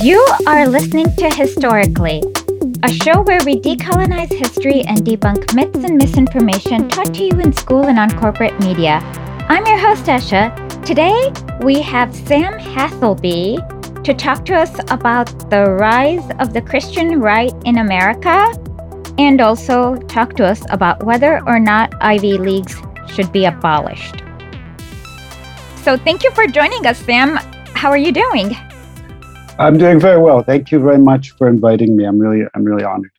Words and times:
You 0.00 0.24
are 0.46 0.68
listening 0.68 1.12
to 1.16 1.28
Historicly, 1.28 2.22
a 2.84 2.88
show 2.88 3.20
where 3.22 3.40
we 3.44 3.60
decolonize 3.60 4.30
history 4.32 4.82
and 4.82 4.98
debunk 4.98 5.52
myths 5.56 5.82
and 5.82 5.96
misinformation 5.96 6.88
taught 6.88 7.12
to 7.14 7.24
you 7.24 7.40
in 7.40 7.52
school 7.52 7.86
and 7.86 7.98
on 7.98 8.08
corporate 8.16 8.56
media. 8.60 9.00
I'm 9.48 9.66
your 9.66 9.76
host, 9.76 10.04
Esha. 10.04 10.54
Today, 10.84 11.32
we 11.64 11.82
have 11.82 12.14
Sam 12.14 12.60
Haselby 12.60 14.04
to 14.04 14.14
talk 14.14 14.44
to 14.44 14.54
us 14.54 14.78
about 14.92 15.50
the 15.50 15.64
rise 15.64 16.30
of 16.38 16.52
the 16.52 16.62
Christian 16.62 17.20
right 17.20 17.52
in 17.64 17.78
America 17.78 18.54
and 19.18 19.40
also 19.40 19.96
talk 19.96 20.36
to 20.36 20.46
us 20.46 20.62
about 20.70 21.02
whether 21.02 21.44
or 21.44 21.58
not 21.58 21.92
Ivy 22.00 22.38
Leagues 22.38 22.80
should 23.08 23.32
be 23.32 23.46
abolished. 23.46 24.22
So, 25.82 25.96
thank 25.96 26.22
you 26.22 26.30
for 26.30 26.46
joining 26.46 26.86
us, 26.86 26.98
Sam. 26.98 27.34
How 27.74 27.90
are 27.90 27.98
you 27.98 28.12
doing? 28.12 28.56
I'm 29.58 29.76
doing 29.76 29.98
very 29.98 30.20
well. 30.20 30.42
Thank 30.42 30.70
you 30.70 30.78
very 30.78 30.98
much 30.98 31.30
for 31.32 31.48
inviting 31.48 31.96
me. 31.96 32.04
I'm 32.04 32.18
really, 32.18 32.46
I'm 32.54 32.64
really 32.64 32.84
honored. 32.84 33.10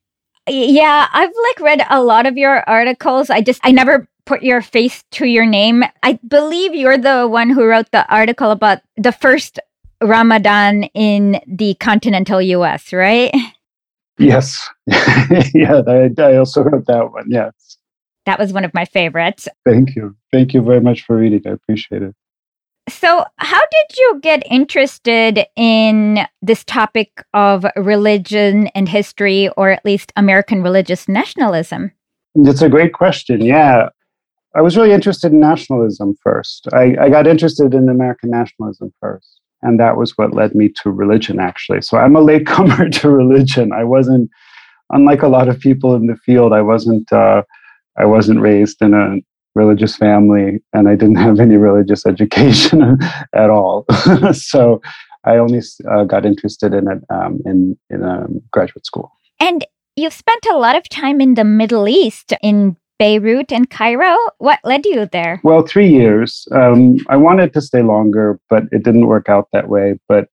Yeah, 0.48 1.08
I've 1.12 1.32
like 1.48 1.60
read 1.60 1.86
a 1.90 2.02
lot 2.02 2.26
of 2.26 2.38
your 2.38 2.68
articles. 2.68 3.30
I 3.30 3.42
just, 3.42 3.60
I 3.64 3.72
never 3.72 4.08
put 4.26 4.42
your 4.42 4.62
face 4.62 5.04
to 5.12 5.26
your 5.26 5.46
name. 5.46 5.84
I 6.02 6.14
believe 6.28 6.74
you're 6.74 6.98
the 6.98 7.28
one 7.28 7.50
who 7.50 7.66
wrote 7.66 7.92
the 7.92 8.08
article 8.14 8.52
about 8.52 8.80
the 8.96 9.12
first 9.12 9.60
Ramadan 10.02 10.86
in 10.94 11.42
the 11.46 11.76
continental 11.76 12.42
US, 12.42 12.94
right? 12.94 13.34
Yes. 14.18 14.68
yeah, 14.88 15.82
I, 15.88 16.10
I 16.18 16.38
also 16.38 16.62
wrote 16.62 16.86
that 16.88 17.12
one. 17.12 17.26
Yes. 17.28 17.78
That 18.26 18.40
was 18.40 18.54
one 18.54 18.64
of 18.64 18.74
my 18.74 18.86
favorites. 18.86 19.48
Thank 19.66 19.96
you. 19.96 20.16
Thank 20.32 20.54
you 20.54 20.62
very 20.62 20.82
much 20.82 21.06
for 21.06 21.18
reading. 21.18 21.42
I 21.46 21.52
appreciate 21.52 22.02
it. 22.02 22.16
So, 22.90 23.24
how 23.38 23.60
did 23.60 23.98
you 23.98 24.20
get 24.22 24.44
interested 24.50 25.46
in 25.56 26.20
this 26.42 26.64
topic 26.64 27.24
of 27.34 27.66
religion 27.76 28.68
and 28.68 28.90
history, 28.90 29.50
or 29.58 29.70
at 29.70 29.86
least 29.86 30.12
American 30.16 30.64
religious 30.64 31.08
nationalism? 31.08 31.92
It's 32.36 32.62
a 32.62 32.70
great 32.70 32.94
question. 32.94 33.42
Yeah. 33.42 33.90
I 34.56 34.62
was 34.62 34.76
really 34.76 34.92
interested 34.92 35.32
in 35.32 35.40
nationalism 35.40 36.16
first. 36.24 36.68
I, 36.74 36.96
I 37.00 37.10
got 37.10 37.28
interested 37.28 37.74
in 37.74 37.88
American 37.88 38.32
nationalism 38.32 38.92
first. 39.00 39.40
And 39.62 39.80
that 39.80 39.98
was 39.98 40.18
what 40.18 40.34
led 40.34 40.56
me 40.56 40.70
to 40.82 40.90
religion, 40.90 41.40
actually. 41.40 41.82
So 41.82 41.98
I'm 41.98 42.16
a 42.16 42.22
latecomer 42.22 42.90
to 43.00 43.10
religion. 43.10 43.72
I 43.72 43.84
wasn't, 43.84 44.30
unlike 44.90 45.22
a 45.22 45.28
lot 45.28 45.50
of 45.50 45.60
people 45.60 45.96
in 45.96 46.08
the 46.08 46.16
field, 46.16 46.54
I 46.54 46.62
wasn't. 46.62 47.12
Uh, 47.12 47.44
I 47.98 48.06
wasn't 48.06 48.40
raised 48.40 48.82
in 48.82 48.94
a 48.94 49.18
religious 49.56 49.96
family 49.96 50.60
and 50.74 50.88
I 50.88 50.96
didn't 50.96 51.16
have 51.28 51.40
any 51.40 51.58
religious 51.58 52.06
education 52.06 52.98
at 53.34 53.50
all. 53.50 53.86
so 54.34 54.82
I 55.26 55.38
only 55.38 55.62
uh, 55.90 56.04
got 56.06 56.26
interested 56.26 56.74
in 56.74 56.88
it 56.90 57.04
um, 57.10 57.42
in, 57.46 57.78
in 57.90 58.04
um, 58.04 58.42
graduate 58.52 58.86
school. 58.86 59.12
And 59.40 59.66
you've 59.96 60.14
spent 60.14 60.46
a 60.52 60.58
lot 60.58 60.76
of 60.76 60.88
time 60.90 61.22
in 61.22 61.36
the 61.36 61.44
Middle 61.44 61.88
East, 61.88 62.34
in 62.42 62.78
Beirut 63.00 63.52
and 63.52 63.70
Cairo. 63.70 64.16
What 64.40 64.60
led 64.64 64.86
you 64.86 65.08
there? 65.12 65.40
Well, 65.44 65.66
three 65.66 65.90
years. 65.90 66.48
Um, 66.52 66.98
I 67.08 67.16
wanted 67.16 67.54
to 67.54 67.62
stay 67.62 67.82
longer, 67.82 68.40
but 68.50 68.64
it 68.72 68.84
didn't 68.84 69.08
work 69.08 69.30
out 69.30 69.48
that 69.54 69.70
way. 69.70 70.00
But 70.08 70.28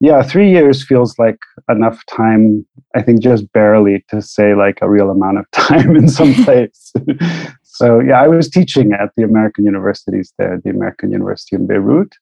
yeah, 0.00 0.22
three 0.22 0.50
years 0.50 0.84
feels 0.84 1.18
like 1.18 1.38
enough 1.68 2.04
time, 2.06 2.66
I 2.94 3.02
think 3.02 3.22
just 3.22 3.50
barely 3.52 4.04
to 4.10 4.20
say 4.20 4.54
like 4.54 4.78
a 4.82 4.90
real 4.90 5.10
amount 5.10 5.38
of 5.38 5.50
time 5.52 5.96
in 5.96 6.08
some 6.08 6.34
place. 6.44 6.92
So 7.74 7.98
yeah, 7.98 8.22
I 8.22 8.28
was 8.28 8.48
teaching 8.48 8.92
at 8.92 9.10
the 9.16 9.24
American 9.24 9.64
universities 9.64 10.32
there, 10.38 10.60
the 10.62 10.70
American 10.70 11.10
University 11.10 11.56
in 11.56 11.66
Beirut 11.66 12.14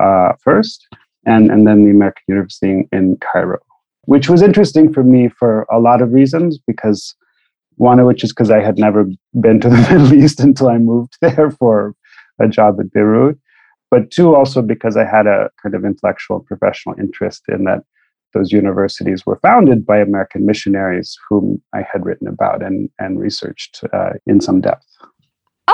uh, 0.00 0.32
first, 0.40 0.88
and 1.24 1.52
and 1.52 1.68
then 1.68 1.84
the 1.84 1.92
American 1.92 2.24
University 2.26 2.88
in 2.90 3.16
Cairo, 3.18 3.60
which 4.06 4.28
was 4.28 4.42
interesting 4.42 4.92
for 4.92 5.04
me 5.04 5.28
for 5.28 5.66
a 5.70 5.78
lot 5.78 6.02
of 6.02 6.12
reasons 6.12 6.58
because 6.66 7.14
one 7.76 8.00
of 8.00 8.06
which 8.06 8.24
is 8.24 8.32
because 8.32 8.50
I 8.50 8.60
had 8.60 8.76
never 8.76 9.06
been 9.40 9.60
to 9.60 9.68
the 9.68 9.76
Middle 9.90 10.14
East 10.14 10.40
until 10.40 10.68
I 10.68 10.78
moved 10.78 11.16
there 11.20 11.52
for 11.52 11.94
a 12.40 12.48
job 12.48 12.80
at 12.80 12.92
Beirut, 12.92 13.38
but 13.88 14.10
two 14.10 14.34
also 14.34 14.62
because 14.62 14.96
I 14.96 15.04
had 15.04 15.28
a 15.28 15.48
kind 15.62 15.76
of 15.76 15.84
intellectual 15.84 16.40
professional 16.40 16.96
interest 16.98 17.44
in 17.46 17.62
that 17.64 17.84
those 18.32 18.52
universities 18.52 19.24
were 19.26 19.38
founded 19.42 19.86
by 19.86 19.98
American 19.98 20.46
missionaries 20.46 21.18
whom 21.28 21.62
I 21.74 21.82
had 21.90 22.04
written 22.04 22.28
about 22.28 22.62
and, 22.62 22.88
and 22.98 23.18
researched 23.18 23.84
uh, 23.92 24.10
in 24.26 24.40
some 24.40 24.60
depth. 24.60 24.86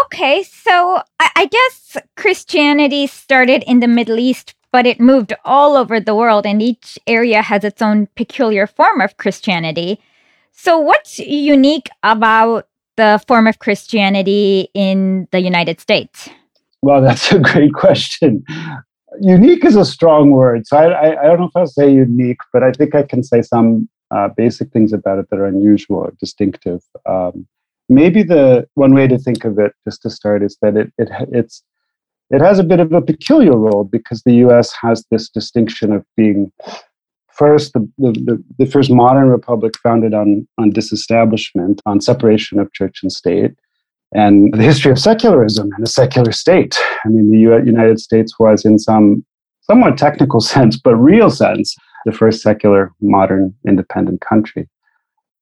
Okay, 0.04 0.42
so 0.42 1.02
I, 1.18 1.30
I 1.36 1.46
guess 1.46 1.96
Christianity 2.16 3.06
started 3.06 3.64
in 3.66 3.80
the 3.80 3.88
Middle 3.88 4.18
East, 4.18 4.54
but 4.70 4.86
it 4.86 5.00
moved 5.00 5.32
all 5.44 5.76
over 5.76 5.98
the 5.98 6.14
world, 6.14 6.46
and 6.46 6.60
each 6.60 6.98
area 7.06 7.42
has 7.42 7.64
its 7.64 7.80
own 7.80 8.08
peculiar 8.14 8.66
form 8.66 9.00
of 9.00 9.16
Christianity. 9.16 10.00
So, 10.52 10.78
what's 10.78 11.18
unique 11.18 11.88
about 12.02 12.68
the 12.96 13.22
form 13.26 13.46
of 13.46 13.60
Christianity 13.60 14.68
in 14.74 15.28
the 15.30 15.40
United 15.40 15.80
States? 15.80 16.28
Well, 16.82 17.00
that's 17.02 17.32
a 17.32 17.38
great 17.38 17.72
question 17.72 18.44
unique 19.20 19.64
is 19.64 19.76
a 19.76 19.84
strong 19.84 20.30
word. 20.30 20.66
So 20.66 20.76
I, 20.76 20.86
I, 20.86 21.22
I, 21.22 21.26
don't 21.26 21.40
know 21.40 21.46
if 21.46 21.56
I'll 21.56 21.66
say 21.66 21.92
unique, 21.92 22.40
but 22.52 22.62
I 22.62 22.72
think 22.72 22.94
I 22.94 23.02
can 23.02 23.22
say 23.22 23.42
some 23.42 23.88
uh, 24.10 24.28
basic 24.36 24.72
things 24.72 24.92
about 24.92 25.18
it 25.18 25.28
that 25.30 25.38
are 25.38 25.46
unusual 25.46 25.98
or 25.98 26.14
distinctive. 26.18 26.82
Um, 27.06 27.46
maybe 27.88 28.22
the 28.22 28.68
one 28.74 28.94
way 28.94 29.06
to 29.06 29.18
think 29.18 29.44
of 29.44 29.58
it, 29.58 29.72
just 29.84 30.02
to 30.02 30.10
start, 30.10 30.42
is 30.42 30.56
that 30.62 30.76
it, 30.76 30.92
it 30.98 31.08
it's 31.32 31.62
it 32.30 32.40
has 32.40 32.58
a 32.58 32.64
bit 32.64 32.80
of 32.80 32.92
a 32.92 33.00
peculiar 33.00 33.56
role 33.56 33.84
because 33.84 34.22
the 34.22 34.34
U.S. 34.34 34.72
has 34.82 35.04
this 35.10 35.30
distinction 35.30 35.92
of 35.92 36.04
being 36.16 36.52
first 37.32 37.72
the, 37.72 37.88
the, 37.98 38.42
the 38.58 38.66
first 38.66 38.90
modern 38.90 39.28
republic 39.28 39.74
founded 39.82 40.14
on 40.14 40.46
on 40.58 40.70
disestablishment, 40.70 41.80
on 41.86 42.00
separation 42.00 42.58
of 42.58 42.72
church 42.72 43.00
and 43.02 43.12
state 43.12 43.54
and 44.12 44.52
the 44.54 44.62
history 44.62 44.90
of 44.90 44.98
secularism 44.98 45.70
and 45.76 45.84
a 45.84 45.90
secular 45.90 46.32
state. 46.32 46.78
I 47.04 47.08
mean, 47.08 47.30
the 47.30 47.38
United 47.38 48.00
States 48.00 48.38
was, 48.38 48.64
in 48.64 48.78
some 48.78 49.24
somewhat 49.62 49.98
technical 49.98 50.40
sense, 50.54 50.78
but 50.78 50.96
real 50.96 51.30
sense, 51.30 51.76
the 52.06 52.12
first 52.12 52.42
secular, 52.42 52.92
modern, 53.00 53.54
independent 53.66 54.20
country. 54.20 54.68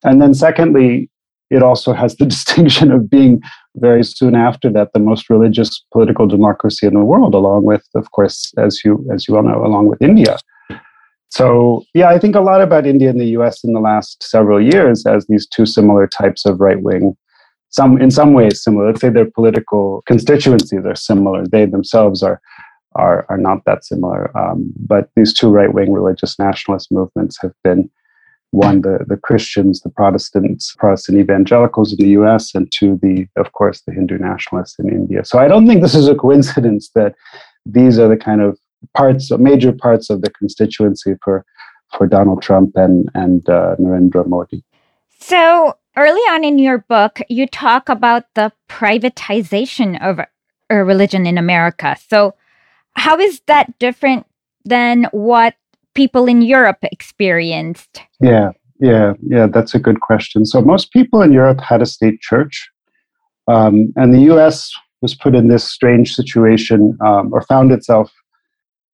And 0.05 0.21
then, 0.21 0.35
secondly, 0.35 1.11
it 1.51 1.63
also 1.63 1.93
has 1.93 2.17
the 2.17 2.27
distinction 2.35 2.91
of 2.91 3.09
being 3.09 3.41
very 3.77 4.03
soon 4.03 4.35
after 4.35 4.71
that 4.71 4.93
the 4.93 5.01
most 5.01 5.31
religious 5.31 5.85
political 5.93 6.27
democracy 6.27 6.87
in 6.87 6.95
the 6.95 7.05
world, 7.05 7.35
along 7.35 7.65
with, 7.65 7.87
of 7.95 8.11
course, 8.11 8.53
as 8.59 8.85
you 8.85 9.07
as 9.13 9.29
you 9.29 9.37
all 9.37 9.43
know, 9.43 9.65
along 9.65 9.87
with 9.87 10.03
India. 10.03 10.39
So, 11.29 11.83
yeah, 11.93 12.09
I 12.09 12.19
think 12.19 12.35
a 12.35 12.41
lot 12.41 12.63
about 12.63 12.87
India 12.87 13.11
and 13.11 13.21
the 13.21 13.27
U.S. 13.39 13.63
in 13.63 13.73
the 13.75 13.81
last 13.81 14.23
several 14.23 14.63
years 14.63 15.05
as 15.07 15.27
these 15.27 15.47
two 15.47 15.67
similar 15.67 16.07
types 16.07 16.47
of 16.47 16.61
right 16.61 16.81
wing 16.81 17.17
some 17.71 18.01
in 18.01 18.11
some 18.11 18.33
ways 18.33 18.63
similar. 18.63 18.87
Let's 18.87 19.01
say 19.01 19.11
their 19.11 19.31
political 19.31 20.03
constituencies 20.07 20.85
are 20.85 20.95
similar. 20.95 21.47
They 21.47 21.67
themselves 21.67 22.23
are 22.23 22.41
are 22.95 23.27
are 23.29 23.39
not 23.39 23.65
that 23.67 23.85
similar. 23.85 24.37
Um, 24.37 24.73
but 24.79 25.11
these 25.17 25.33
two 25.33 25.51
right 25.51 25.73
wing 25.73 25.93
religious 25.93 26.39
nationalist 26.39 26.91
movements 26.91 27.39
have 27.43 27.53
been 27.63 27.91
one 28.51 28.81
the 28.83 29.05
the 29.07 29.17
Christians, 29.17 29.81
the 29.81 29.91
Protestants, 29.91 30.75
Protestant 30.79 31.19
evangelicals 31.19 31.93
in 31.93 31.99
the 31.99 32.13
U.S., 32.13 32.55
and 32.55 32.71
two 32.73 32.99
the 33.03 33.27
of 33.37 33.53
course 33.53 33.83
the 33.87 33.93
Hindu 33.93 34.19
nationalists 34.19 34.79
in 34.79 34.89
India. 34.89 35.25
So 35.25 35.39
I 35.39 35.49
don't 35.49 35.67
think 35.67 35.83
this 35.83 35.95
is 35.95 36.09
a 36.09 36.15
coincidence 36.15 36.91
that 36.95 37.15
these 37.65 37.99
are 37.99 38.09
the 38.09 38.17
kind 38.17 38.41
of 38.41 38.59
parts, 38.95 39.31
major 39.33 39.73
parts 39.73 40.11
of 40.11 40.23
the 40.23 40.31
constituency 40.31 41.15
for 41.23 41.45
for 41.97 42.07
Donald 42.07 42.43
Trump 42.43 42.77
and 42.77 43.11
and 43.15 43.49
uh, 43.49 43.77
Narendra 43.79 44.27
Modi. 44.27 44.65
So 45.21 45.75
early 45.97 46.21
on 46.31 46.45
in 46.45 46.59
your 46.59 46.79
book, 46.79 47.21
you 47.29 47.47
talk 47.47 47.89
about 47.89 48.25
the 48.35 48.53
privatization 48.69 50.01
of 50.01 50.21
a 50.71 50.85
religion 50.85 51.27
in 51.27 51.39
America. 51.39 51.97
So, 52.09 52.35
how 52.95 53.19
is 53.19 53.41
that 53.47 53.79
different 53.79 54.27
than 54.65 55.05
what 55.13 55.55
people 55.95 56.27
in 56.27 56.43
Europe 56.43 56.79
experienced? 56.83 58.01
Yeah, 58.21 58.51
yeah, 58.81 59.13
yeah, 59.23 59.47
that's 59.47 59.75
a 59.75 59.79
good 59.79 60.01
question. 60.01 60.45
So, 60.45 60.61
most 60.61 60.93
people 60.93 61.23
in 61.23 61.33
Europe 61.33 61.61
had 61.61 61.83
a 61.83 61.87
state 61.87 62.21
church, 62.21 62.69
um, 63.49 63.93
and 63.97 64.15
the 64.15 64.33
US 64.35 64.73
was 65.03 65.15
put 65.15 65.35
in 65.35 65.49
this 65.49 65.65
strange 65.65 66.15
situation 66.15 66.97
um, 67.05 67.33
or 67.33 67.43
found 67.43 67.71
itself 67.71 68.13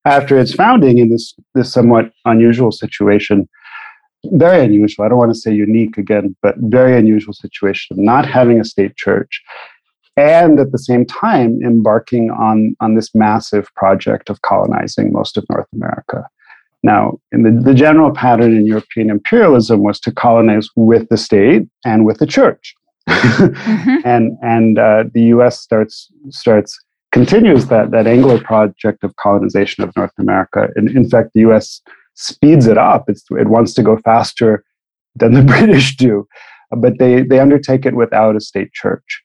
after 0.04 0.38
its 0.38 0.52
founding 0.52 0.98
in 0.98 1.10
this, 1.10 1.34
this 1.54 1.72
somewhat 1.72 2.10
unusual 2.24 2.72
situation 2.72 3.48
very 4.26 4.64
unusual. 4.64 5.04
I 5.04 5.08
don't 5.08 5.18
want 5.18 5.32
to 5.32 5.38
say 5.38 5.52
unique 5.52 5.98
again, 5.98 6.36
but 6.42 6.54
very 6.58 6.96
unusual 6.96 7.34
situation 7.34 7.96
of 7.96 7.98
not 7.98 8.26
having 8.26 8.60
a 8.60 8.64
state 8.64 8.96
church 8.96 9.42
and 10.16 10.60
at 10.60 10.72
the 10.72 10.78
same 10.78 11.06
time 11.06 11.58
embarking 11.64 12.30
on, 12.30 12.76
on 12.80 12.94
this 12.94 13.14
massive 13.14 13.72
project 13.74 14.28
of 14.28 14.42
colonizing 14.42 15.12
most 15.12 15.36
of 15.36 15.44
North 15.48 15.68
America. 15.74 16.28
Now, 16.82 17.18
in 17.30 17.44
the, 17.44 17.50
the 17.50 17.74
general 17.74 18.12
pattern 18.12 18.56
in 18.56 18.66
European 18.66 19.08
imperialism 19.08 19.82
was 19.82 20.00
to 20.00 20.12
colonize 20.12 20.68
with 20.74 21.08
the 21.08 21.16
state 21.16 21.68
and 21.84 22.04
with 22.04 22.18
the 22.18 22.26
church. 22.26 22.74
mm-hmm. 23.08 23.98
And, 24.04 24.36
and 24.42 24.78
uh, 24.78 25.04
the 25.12 25.22
US 25.36 25.60
starts, 25.60 26.08
starts 26.30 26.78
continues 27.12 27.66
that, 27.66 27.90
that 27.92 28.06
Anglo 28.06 28.40
project 28.40 29.04
of 29.04 29.14
colonization 29.16 29.84
of 29.84 29.94
North 29.96 30.12
America. 30.18 30.68
And 30.76 30.88
in 30.90 31.08
fact, 31.08 31.30
the 31.34 31.40
US 31.52 31.80
speeds 32.14 32.66
it 32.66 32.78
up. 32.78 33.04
It's, 33.08 33.24
it 33.30 33.48
wants 33.48 33.74
to 33.74 33.82
go 33.82 33.96
faster 33.98 34.64
than 35.16 35.34
the 35.34 35.42
British 35.54 35.96
do, 35.96 36.26
but 36.70 36.98
they, 36.98 37.22
they 37.22 37.38
undertake 37.38 37.86
it 37.86 37.94
without 37.94 38.36
a 38.36 38.40
state 38.40 38.72
church. 38.72 39.22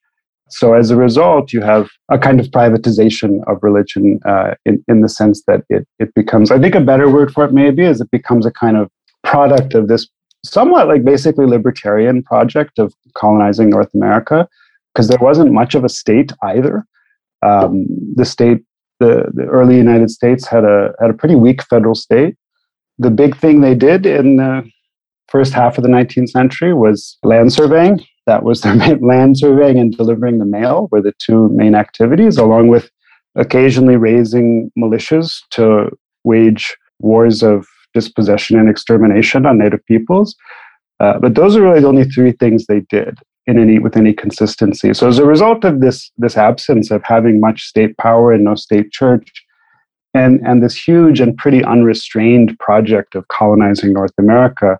So 0.49 0.73
as 0.73 0.91
a 0.91 0.95
result, 0.95 1.51
you 1.51 1.61
have 1.61 1.89
a 2.09 2.17
kind 2.17 2.39
of 2.39 2.47
privatization 2.47 3.41
of 3.47 3.57
religion 3.61 4.19
uh, 4.25 4.53
in, 4.65 4.83
in 4.87 5.01
the 5.01 5.09
sense 5.09 5.43
that 5.45 5.63
it, 5.69 5.85
it 5.99 6.13
becomes, 6.13 6.51
I 6.51 6.59
think 6.59 6.73
a 6.73 6.79
better 6.79 7.09
word 7.09 7.33
for 7.33 7.43
it 7.43 7.51
maybe 7.51 7.83
is 7.83 7.99
it 7.99 8.11
becomes 8.11 8.45
a 8.45 8.51
kind 8.51 8.77
of 8.77 8.89
product 9.23 9.73
of 9.73 9.89
this 9.89 10.07
somewhat 10.45 10.87
like 10.87 11.03
basically 11.03 11.45
libertarian 11.45 12.23
project 12.23 12.79
of 12.79 12.93
colonizing 13.15 13.69
North 13.69 13.93
America, 13.93 14.47
because 14.93 15.07
there 15.07 15.19
wasn't 15.19 15.51
much 15.51 15.75
of 15.75 15.83
a 15.83 15.89
state 15.89 16.31
either. 16.43 16.85
Um, 17.45 17.85
the 18.15 18.25
state, 18.25 18.63
the, 18.99 19.25
the 19.33 19.43
early 19.43 19.77
United 19.77 20.09
States 20.09 20.47
had 20.47 20.63
a 20.63 20.93
had 20.99 21.09
a 21.09 21.13
pretty 21.13 21.35
weak 21.35 21.61
federal 21.63 21.95
state. 21.95 22.35
The 22.99 23.11
big 23.11 23.37
thing 23.37 23.61
they 23.61 23.75
did 23.75 24.05
in 24.05 24.37
the 24.37 24.69
first 25.27 25.53
half 25.53 25.77
of 25.77 25.83
the 25.83 25.89
19th 25.89 26.29
century 26.29 26.73
was 26.73 27.17
land 27.23 27.53
surveying. 27.53 28.03
That 28.25 28.43
was 28.43 28.61
their 28.61 28.75
main 28.83 28.99
land 28.99 29.37
surveying 29.37 29.77
and 29.77 29.95
delivering 29.95 30.39
the 30.39 30.45
mail 30.45 30.87
were 30.91 31.01
the 31.01 31.13
two 31.19 31.49
main 31.49 31.75
activities, 31.75 32.37
along 32.37 32.69
with 32.69 32.89
occasionally 33.35 33.95
raising 33.97 34.71
militias 34.77 35.39
to 35.51 35.89
wage 36.23 36.75
wars 36.99 37.43
of 37.43 37.67
dispossession 37.93 38.59
and 38.59 38.69
extermination 38.69 39.45
on 39.45 39.57
native 39.57 39.85
peoples. 39.85 40.35
Uh, 40.99 41.19
but 41.19 41.35
those 41.35 41.55
are 41.55 41.61
really 41.61 41.79
the 41.79 41.87
only 41.87 42.05
three 42.05 42.31
things 42.31 42.65
they 42.65 42.81
did 42.89 43.19
in 43.45 43.57
any 43.59 43.79
with 43.79 43.95
any 43.95 44.13
consistency. 44.13 44.93
So 44.93 45.07
as 45.07 45.19
a 45.19 45.25
result 45.25 45.63
of 45.63 45.79
this 45.79 46.11
this 46.17 46.37
absence 46.37 46.91
of 46.91 47.01
having 47.03 47.39
much 47.39 47.63
state 47.63 47.97
power 47.97 48.33
and 48.33 48.43
no 48.43 48.55
state 48.55 48.91
church, 48.91 49.31
and 50.13 50.39
and 50.45 50.63
this 50.63 50.75
huge 50.75 51.19
and 51.19 51.37
pretty 51.37 51.63
unrestrained 51.63 52.57
project 52.59 53.15
of 53.15 53.27
colonizing 53.27 53.93
North 53.93 54.13
America, 54.17 54.79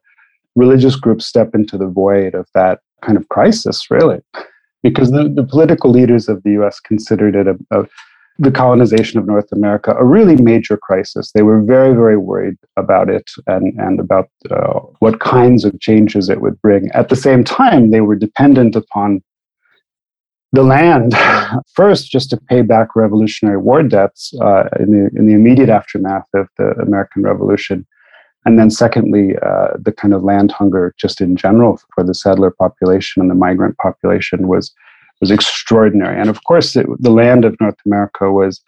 religious 0.56 0.96
groups 0.96 1.26
step 1.26 1.54
into 1.54 1.78
the 1.78 1.88
void 1.88 2.34
of 2.36 2.48
that 2.54 2.80
kind 3.02 3.18
of 3.18 3.30
crisis, 3.30 3.92
really, 3.92 4.20
because 4.84 5.12
the, 5.12 5.30
the 5.30 5.44
political 5.44 5.92
leaders 5.92 6.28
of 6.28 6.44
the 6.44 6.52
U.S. 6.52 6.80
considered 6.80 7.36
it 7.36 7.48
a, 7.48 7.58
a 7.72 7.88
the 8.40 8.52
colonization 8.52 9.20
of 9.20 9.26
North 9.26 9.52
America 9.52 9.96
a 9.98 10.06
really 10.06 10.36
major 10.36 10.78
crisis. 10.78 11.32
They 11.32 11.42
were 11.42 11.62
very, 11.62 11.94
very 11.96 12.18
worried 12.18 12.58
about 12.76 13.10
it 13.10 13.30
and, 13.48 13.74
and 13.80 14.00
about 14.00 14.30
uh, 14.52 14.80
what 15.00 15.20
kinds 15.20 15.66
of 15.66 15.80
changes 15.80 16.30
it 16.30 16.42
would 16.42 16.62
bring. 16.62 16.90
At 16.92 17.10
the 17.10 17.16
same 17.16 17.44
time, 17.44 17.90
they 17.90 18.02
were 18.02 18.16
dependent 18.16 18.76
upon 18.76 19.24
the 20.54 20.64
land, 20.64 21.14
first, 21.74 22.10
just 22.10 22.30
to 22.30 22.38
pay 22.38 22.62
back 22.62 22.96
Revolutionary 22.96 23.58
War 23.58 23.84
debts 23.84 24.34
uh, 24.42 24.66
in, 24.80 24.92
the, 24.92 25.10
in 25.20 25.28
the 25.28 25.34
immediate 25.34 25.70
aftermath 25.70 26.28
of 26.34 26.48
the 26.58 26.72
American 26.82 27.24
Revolution. 27.24 27.86
And 28.46 28.58
then, 28.58 28.70
secondly, 28.70 29.36
uh, 29.42 29.70
the 29.78 29.92
kind 29.92 30.14
of 30.14 30.24
land 30.24 30.54
hunger, 30.54 30.96
just 30.98 31.20
in 31.20 31.36
general, 31.36 31.82
for 31.94 32.04
the 32.04 32.14
settler 32.14 32.50
population 32.50 33.22
and 33.22 33.30
the 33.30 33.36
migrant 33.36 33.78
population 33.78 34.48
was 34.48 34.74
was 35.20 35.32
extraordinary. 35.32 36.20
And 36.20 36.30
of 36.30 36.44
course, 36.44 36.76
it, 36.76 36.86
the 37.00 37.10
land 37.10 37.44
of 37.44 37.56
North 37.60 37.78
America 37.86 38.32
was, 38.32 38.62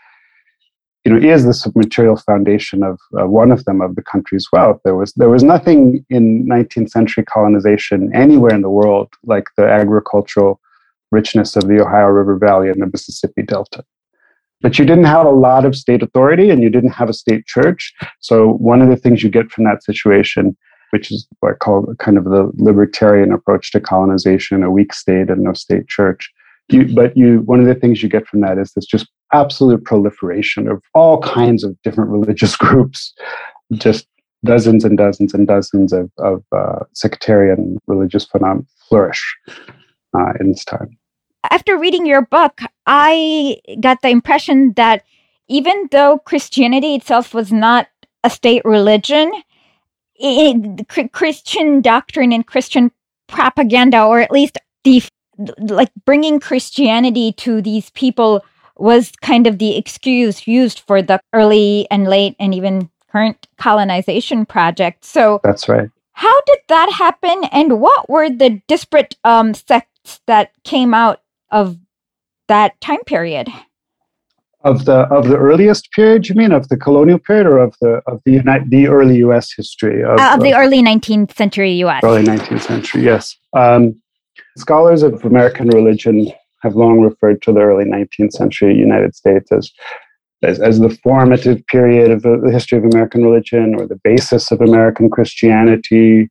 you 1.05 1.13
know, 1.13 1.19
is 1.19 1.43
the 1.43 1.71
material 1.75 2.17
foundation 2.17 2.83
of 2.83 2.99
uh, 3.19 3.27
one 3.27 3.51
of 3.51 3.63
them 3.65 3.81
of 3.81 3.95
the 3.95 4.01
country's 4.01 4.47
wealth. 4.51 4.81
There 4.83 4.95
was 4.95 5.13
there 5.13 5.29
was 5.29 5.43
nothing 5.43 6.05
in 6.09 6.45
19th 6.47 6.89
century 6.89 7.23
colonization 7.23 8.13
anywhere 8.13 8.53
in 8.53 8.61
the 8.61 8.69
world 8.69 9.13
like 9.23 9.45
the 9.55 9.65
agricultural 9.65 10.59
richness 11.11 11.56
of 11.56 11.67
the 11.67 11.81
Ohio 11.81 12.07
River 12.07 12.38
Valley 12.38 12.69
and 12.69 12.81
the 12.81 12.89
Mississippi 12.91 13.44
Delta. 13.44 13.83
But 14.61 14.77
you 14.77 14.85
didn't 14.85 15.06
have 15.06 15.25
a 15.25 15.31
lot 15.31 15.65
of 15.65 15.75
state 15.75 16.03
authority 16.03 16.50
and 16.50 16.61
you 16.61 16.69
didn't 16.69 16.91
have 16.91 17.09
a 17.09 17.13
state 17.13 17.45
church. 17.45 17.94
So 18.19 18.53
one 18.53 18.81
of 18.81 18.89
the 18.89 18.97
things 18.97 19.23
you 19.23 19.29
get 19.29 19.50
from 19.51 19.63
that 19.63 19.83
situation 19.83 20.57
which 20.91 21.11
is 21.11 21.27
what 21.39 21.53
I 21.53 21.56
call 21.56 21.94
kind 22.00 22.17
of 22.17 22.25
the 22.25 22.51
libertarian 22.56 23.31
approach 23.31 23.71
to 23.71 23.79
colonization, 23.79 24.63
a 24.63 24.71
weak 24.71 24.94
state 24.94 25.29
and 25.29 25.41
no 25.41 25.53
state 25.53 25.88
church, 25.88 26.31
you, 26.69 26.94
but 26.94 27.15
you, 27.17 27.41
one 27.41 27.59
of 27.59 27.65
the 27.65 27.75
things 27.75 28.03
you 28.03 28.09
get 28.09 28.27
from 28.27 28.41
that 28.41 28.57
is 28.57 28.71
this 28.73 28.85
just 28.85 29.07
absolute 29.33 29.83
proliferation 29.83 30.67
of 30.67 30.81
all 30.94 31.19
kinds 31.21 31.63
of 31.63 31.79
different 31.83 32.12
religious 32.12 32.55
groups, 32.57 33.13
just 33.73 34.07
dozens 34.45 34.85
and 34.85 34.97
dozens 34.97 35.33
and 35.33 35.47
dozens 35.47 35.91
of, 35.91 36.09
of 36.19 36.44
uh, 36.55 36.79
sectarian 36.94 37.77
religious 37.88 38.25
phenomena 38.25 38.65
flourish 38.88 39.35
uh, 40.17 40.33
in 40.39 40.51
this 40.51 40.65
time. 40.65 40.97
After 41.50 41.77
reading 41.77 42.06
your 42.06 42.21
book, 42.21 42.61
I 42.85 43.61
got 43.79 44.01
the 44.01 44.09
impression 44.09 44.73
that 44.75 45.03
even 45.47 45.88
though 45.91 46.19
Christianity 46.19 46.95
itself 46.95 47.33
was 47.33 47.51
not 47.51 47.88
a 48.23 48.29
state 48.29 48.63
religion, 48.65 49.31
it, 50.15 51.11
Christian 51.11 51.81
doctrine 51.81 52.33
and 52.33 52.45
Christian 52.45 52.91
propaganda, 53.27 54.03
or 54.03 54.19
at 54.19 54.31
least 54.31 54.57
the 54.83 55.01
like 55.57 55.91
bringing 56.06 56.39
Christianity 56.39 57.31
to 57.33 57.62
these 57.62 57.89
people 57.91 58.44
was 58.77 59.12
kind 59.21 59.47
of 59.47 59.57
the 59.57 59.77
excuse 59.77 60.47
used 60.47 60.81
for 60.81 61.01
the 61.01 61.21
early 61.33 61.88
and 61.89 62.07
late 62.07 62.35
and 62.39 62.53
even 62.53 62.89
current 63.12 63.47
colonization 63.57 64.45
project. 64.45 65.05
So 65.05 65.39
that's 65.44 65.69
right. 65.69 65.89
How 66.13 66.41
did 66.41 66.59
that 66.67 66.91
happen, 66.91 67.45
and 67.51 67.79
what 67.79 68.09
were 68.09 68.29
the 68.29 68.62
disparate 68.67 69.15
um, 69.23 69.53
sects 69.53 69.99
that 70.27 70.51
came 70.63 70.94
out 70.94 71.21
of 71.51 71.77
that 72.47 72.79
time 72.81 73.03
period? 73.06 73.50
Of 74.61 74.85
the 74.85 75.07
of 75.07 75.29
the 75.29 75.38
earliest 75.38 75.89
period, 75.91 76.27
you 76.27 76.35
mean 76.35 76.51
of 76.51 76.67
the 76.67 76.75
colonial 76.75 77.19
period, 77.19 77.47
or 77.47 77.59
of 77.59 77.75
the 77.81 78.01
of 78.07 78.21
the 78.25 78.39
the 78.67 78.88
early 78.88 79.17
U.S. 79.17 79.53
history 79.56 80.03
of, 80.03 80.19
uh, 80.19 80.33
of 80.35 80.41
the 80.41 80.53
early 80.53 80.81
nineteenth 80.81 81.35
century 81.38 81.71
U.S. 81.85 82.03
Early 82.03 82.23
nineteenth 82.23 82.63
century, 82.63 83.03
yes. 83.03 83.38
Um, 83.53 84.01
Scholars 84.57 85.03
of 85.03 85.23
American 85.23 85.69
religion 85.69 86.31
have 86.62 86.75
long 86.75 87.00
referred 87.00 87.41
to 87.44 87.53
the 87.53 87.62
early 87.62 87.85
19th 87.85 88.33
century 88.33 88.75
United 88.75 89.15
States 89.15 89.51
as, 89.51 89.71
as, 90.44 90.59
as 90.59 90.79
the 90.79 90.89
formative 90.89 91.65
period 91.67 92.12
of 92.12 92.21
the, 92.21 92.39
the, 92.44 92.51
history 92.51 92.77
of 92.77 92.83
American 92.83 93.23
religion 93.23 93.75
or 93.75 93.88
the 93.88 94.00
basis 94.03 94.51
of 94.51 94.62
American 94.62 95.09
Christianity. 95.09 96.29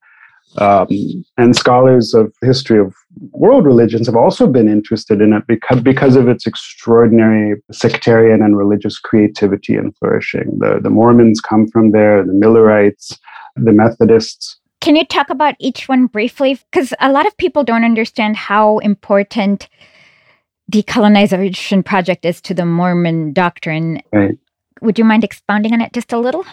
Um, 0.56 0.88
and 1.36 1.54
scholars 1.54 2.14
of 2.14 2.32
history 2.42 2.78
of 2.78 2.94
world 3.32 3.65
religions 3.65 4.06
have 4.06 4.17
also 4.17 4.47
been 4.47 4.69
interested 4.69 5.20
in 5.20 5.32
it 5.32 5.44
because, 5.47 5.81
because 5.81 6.17
of 6.17 6.29
its 6.29 6.47
extraordinary 6.47 7.60
sectarian 7.72 8.43
and 8.43 8.56
religious 8.56 8.98
creativity 8.98 9.75
and 9.75 9.96
flourishing. 9.96 10.58
The, 10.58 10.81
the 10.82 10.91
Mormons 10.91 11.41
come 11.41 11.69
from 11.69 11.93
there, 11.93 12.25
the 12.25 12.32
Millerites, 12.32 13.19
the 13.56 13.72
Methodists. 13.72 14.58
Can 14.81 14.96
you 14.96 15.05
talk 15.05 15.31
about 15.31 15.55
each 15.58 15.89
one 15.89 16.06
briefly? 16.06 16.58
Because 16.70 16.94
a 17.01 17.10
lot 17.10 17.27
of 17.27 17.37
people 17.37 17.65
don't 17.65 17.84
understand 17.84 18.37
how 18.37 18.79
important 18.79 19.69
the 20.69 20.82
colonization 20.82 21.82
project 21.82 22.25
is 22.25 22.41
to 22.43 22.55
the 22.55 22.65
Mormon 22.65 23.32
doctrine. 23.32 24.03
Right. 24.13 24.39
Would 24.81 24.98
you 24.98 25.05
mind 25.05 25.25
expounding 25.25 25.72
on 25.72 25.81
it 25.81 25.93
just 25.93 26.13
a 26.13 26.19
little? 26.19 26.44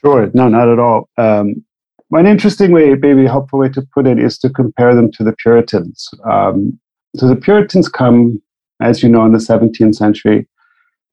Sure. 0.00 0.30
No, 0.34 0.48
not 0.48 0.68
at 0.68 0.78
all. 0.78 1.08
Um, 1.16 1.64
one 2.10 2.26
interesting 2.26 2.72
way, 2.72 2.94
maybe 2.94 3.24
helpful 3.24 3.60
way 3.60 3.68
to 3.70 3.82
put 3.94 4.06
it, 4.06 4.18
is 4.18 4.36
to 4.38 4.50
compare 4.50 4.94
them 4.94 5.10
to 5.12 5.24
the 5.24 5.32
Puritans. 5.32 6.08
Um, 6.28 6.78
so 7.16 7.28
the 7.28 7.36
Puritans 7.36 7.88
come, 7.88 8.42
as 8.82 9.02
you 9.02 9.08
know, 9.08 9.24
in 9.24 9.32
the 9.32 9.38
17th 9.38 9.94
century, 9.94 10.48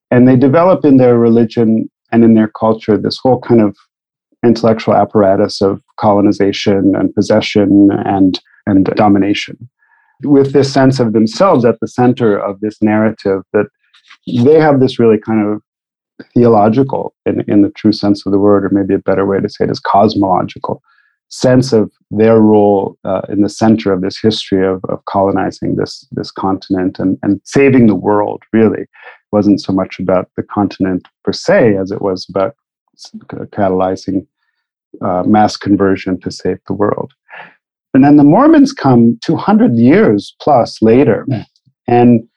and 0.09 0.27
they 0.27 0.35
develop 0.35 0.83
in 0.85 0.97
their 0.97 1.17
religion 1.17 1.89
and 2.11 2.23
in 2.23 2.33
their 2.33 2.47
culture 2.47 2.97
this 2.97 3.19
whole 3.21 3.39
kind 3.39 3.61
of 3.61 3.77
intellectual 4.43 4.95
apparatus 4.95 5.61
of 5.61 5.81
colonization 5.97 6.95
and 6.95 7.13
possession 7.13 7.89
and, 8.05 8.39
and 8.65 8.85
domination, 8.95 9.69
with 10.23 10.51
this 10.51 10.73
sense 10.73 10.99
of 10.99 11.13
themselves 11.13 11.63
at 11.63 11.79
the 11.79 11.87
center 11.87 12.37
of 12.37 12.59
this 12.59 12.81
narrative 12.81 13.43
that 13.53 13.67
they 14.25 14.59
have 14.59 14.79
this 14.79 14.97
really 14.97 15.19
kind 15.19 15.45
of 15.45 15.61
theological, 16.33 17.13
in, 17.25 17.41
in 17.49 17.61
the 17.61 17.69
true 17.69 17.91
sense 17.91 18.25
of 18.25 18.31
the 18.31 18.39
word, 18.39 18.65
or 18.65 18.69
maybe 18.69 18.93
a 18.93 18.99
better 18.99 19.25
way 19.25 19.39
to 19.39 19.49
say 19.49 19.65
it 19.65 19.71
is 19.71 19.79
cosmological 19.79 20.81
sense 21.29 21.73
of 21.73 21.91
their 22.09 22.39
role 22.39 22.97
uh, 23.03 23.19
in 23.27 23.41
the 23.41 23.49
center 23.49 23.91
of 23.91 23.99
this 23.99 24.17
history 24.17 24.65
of, 24.65 24.81
of 24.85 25.03
colonizing 25.05 25.75
this 25.75 26.07
this 26.11 26.31
continent 26.31 26.99
and, 26.99 27.17
and 27.21 27.41
saving 27.43 27.87
the 27.87 27.95
world 27.95 28.43
really 28.53 28.83
it 28.83 28.89
wasn't 29.33 29.59
so 29.59 29.73
much 29.73 29.99
about 29.99 30.29
the 30.37 30.43
continent 30.43 31.05
per 31.25 31.33
se 31.33 31.75
as 31.75 31.91
it 31.91 32.01
was 32.01 32.25
about 32.29 32.55
catalyzing 33.51 34.25
uh, 35.01 35.23
mass 35.23 35.57
conversion 35.57 36.19
to 36.21 36.31
save 36.31 36.59
the 36.67 36.73
world. 36.73 37.13
And 37.93 38.03
then 38.03 38.17
the 38.17 38.23
Mormons 38.23 38.73
come 38.73 39.19
200 39.23 39.75
years 39.75 40.35
plus 40.41 40.81
later, 40.81 41.25
hmm. 41.29 41.41
and 41.87 42.27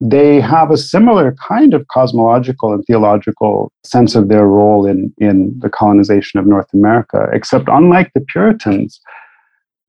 they 0.00 0.40
have 0.40 0.70
a 0.70 0.78
similar 0.78 1.34
kind 1.46 1.74
of 1.74 1.86
cosmological 1.88 2.72
and 2.72 2.82
theological 2.86 3.70
sense 3.84 4.14
of 4.14 4.28
their 4.28 4.46
role 4.46 4.86
in, 4.86 5.12
in 5.18 5.58
the 5.58 5.68
colonization 5.68 6.40
of 6.40 6.46
North 6.46 6.72
America, 6.72 7.28
except 7.32 7.68
unlike 7.68 8.10
the 8.14 8.22
Puritans, 8.22 8.98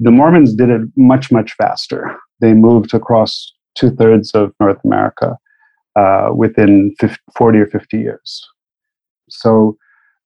the 0.02 0.12
Mormons 0.12 0.54
did 0.54 0.70
it 0.70 0.82
much, 0.98 1.32
much 1.32 1.54
faster. 1.54 2.18
They 2.42 2.54
moved 2.54 2.94
across 2.94 3.54
two 3.76 3.92
thirds 3.92 4.32
of 4.32 4.54
North 4.60 4.80
America 4.84 5.38
uh, 5.96 6.32
within 6.36 6.94
50, 7.00 7.18
40 7.38 7.60
or 7.60 7.68
50 7.68 7.98
years. 7.98 8.48
So 9.30 9.78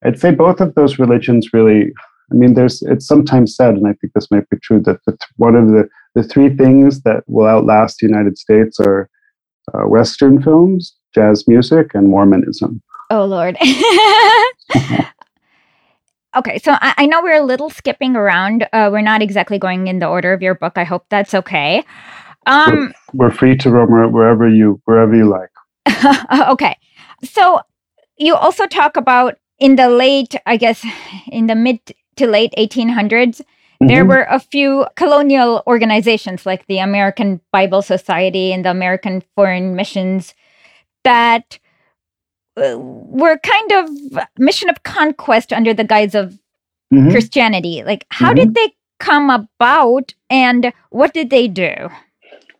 I'd 0.04 0.18
say 0.18 0.32
both 0.32 0.60
of 0.60 0.74
those 0.74 0.98
religions 0.98 1.52
really. 1.52 1.92
I 2.32 2.34
mean, 2.34 2.54
there's 2.54 2.82
it's 2.82 3.06
sometimes 3.06 3.54
said, 3.54 3.76
and 3.76 3.86
I 3.86 3.92
think 3.92 4.12
this 4.12 4.32
might 4.32 4.50
be 4.50 4.56
true, 4.60 4.80
that 4.80 4.98
the, 5.06 5.16
one 5.36 5.54
of 5.54 5.68
the 5.68 5.88
the 6.16 6.24
three 6.24 6.56
things 6.56 7.02
that 7.02 7.22
will 7.28 7.46
outlast 7.46 7.98
the 8.00 8.06
United 8.08 8.36
States 8.36 8.80
are 8.80 9.08
uh, 9.74 9.86
Western 9.86 10.42
films, 10.42 10.94
jazz 11.14 11.46
music, 11.46 11.92
and 11.94 12.08
Mormonism. 12.08 12.82
Oh 13.10 13.24
Lord. 13.24 13.56
okay, 16.36 16.58
so 16.58 16.72
I, 16.72 16.94
I, 16.96 17.06
know 17.06 17.22
we're 17.22 17.40
a 17.40 17.44
little 17.44 17.70
skipping 17.70 18.16
around. 18.16 18.66
Uh, 18.72 18.88
we're 18.92 19.00
not 19.00 19.22
exactly 19.22 19.58
going 19.58 19.86
in 19.86 20.00
the 20.00 20.08
order 20.08 20.32
of 20.32 20.42
your 20.42 20.54
book. 20.54 20.72
I 20.76 20.84
hope 20.84 21.06
that's 21.08 21.34
okay. 21.34 21.84
Um, 22.46 22.92
we're, 23.12 23.28
we're 23.28 23.34
free 23.34 23.56
to 23.58 23.70
roam 23.70 24.12
wherever 24.12 24.48
you 24.48 24.80
wherever 24.84 25.14
you 25.14 25.28
like. 25.28 25.50
okay, 26.50 26.76
so 27.22 27.60
you 28.16 28.34
also 28.34 28.66
talk 28.66 28.96
about 28.96 29.36
in 29.58 29.76
the 29.76 29.88
late, 29.88 30.34
I 30.46 30.56
guess, 30.56 30.84
in 31.28 31.46
the 31.46 31.54
mid 31.54 31.80
to 32.16 32.26
late 32.26 32.52
1800s, 32.58 33.42
mm-hmm. 33.80 33.86
there 33.88 34.04
were 34.04 34.26
a 34.30 34.38
few 34.38 34.86
colonial 34.96 35.62
organizations 35.66 36.46
like 36.46 36.66
the 36.66 36.78
American 36.78 37.40
Bible 37.52 37.82
Society 37.82 38.52
and 38.52 38.64
the 38.64 38.70
American 38.70 39.22
Foreign 39.34 39.76
Missions 39.76 40.34
that 41.04 41.58
uh, 42.56 42.76
were 42.78 43.38
kind 43.38 43.72
of 43.72 44.24
mission 44.38 44.68
of 44.68 44.82
conquest 44.82 45.52
under 45.52 45.74
the 45.74 45.84
guise 45.84 46.14
of 46.14 46.38
mm-hmm. 46.92 47.10
Christianity. 47.10 47.82
Like, 47.84 48.06
how 48.10 48.28
mm-hmm. 48.28 48.36
did 48.36 48.54
they 48.54 48.74
come 48.98 49.30
about 49.30 50.14
and 50.30 50.72
what 50.90 51.12
did 51.12 51.30
they 51.30 51.48
do? 51.48 51.88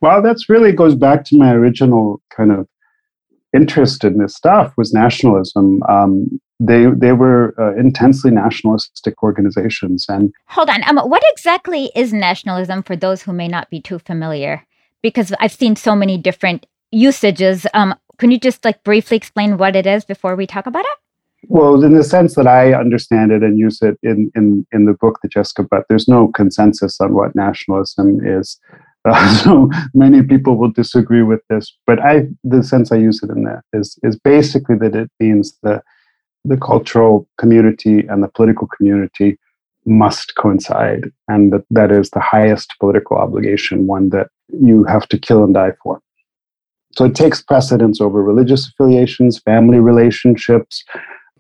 Well, 0.01 0.23
that's 0.23 0.49
really 0.49 0.73
goes 0.73 0.95
back 0.95 1.25
to 1.27 1.39
my 1.39 1.53
original 1.53 2.21
kind 2.31 2.53
of 2.53 2.69
interest 3.55 4.05
in 4.05 4.19
this 4.19 4.35
stuff 4.35 4.73
was 4.77 4.93
nationalism. 4.93 5.83
Um, 5.89 6.41
they 6.59 6.87
they 6.87 7.13
were 7.13 7.55
uh, 7.59 7.75
intensely 7.77 8.31
nationalistic 8.31 9.23
organizations. 9.23 10.07
And 10.09 10.33
hold 10.47 10.71
on, 10.71 10.83
um, 10.89 10.99
what 11.09 11.23
exactly 11.33 11.91
is 11.95 12.13
nationalism 12.13 12.83
for 12.83 12.97
those 12.97 13.23
who 13.23 13.33
may 13.33 13.49
not 13.49 13.71
be 13.71 13.81
too 13.81 13.99
familiar? 13.99 14.67
Because 15.03 15.33
I've 15.41 15.53
seen 15.53 15.77
so 15.77 15.95
many 15.95 16.17
different 16.17 16.67
usages. 16.91 17.67
Um, 17.75 17.95
can 18.19 18.31
you 18.31 18.39
just 18.39 18.65
like 18.65 18.83
briefly 18.85 19.17
explain 19.17 19.59
what 19.59 19.77
it 19.77 19.87
is 19.87 20.05
before 20.05 20.37
we 20.37 20.47
talk 20.47 20.67
about 20.67 20.85
it? 20.85 20.99
Well, 21.49 21.85
in 21.85 21.95
the 21.95 22.03
sense 22.03 22.35
that 22.35 22.47
I 22.47 22.73
understand 22.73 23.31
it 23.31 23.43
and 23.43 23.59
use 23.59 23.83
it 23.83 23.99
in 24.03 24.33
in 24.35 24.67
in 24.73 24.87
the 24.87 24.95
book 24.95 25.19
that 25.23 25.33
Jessica, 25.33 25.63
but 25.71 25.85
there's 25.89 26.09
no 26.09 26.29
consensus 26.29 27.01
on 27.01 27.13
what 27.15 27.35
nationalism 27.35 28.21
is. 28.25 28.59
Uh, 29.05 29.37
so 29.45 29.71
many 29.95 30.23
people 30.23 30.57
will 30.57 30.73
disagree 30.73 31.23
with 31.23 31.41
this, 31.49 31.77
but 31.87 32.01
I, 32.01 32.27
the 32.43 32.63
sense 32.65 32.91
I 32.91 32.97
use 32.97 33.23
it 33.23 33.31
in 33.31 33.45
that 33.45 33.63
is 33.73 33.99
is 34.03 34.19
basically 34.19 34.77
that 34.79 34.97
it 34.97 35.11
means 35.21 35.57
the 35.63 35.83
the 36.47 36.57
cultural 36.57 37.29
community 37.39 38.01
and 38.09 38.23
the 38.23 38.29
political 38.29 38.67
community 38.69 39.39
must 39.85 40.35
coincide, 40.37 41.11
and 41.29 41.53
that 41.53 41.65
that 41.71 41.91
is 41.93 42.11
the 42.11 42.21
highest 42.21 42.75
political 42.81 43.17
obligation, 43.17 43.87
one 43.87 44.09
that 44.11 44.29
you 44.61 44.85
have 44.85 45.07
to 45.09 45.19
kill 45.19 45.45
and 45.45 45.55
die 45.55 45.73
for. 45.83 46.01
So 46.97 47.05
it 47.05 47.15
takes 47.15 47.43
precedence 47.43 48.01
over 48.01 48.23
religious 48.23 48.69
affiliations, 48.69 49.39
family 49.41 49.79
relationships, 49.79 50.85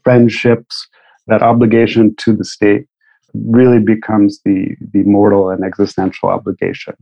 friendships. 0.05 0.87
That 1.29 1.43
obligation 1.43 2.15
to 2.17 2.37
the 2.37 2.45
state 2.45 2.87
really 3.35 3.81
becomes 3.81 4.41
the 4.45 4.77
the 4.93 5.03
mortal 5.03 5.51
and 5.51 5.65
existential 5.65 6.29
obligation 6.29 6.95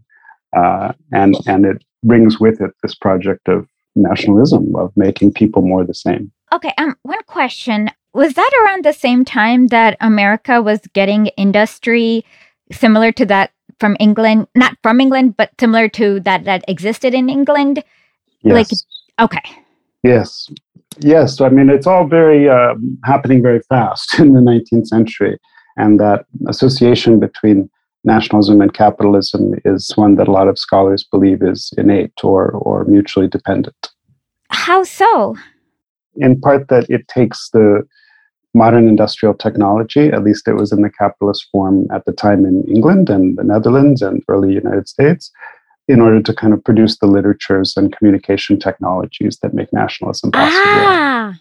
uh, 0.54 0.92
and 1.12 1.36
and 1.46 1.64
it 1.64 1.84
brings 2.02 2.38
with 2.38 2.60
it 2.60 2.70
this 2.82 2.94
project 2.94 3.48
of 3.48 3.66
nationalism 3.96 4.74
of 4.76 4.92
making 4.96 5.32
people 5.32 5.62
more 5.62 5.84
the 5.84 5.94
same. 5.94 6.30
Okay, 6.52 6.72
um, 6.78 6.96
one 7.02 7.22
question 7.26 7.90
was 8.12 8.34
that 8.34 8.50
around 8.62 8.84
the 8.84 8.92
same 8.92 9.24
time 9.24 9.68
that 9.68 9.96
America 10.00 10.62
was 10.62 10.80
getting 10.92 11.26
industry 11.36 12.24
similar 12.70 13.12
to 13.12 13.26
that 13.26 13.50
from 13.80 13.96
England, 13.98 14.46
not 14.54 14.76
from 14.82 15.00
England, 15.00 15.36
but 15.36 15.50
similar 15.58 15.88
to 15.88 16.20
that 16.20 16.44
that 16.44 16.64
existed 16.68 17.12
in 17.12 17.28
England. 17.28 17.82
Yes. 18.42 18.54
Like, 18.54 19.30
okay. 19.30 19.56
Yes, 20.02 20.48
yes. 21.00 21.40
I 21.40 21.48
mean, 21.48 21.70
it's 21.70 21.86
all 21.86 22.06
very 22.06 22.48
uh, 22.48 22.74
happening 23.04 23.42
very 23.42 23.60
fast 23.68 24.18
in 24.18 24.32
the 24.32 24.40
19th 24.40 24.86
century, 24.86 25.38
and 25.76 25.98
that 25.98 26.26
association 26.48 27.18
between 27.18 27.68
nationalism 28.04 28.60
and 28.60 28.74
capitalism 28.74 29.54
is 29.64 29.92
one 29.96 30.16
that 30.16 30.28
a 30.28 30.30
lot 30.30 30.46
of 30.46 30.58
scholars 30.58 31.04
believe 31.10 31.42
is 31.42 31.72
innate 31.78 32.12
or, 32.22 32.50
or 32.50 32.84
mutually 32.84 33.26
dependent. 33.26 33.90
How 34.50 34.84
so? 34.84 35.36
In 36.16 36.40
part, 36.40 36.68
that 36.68 36.88
it 36.88 37.06
takes 37.08 37.50
the 37.50 37.86
modern 38.54 38.88
industrial 38.88 39.34
technology, 39.34 40.08
at 40.08 40.22
least 40.22 40.46
it 40.46 40.54
was 40.54 40.72
in 40.72 40.82
the 40.82 40.90
capitalist 40.90 41.48
form 41.50 41.86
at 41.92 42.04
the 42.04 42.12
time 42.12 42.46
in 42.46 42.64
England 42.68 43.10
and 43.10 43.36
the 43.36 43.44
Netherlands 43.44 44.00
and 44.00 44.22
early 44.28 44.52
United 44.52 44.88
States, 44.88 45.30
in 45.88 46.00
order 46.00 46.22
to 46.22 46.32
kind 46.32 46.54
of 46.54 46.62
produce 46.64 46.98
the 46.98 47.06
literatures 47.06 47.76
and 47.76 47.94
communication 47.96 48.58
technologies 48.58 49.38
that 49.42 49.54
make 49.54 49.72
nationalism 49.72 50.30
possible. 50.30 50.60
Ah, 50.64 51.34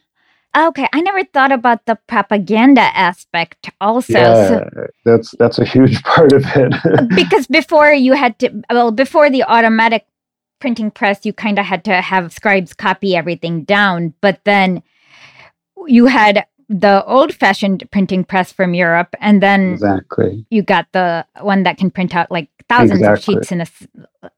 Okay, 0.55 0.87
I 0.93 1.01
never 1.01 1.23
thought 1.23 1.51
about 1.51 1.85
the 1.87 1.97
propaganda 2.07 2.81
aspect 2.81 3.71
also. 3.81 4.13
Yeah, 4.13 4.47
so, 4.47 4.87
that's 5.03 5.31
that's 5.39 5.57
a 5.57 5.65
huge 5.65 6.03
part 6.03 6.31
of 6.31 6.45
it. 6.45 6.73
because 7.15 7.47
before 7.47 7.91
you 7.91 8.13
had 8.13 8.37
to 8.39 8.61
well, 8.69 8.91
before 8.91 9.31
the 9.31 9.43
automatic 9.43 10.05
printing 10.63 10.89
press, 10.89 11.25
you 11.25 11.33
kind 11.33 11.59
of 11.59 11.65
had 11.65 11.83
to 11.83 11.95
have 12.01 12.31
scribes 12.31 12.73
copy 12.73 13.17
everything 13.17 13.65
down, 13.65 14.13
but 14.21 14.39
then 14.45 14.81
you 15.87 16.05
had 16.05 16.45
the 16.69 17.03
old-fashioned 17.03 17.83
printing 17.91 18.23
press 18.23 18.53
from 18.53 18.73
Europe, 18.73 19.13
and 19.19 19.43
then 19.43 19.73
exactly 19.73 20.45
you 20.49 20.61
got 20.63 20.85
the 20.93 21.25
one 21.41 21.63
that 21.63 21.77
can 21.77 21.91
print 21.91 22.15
out 22.15 22.31
like 22.31 22.47
thousands 22.69 23.01
exactly. 23.01 23.35
of 23.35 23.39
sheets 23.39 23.51
in 23.51 23.59
a 23.59 23.67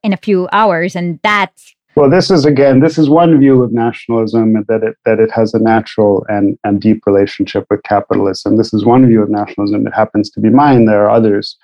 in 0.02 0.12
a 0.12 0.16
few 0.16 0.48
hours, 0.50 0.96
and 0.96 1.20
that's 1.22 1.76
well, 1.94 2.10
this 2.10 2.28
is 2.30 2.44
again, 2.44 2.80
this 2.80 2.98
is 2.98 3.08
one 3.08 3.38
view 3.38 3.62
of 3.62 3.72
nationalism 3.72 4.64
that 4.68 4.82
it 4.82 4.96
that 5.04 5.20
it 5.20 5.30
has 5.30 5.54
a 5.54 5.60
natural 5.60 6.26
and, 6.28 6.58
and 6.64 6.80
deep 6.80 7.06
relationship 7.06 7.64
with 7.70 7.84
capitalism. 7.84 8.56
This 8.56 8.74
is 8.74 8.84
one 8.84 9.06
view 9.06 9.22
of 9.22 9.30
nationalism. 9.30 9.86
It 9.86 9.94
happens 9.94 10.28
to 10.30 10.40
be 10.40 10.50
mine. 10.50 10.86
There 10.86 11.04
are 11.04 11.10
others, 11.10 11.56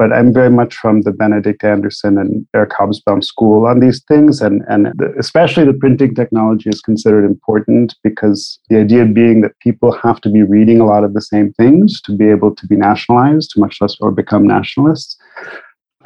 but 0.00 0.14
I'm 0.14 0.32
very 0.32 0.48
much 0.48 0.76
from 0.76 1.02
the 1.02 1.12
Benedict 1.12 1.62
Anderson 1.62 2.16
and 2.16 2.46
Eric 2.54 2.70
Hobsbawm 2.70 3.22
school 3.22 3.66
on 3.66 3.80
these 3.80 4.02
things, 4.08 4.40
and 4.40 4.62
and 4.66 4.86
the, 4.96 5.12
especially 5.18 5.66
the 5.66 5.74
printing 5.74 6.14
technology 6.14 6.70
is 6.70 6.80
considered 6.80 7.26
important 7.26 7.94
because 8.02 8.58
the 8.70 8.78
idea 8.78 9.04
being 9.04 9.42
that 9.42 9.58
people 9.58 9.92
have 9.92 10.18
to 10.22 10.30
be 10.30 10.42
reading 10.42 10.80
a 10.80 10.86
lot 10.86 11.04
of 11.04 11.12
the 11.12 11.20
same 11.20 11.52
things 11.52 12.00
to 12.06 12.16
be 12.16 12.30
able 12.30 12.54
to 12.54 12.66
be 12.66 12.76
nationalized, 12.76 13.52
much 13.58 13.76
less 13.82 13.94
or 14.00 14.10
become 14.10 14.46
nationalists, 14.46 15.18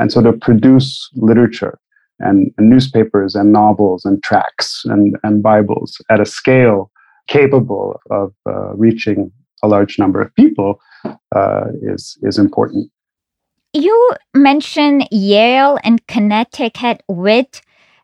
and 0.00 0.10
so 0.10 0.20
to 0.22 0.32
produce 0.32 1.08
literature 1.14 1.78
and, 2.18 2.50
and 2.58 2.68
newspapers 2.68 3.36
and 3.36 3.52
novels 3.52 4.04
and 4.04 4.20
tracts 4.24 4.82
and, 4.86 5.16
and 5.22 5.40
Bibles 5.40 5.96
at 6.10 6.18
a 6.18 6.26
scale 6.26 6.90
capable 7.28 8.00
of 8.10 8.32
uh, 8.48 8.74
reaching 8.74 9.30
a 9.62 9.68
large 9.68 10.00
number 10.00 10.20
of 10.20 10.34
people 10.34 10.80
uh, 11.36 11.66
is 11.80 12.18
is 12.22 12.38
important. 12.38 12.90
You 13.74 14.12
mention 14.34 15.02
Yale 15.10 15.78
and 15.82 16.06
Connecticut 16.06 17.02
wit 17.08 17.60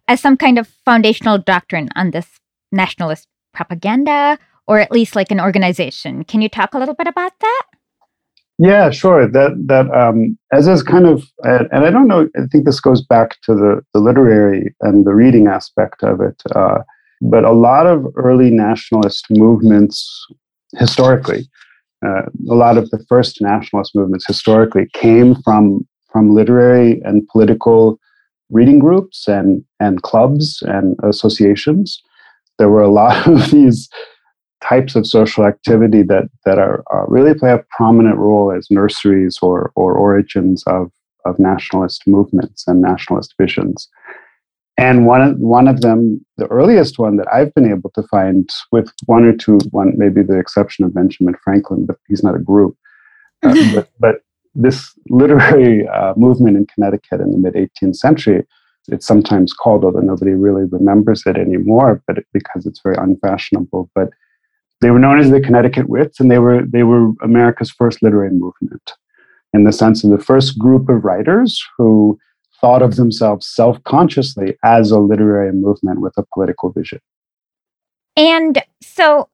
as 0.08 0.20
some 0.20 0.36
kind 0.36 0.58
of 0.58 0.66
foundational 0.84 1.38
doctrine 1.38 1.88
on 1.94 2.10
this 2.10 2.26
nationalist 2.72 3.28
propaganda, 3.54 4.36
or 4.66 4.80
at 4.80 4.90
least 4.90 5.14
like 5.14 5.30
an 5.30 5.40
organization. 5.40 6.24
Can 6.24 6.42
you 6.42 6.48
talk 6.48 6.74
a 6.74 6.78
little 6.78 6.96
bit 6.96 7.06
about 7.06 7.32
that? 7.40 7.62
Yeah, 8.58 8.90
sure. 8.90 9.28
That 9.28 9.52
that 9.68 9.88
um, 9.96 10.36
as 10.52 10.66
is 10.66 10.82
kind 10.82 11.06
of, 11.06 11.24
and 11.44 11.68
I 11.72 11.90
don't 11.90 12.08
know. 12.08 12.28
I 12.36 12.46
think 12.50 12.66
this 12.66 12.80
goes 12.80 13.00
back 13.02 13.40
to 13.44 13.54
the 13.54 13.80
the 13.94 14.00
literary 14.00 14.74
and 14.80 15.06
the 15.06 15.14
reading 15.14 15.46
aspect 15.46 16.02
of 16.02 16.20
it. 16.20 16.42
Uh, 16.54 16.78
but 17.22 17.44
a 17.44 17.52
lot 17.52 17.86
of 17.86 18.06
early 18.16 18.50
nationalist 18.50 19.26
movements, 19.30 20.26
historically, 20.76 21.48
uh, 22.04 22.22
a 22.48 22.54
lot 22.54 22.78
of 22.78 22.90
the 22.90 23.04
first 23.08 23.40
nationalist 23.40 23.94
movements 23.94 24.26
historically 24.26 24.88
came 24.94 25.34
from 25.42 25.86
from 26.12 26.34
literary 26.34 27.00
and 27.04 27.26
political 27.28 27.98
reading 28.50 28.78
groups 28.78 29.28
and 29.28 29.64
and 29.78 30.02
clubs 30.02 30.62
and 30.62 30.96
associations. 31.02 32.02
There 32.58 32.68
were 32.68 32.82
a 32.82 32.90
lot 32.90 33.26
of 33.26 33.50
these 33.50 33.88
types 34.62 34.94
of 34.94 35.06
social 35.06 35.44
activity 35.44 36.02
that 36.02 36.24
that 36.44 36.58
are, 36.58 36.82
are 36.88 37.06
really 37.08 37.34
play 37.34 37.52
a 37.52 37.64
prominent 37.76 38.16
role 38.16 38.52
as 38.52 38.66
nurseries 38.70 39.38
or 39.42 39.72
or 39.74 39.94
origins 39.94 40.62
of 40.66 40.90
of 41.26 41.38
nationalist 41.38 42.06
movements 42.06 42.64
and 42.66 42.80
nationalist 42.80 43.34
visions. 43.38 43.88
And 44.80 45.06
one 45.06 45.20
of, 45.20 45.38
one 45.38 45.68
of 45.68 45.82
them, 45.82 46.24
the 46.38 46.46
earliest 46.46 46.98
one 46.98 47.18
that 47.18 47.30
I've 47.30 47.52
been 47.54 47.70
able 47.70 47.90
to 47.90 48.02
find, 48.04 48.48
with 48.72 48.90
one 49.04 49.24
or 49.24 49.36
two, 49.36 49.58
one 49.72 49.92
maybe 49.98 50.22
the 50.22 50.38
exception 50.38 50.86
of 50.86 50.94
Benjamin 50.94 51.36
Franklin, 51.44 51.84
but 51.84 51.96
he's 52.08 52.24
not 52.24 52.34
a 52.34 52.38
group. 52.38 52.76
Uh, 53.42 53.54
but, 53.74 53.90
but, 54.00 54.14
this 54.56 54.92
literary 55.08 55.86
uh, 55.86 56.12
movement 56.16 56.56
in 56.56 56.66
Connecticut 56.66 57.20
in 57.20 57.30
the 57.30 57.38
mid 57.38 57.54
18th 57.54 57.94
century, 57.94 58.44
it's 58.88 59.06
sometimes 59.06 59.52
called, 59.52 59.84
although 59.84 60.00
nobody 60.00 60.32
really 60.32 60.64
remembers 60.64 61.22
it 61.24 61.36
anymore, 61.36 62.02
but 62.06 62.18
it, 62.18 62.26
because 62.32 62.66
it's 62.66 62.80
very 62.82 62.96
unfashionable. 62.98 63.88
But 63.94 64.08
they 64.80 64.90
were 64.90 64.98
known 64.98 65.20
as 65.20 65.30
the 65.30 65.40
Connecticut 65.40 65.88
Wits, 65.88 66.18
and 66.18 66.30
they 66.30 66.40
were 66.40 66.64
they 66.66 66.82
were 66.82 67.12
America's 67.22 67.70
first 67.70 68.02
literary 68.02 68.32
movement, 68.32 68.92
in 69.54 69.62
the 69.62 69.72
sense 69.72 70.02
of 70.02 70.10
the 70.10 70.18
first 70.18 70.58
group 70.58 70.88
of 70.88 71.04
writers 71.04 71.62
who 71.78 72.18
thought 72.60 72.82
of 72.82 72.96
themselves 72.96 73.46
self-consciously 73.46 74.56
as 74.64 74.90
a 74.90 74.98
literary 74.98 75.52
movement 75.52 76.00
with 76.00 76.12
a 76.16 76.24
political 76.34 76.70
vision. 76.70 77.00
And 78.16 78.62
so, 78.82 79.28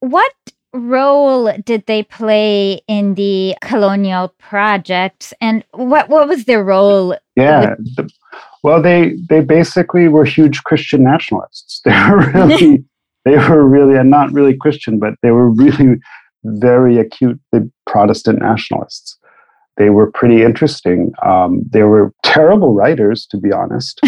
what 0.00 0.32
role 0.72 1.52
did 1.64 1.86
they 1.86 2.02
play 2.02 2.80
in 2.88 3.14
the 3.14 3.56
colonial 3.62 4.34
projects, 4.38 5.32
and 5.40 5.64
what 5.72 6.08
what 6.08 6.28
was 6.28 6.44
their 6.44 6.62
role? 6.62 7.16
Yeah, 7.36 7.70
with- 7.70 7.96
the, 7.96 8.10
well, 8.62 8.82
they 8.82 9.14
they 9.28 9.40
basically 9.40 10.08
were 10.08 10.24
huge 10.24 10.62
Christian 10.64 11.04
nationalists. 11.04 11.80
They 11.84 12.10
were 12.10 12.30
really 12.32 12.84
they 13.24 13.36
were 13.36 13.66
really 13.66 13.96
and 13.96 14.10
not 14.10 14.32
really 14.32 14.56
Christian, 14.56 14.98
but 14.98 15.14
they 15.22 15.30
were 15.30 15.50
really 15.50 15.96
very 16.44 16.98
acute 16.98 17.40
Protestant 17.86 18.40
nationalists. 18.40 19.17
They 19.78 19.90
were 19.90 20.10
pretty 20.10 20.42
interesting. 20.42 21.12
Um, 21.24 21.62
they 21.70 21.84
were 21.84 22.12
terrible 22.24 22.74
writers, 22.74 23.26
to 23.30 23.38
be 23.38 23.52
honest. 23.52 24.00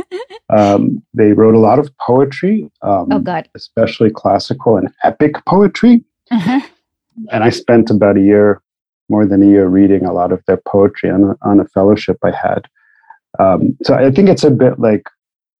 um, 0.56 1.02
they 1.12 1.32
wrote 1.32 1.54
a 1.54 1.58
lot 1.58 1.78
of 1.78 1.90
poetry. 1.98 2.70
Um, 2.82 3.08
oh 3.10 3.18
God! 3.18 3.48
Especially 3.54 4.10
classical 4.10 4.76
and 4.76 4.88
epic 5.04 5.34
poetry. 5.46 6.04
Uh-huh. 6.30 6.60
And 7.32 7.44
I 7.44 7.50
spent 7.50 7.90
about 7.90 8.16
a 8.16 8.20
year, 8.20 8.62
more 9.08 9.26
than 9.26 9.42
a 9.42 9.46
year, 9.46 9.68
reading 9.68 10.04
a 10.04 10.12
lot 10.12 10.32
of 10.32 10.42
their 10.46 10.60
poetry 10.68 11.10
on 11.10 11.24
a, 11.24 11.36
on 11.42 11.60
a 11.60 11.64
fellowship 11.68 12.18
I 12.22 12.30
had. 12.30 12.66
Um, 13.38 13.76
so 13.82 13.94
I 13.94 14.10
think 14.10 14.28
it's 14.28 14.44
a 14.44 14.50
bit 14.50 14.78
like 14.78 15.04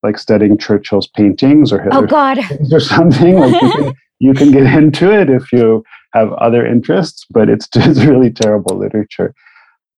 like 0.02 0.18
studying 0.18 0.56
Churchill's 0.56 1.08
paintings 1.08 1.72
or 1.72 1.86
oh 1.90 2.06
God 2.06 2.38
or 2.70 2.80
something. 2.94 3.38
Like 3.38 3.60
you, 3.60 3.70
can, 3.72 3.94
you 4.20 4.34
can 4.34 4.50
get 4.52 4.72
into 4.72 5.10
it 5.10 5.28
if 5.28 5.52
you 5.52 5.84
have 6.12 6.32
other 6.34 6.64
interests, 6.64 7.26
but 7.30 7.48
it's 7.48 7.68
just 7.68 8.02
really 8.04 8.30
terrible 8.30 8.76
literature. 8.76 9.34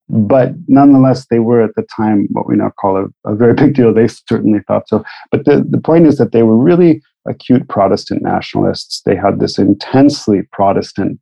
But 0.09 0.55
nonetheless, 0.69 1.27
they 1.27 1.39
were 1.39 1.63
at 1.63 1.75
the 1.77 1.87
time 1.95 2.29
what 2.33 2.49
we 2.49 2.57
now 2.57 2.71
call 2.81 2.97
a, 2.97 3.31
a 3.31 3.35
very 3.35 3.55
big 3.55 3.75
deal. 3.75 3.93
They 3.93 4.09
certainly 4.09 4.61
thought 4.67 4.89
so. 4.89 5.05
But 5.31 5.45
the, 5.45 5.67
the 5.69 5.81
point 5.81 6.07
is 6.07 6.19
that 6.19 6.33
they 6.33 6.43
were 6.43 6.57
really 6.57 7.03
acute 7.29 7.69
Protestant 7.69 8.23
nationalists. 8.23 9.03
They 9.05 9.17
had 9.17 9.39
this 9.39 9.59
intensely 9.59 10.43
Protestant 10.53 11.21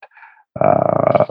uh, 0.61 1.26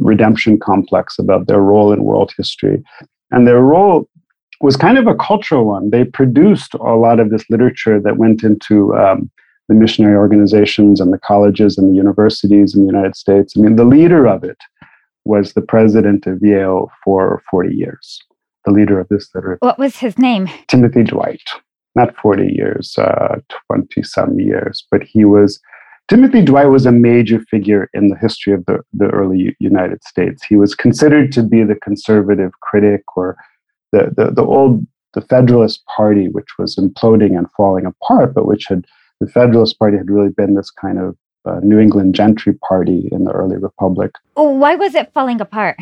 redemption 0.00 0.58
complex 0.58 1.18
about 1.18 1.46
their 1.46 1.60
role 1.60 1.92
in 1.92 2.04
world 2.04 2.32
history. 2.36 2.82
And 3.30 3.46
their 3.46 3.60
role 3.60 4.08
was 4.60 4.76
kind 4.76 4.98
of 4.98 5.06
a 5.06 5.14
cultural 5.14 5.64
one. 5.64 5.90
They 5.90 6.04
produced 6.04 6.74
a 6.74 6.96
lot 6.96 7.18
of 7.18 7.30
this 7.30 7.48
literature 7.48 7.98
that 8.00 8.18
went 8.18 8.44
into 8.44 8.94
um, 8.94 9.30
the 9.68 9.74
missionary 9.74 10.16
organizations 10.16 11.00
and 11.00 11.12
the 11.12 11.18
colleges 11.18 11.78
and 11.78 11.90
the 11.90 11.96
universities 11.96 12.74
in 12.74 12.82
the 12.82 12.86
United 12.86 13.16
States. 13.16 13.54
I 13.56 13.60
mean, 13.60 13.76
the 13.76 13.84
leader 13.84 14.26
of 14.26 14.44
it 14.44 14.58
was 15.24 15.52
the 15.52 15.62
president 15.62 16.26
of 16.26 16.42
Yale 16.42 16.90
for 17.04 17.42
40 17.50 17.74
years, 17.74 18.20
the 18.64 18.72
leader 18.72 18.98
of 19.00 19.08
this. 19.08 19.30
What 19.60 19.78
was 19.78 19.96
his 19.96 20.18
name? 20.18 20.48
Timothy 20.68 21.04
Dwight. 21.04 21.42
Not 21.96 22.16
40 22.16 22.52
years, 22.52 22.94
20 22.96 23.06
uh, 23.08 24.02
some 24.02 24.38
years, 24.38 24.86
but 24.90 25.02
he 25.02 25.24
was. 25.24 25.60
Timothy 26.08 26.42
Dwight 26.42 26.70
was 26.70 26.86
a 26.86 26.92
major 26.92 27.40
figure 27.50 27.88
in 27.94 28.08
the 28.08 28.16
history 28.16 28.52
of 28.52 28.64
the, 28.66 28.80
the 28.92 29.06
early 29.08 29.54
United 29.60 30.02
States. 30.04 30.44
He 30.44 30.56
was 30.56 30.74
considered 30.74 31.30
to 31.32 31.42
be 31.42 31.62
the 31.62 31.76
conservative 31.76 32.50
critic 32.60 33.02
or 33.16 33.36
the, 33.92 34.12
the, 34.16 34.32
the 34.32 34.44
old 34.44 34.86
the 35.14 35.20
Federalist 35.22 35.84
Party, 35.86 36.28
which 36.28 36.58
was 36.58 36.76
imploding 36.76 37.36
and 37.36 37.50
falling 37.56 37.86
apart, 37.86 38.34
but 38.34 38.46
which 38.46 38.66
had 38.68 38.86
the 39.20 39.26
Federalist 39.26 39.78
Party 39.78 39.96
had 39.96 40.10
really 40.10 40.30
been 40.30 40.54
this 40.54 40.70
kind 40.70 40.98
of 40.98 41.16
uh, 41.44 41.60
New 41.62 41.78
England 41.78 42.14
gentry 42.14 42.54
party 42.68 43.08
in 43.12 43.24
the 43.24 43.32
early 43.32 43.56
republic. 43.56 44.12
Why 44.34 44.74
was 44.76 44.94
it 44.94 45.12
falling 45.12 45.40
apart? 45.40 45.76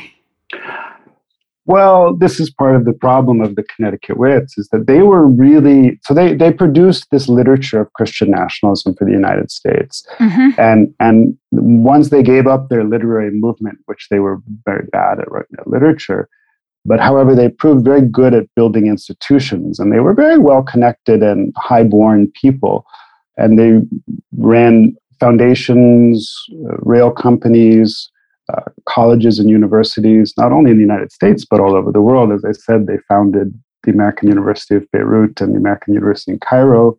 Well, 1.66 2.16
this 2.16 2.40
is 2.40 2.50
part 2.50 2.76
of 2.76 2.86
the 2.86 2.94
problem 2.94 3.42
of 3.42 3.54
the 3.54 3.62
Connecticut 3.62 4.16
Wits 4.16 4.56
is 4.56 4.68
that 4.68 4.86
they 4.86 5.02
were 5.02 5.26
really 5.26 6.00
so 6.02 6.14
they 6.14 6.34
they 6.34 6.50
produced 6.50 7.10
this 7.10 7.28
literature 7.28 7.80
of 7.80 7.92
Christian 7.92 8.30
nationalism 8.30 8.94
for 8.94 9.04
the 9.04 9.12
United 9.12 9.50
States, 9.50 10.06
mm-hmm. 10.18 10.58
and 10.58 10.94
and 10.98 11.36
once 11.50 12.08
they 12.08 12.22
gave 12.22 12.46
up 12.46 12.70
their 12.70 12.84
literary 12.84 13.30
movement, 13.30 13.80
which 13.84 14.08
they 14.10 14.18
were 14.18 14.38
very 14.64 14.86
bad 14.92 15.20
at 15.20 15.30
writing 15.30 15.58
literature, 15.66 16.30
but 16.88 17.00
however, 17.00 17.34
they 17.34 17.50
proved 17.50 17.84
very 17.84 18.00
good 18.00 18.32
at 18.32 18.46
building 18.56 18.86
institutions 18.86 19.78
and 19.78 19.92
they 19.92 20.00
were 20.00 20.14
very 20.14 20.38
well 20.38 20.62
connected 20.62 21.22
and 21.22 21.52
high 21.56 21.84
born 21.84 22.32
people. 22.40 22.86
And 23.36 23.58
they 23.58 23.80
ran 24.36 24.96
foundations, 25.20 26.34
uh, 26.52 26.76
rail 26.78 27.10
companies, 27.10 28.10
uh, 28.52 28.62
colleges 28.86 29.38
and 29.38 29.50
universities, 29.50 30.32
not 30.38 30.52
only 30.52 30.70
in 30.70 30.76
the 30.76 30.82
United 30.82 31.12
States, 31.12 31.44
but 31.44 31.60
all 31.60 31.74
over 31.74 31.92
the 31.92 32.00
world. 32.00 32.32
As 32.32 32.44
I 32.44 32.52
said, 32.52 32.86
they 32.86 32.98
founded 33.08 33.52
the 33.84 33.90
American 33.90 34.28
University 34.28 34.74
of 34.74 34.90
Beirut 34.90 35.40
and 35.40 35.54
the 35.54 35.58
American 35.58 35.94
University 35.94 36.32
in 36.32 36.38
Cairo. 36.38 36.98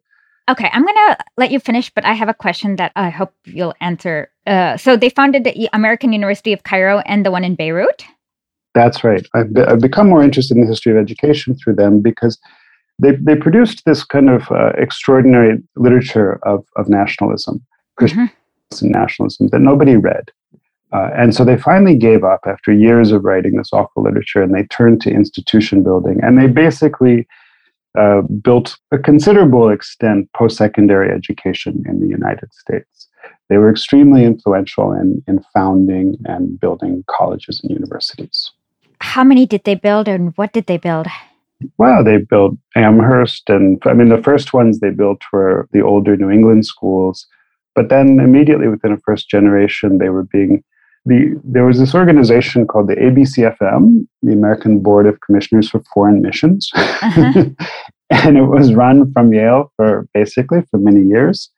Okay, 0.49 0.69
I'm 0.73 0.83
going 0.83 0.95
to 0.95 1.17
let 1.37 1.51
you 1.51 1.59
finish, 1.59 1.91
but 1.93 2.05
I 2.05 2.13
have 2.13 2.29
a 2.29 2.33
question 2.33 2.75
that 2.77 2.91
I 2.95 3.09
hope 3.09 3.33
you'll 3.45 3.75
answer. 3.81 4.31
Uh, 4.47 4.77
so 4.77 4.97
they 4.97 5.09
founded 5.09 5.43
the 5.43 5.69
American 5.73 6.11
University 6.11 6.53
of 6.53 6.63
Cairo 6.63 6.99
and 7.05 7.25
the 7.25 7.31
one 7.31 7.43
in 7.43 7.55
Beirut? 7.55 8.05
That's 8.73 9.03
right. 9.03 9.25
I've, 9.35 9.53
be, 9.53 9.61
I've 9.61 9.79
become 9.79 10.07
more 10.09 10.23
interested 10.23 10.55
in 10.55 10.61
the 10.61 10.67
history 10.67 10.91
of 10.91 10.97
education 10.97 11.55
through 11.55 11.75
them 11.75 12.01
because 12.01 12.39
they, 12.99 13.11
they 13.11 13.35
produced 13.35 13.83
this 13.85 14.03
kind 14.03 14.29
of 14.29 14.51
uh, 14.51 14.71
extraordinary 14.77 15.57
literature 15.75 16.39
of, 16.43 16.65
of 16.75 16.89
nationalism, 16.89 17.63
Christian 17.99 18.29
mm-hmm. 18.71 18.91
nationalism, 18.91 19.47
that 19.47 19.59
nobody 19.59 19.95
read. 19.95 20.31
Uh, 20.91 21.09
and 21.15 21.35
so 21.35 21.45
they 21.45 21.57
finally 21.57 21.95
gave 21.95 22.23
up 22.23 22.41
after 22.47 22.73
years 22.73 23.11
of 23.11 23.23
writing 23.23 23.57
this 23.57 23.71
awful 23.71 24.01
literature 24.01 24.41
and 24.41 24.55
they 24.55 24.63
turned 24.63 25.01
to 25.01 25.11
institution 25.11 25.83
building. 25.83 26.19
And 26.23 26.37
they 26.37 26.47
basically 26.47 27.27
uh, 27.97 28.21
built 28.21 28.77
a 28.91 28.97
considerable 28.97 29.69
extent 29.69 30.29
post 30.35 30.57
secondary 30.57 31.11
education 31.11 31.83
in 31.87 31.99
the 31.99 32.07
United 32.07 32.51
States. 32.53 33.07
They 33.49 33.57
were 33.57 33.69
extremely 33.69 34.23
influential 34.23 34.91
in, 34.93 35.23
in 35.27 35.43
founding 35.53 36.17
and 36.25 36.59
building 36.59 37.03
colleges 37.07 37.61
and 37.61 37.71
universities. 37.71 38.51
How 39.01 39.23
many 39.23 39.45
did 39.45 39.63
they 39.63 39.75
build 39.75 40.07
and 40.07 40.33
what 40.37 40.53
did 40.53 40.65
they 40.67 40.77
build? 40.77 41.07
Well, 41.77 42.03
they 42.03 42.17
built 42.17 42.57
Amherst, 42.75 43.49
and 43.49 43.81
I 43.85 43.93
mean, 43.93 44.09
the 44.09 44.23
first 44.23 44.53
ones 44.53 44.79
they 44.79 44.91
built 44.91 45.21
were 45.33 45.67
the 45.73 45.81
older 45.81 46.15
New 46.15 46.29
England 46.29 46.65
schools. 46.65 47.27
But 47.75 47.89
then 47.89 48.19
immediately 48.19 48.67
within 48.67 48.91
a 48.91 48.97
first 48.97 49.29
generation, 49.29 49.97
they 49.97 50.09
were 50.09 50.23
being 50.23 50.63
the 51.05 51.39
there 51.43 51.65
was 51.65 51.79
this 51.79 51.95
organization 51.95 52.67
called 52.67 52.87
the 52.87 52.95
ABCFM, 52.95 54.07
the 54.21 54.33
American 54.33 54.79
Board 54.79 55.07
of 55.07 55.19
Commissioners 55.21 55.69
for 55.69 55.81
Foreign 55.93 56.21
Missions, 56.21 56.69
uh-huh. 56.73 57.45
and 58.09 58.37
it 58.37 58.43
was 58.43 58.73
run 58.73 59.11
from 59.13 59.33
Yale 59.33 59.71
for 59.75 60.07
basically 60.13 60.61
for 60.69 60.77
many 60.77 61.01
years. 61.01 61.49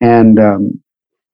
And 0.00 0.38
um, 0.38 0.82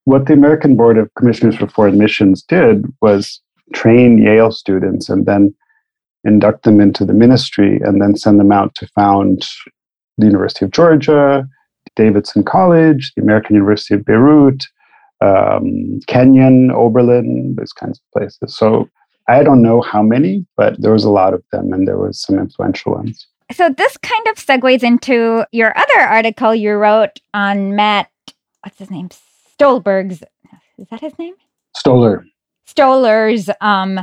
what 0.04 0.26
the 0.26 0.34
American 0.34 0.76
Board 0.76 0.98
of 0.98 1.12
Commissioners 1.14 1.56
for 1.56 1.66
Foreign 1.66 1.98
Missions 1.98 2.42
did 2.42 2.84
was 3.00 3.40
train 3.72 4.18
Yale 4.18 4.52
students 4.52 5.08
and 5.08 5.26
then 5.26 5.54
induct 6.24 6.64
them 6.64 6.80
into 6.80 7.04
the 7.04 7.14
ministry 7.14 7.80
and 7.82 8.00
then 8.00 8.16
send 8.16 8.38
them 8.38 8.52
out 8.52 8.74
to 8.74 8.86
found 8.88 9.46
the 10.18 10.26
University 10.26 10.64
of 10.64 10.70
Georgia, 10.70 11.48
Davidson 11.96 12.44
College, 12.44 13.12
the 13.16 13.22
American 13.22 13.56
University 13.56 13.94
of 13.94 14.04
Beirut, 14.04 14.64
um, 15.20 16.00
Kenyon, 16.06 16.70
Oberlin, 16.70 17.54
those 17.56 17.72
kinds 17.72 17.98
of 17.98 18.12
places. 18.12 18.56
So 18.56 18.88
I 19.28 19.42
don't 19.42 19.62
know 19.62 19.80
how 19.80 20.02
many, 20.02 20.46
but 20.56 20.80
there 20.80 20.92
was 20.92 21.04
a 21.04 21.10
lot 21.10 21.34
of 21.34 21.42
them 21.52 21.72
and 21.72 21.86
there 21.86 21.98
was 21.98 22.20
some 22.20 22.38
influential 22.38 22.92
ones. 22.92 23.26
So 23.52 23.68
this 23.68 23.96
kind 23.98 24.26
of 24.28 24.36
segues 24.36 24.82
into 24.82 25.44
your 25.52 25.76
other 25.76 26.00
article 26.00 26.54
you 26.54 26.72
wrote 26.74 27.20
on 27.34 27.74
Matt, 27.74 28.08
what's 28.62 28.78
his 28.78 28.90
name? 28.90 29.10
Stolberg's, 29.52 30.22
is 30.78 30.88
that 30.90 31.00
his 31.00 31.18
name? 31.18 31.34
Stoller. 31.76 32.24
Stoller's 32.66 33.50
um, 33.60 34.00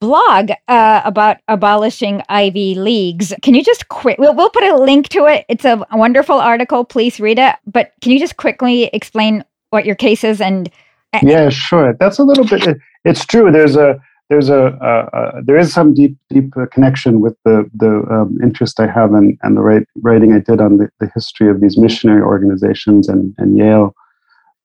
blog 0.00 0.50
uh, 0.68 1.02
about 1.04 1.38
abolishing 1.48 2.22
Ivy 2.28 2.74
Leagues. 2.74 3.34
Can 3.42 3.54
you 3.54 3.62
just 3.62 3.88
quick? 3.88 4.18
We'll, 4.18 4.34
we'll 4.34 4.50
put 4.50 4.62
a 4.62 4.76
link 4.76 5.08
to 5.10 5.26
it. 5.26 5.44
It's 5.48 5.64
a 5.64 5.84
wonderful 5.92 6.38
article. 6.38 6.84
Please 6.84 7.20
read 7.20 7.38
it. 7.38 7.56
But 7.66 7.92
can 8.00 8.12
you 8.12 8.18
just 8.18 8.36
quickly 8.36 8.84
explain 8.92 9.44
what 9.70 9.84
your 9.84 9.96
case 9.96 10.24
is 10.24 10.40
and? 10.40 10.70
yeah, 11.22 11.48
sure. 11.48 11.94
That's 11.94 12.18
a 12.18 12.24
little 12.24 12.44
bit. 12.44 12.66
It, 12.66 12.78
it's 13.04 13.24
true. 13.24 13.50
There's 13.50 13.76
a 13.76 14.00
there's 14.28 14.50
a, 14.50 14.76
a, 14.82 15.18
a, 15.18 15.42
there 15.42 15.56
is 15.56 15.72
some 15.72 15.94
deep 15.94 16.16
deep 16.28 16.54
uh, 16.56 16.66
connection 16.66 17.20
with 17.20 17.34
the 17.44 17.68
the 17.74 18.04
um, 18.10 18.36
interest 18.42 18.78
I 18.78 18.86
have 18.86 19.14
and 19.14 19.38
and 19.42 19.56
the 19.56 19.62
right, 19.62 19.86
writing 20.02 20.34
I 20.34 20.40
did 20.40 20.60
on 20.60 20.76
the, 20.76 20.90
the 21.00 21.10
history 21.14 21.48
of 21.50 21.62
these 21.62 21.78
missionary 21.78 22.20
organizations 22.20 23.08
and 23.08 23.34
and 23.38 23.56
Yale 23.56 23.94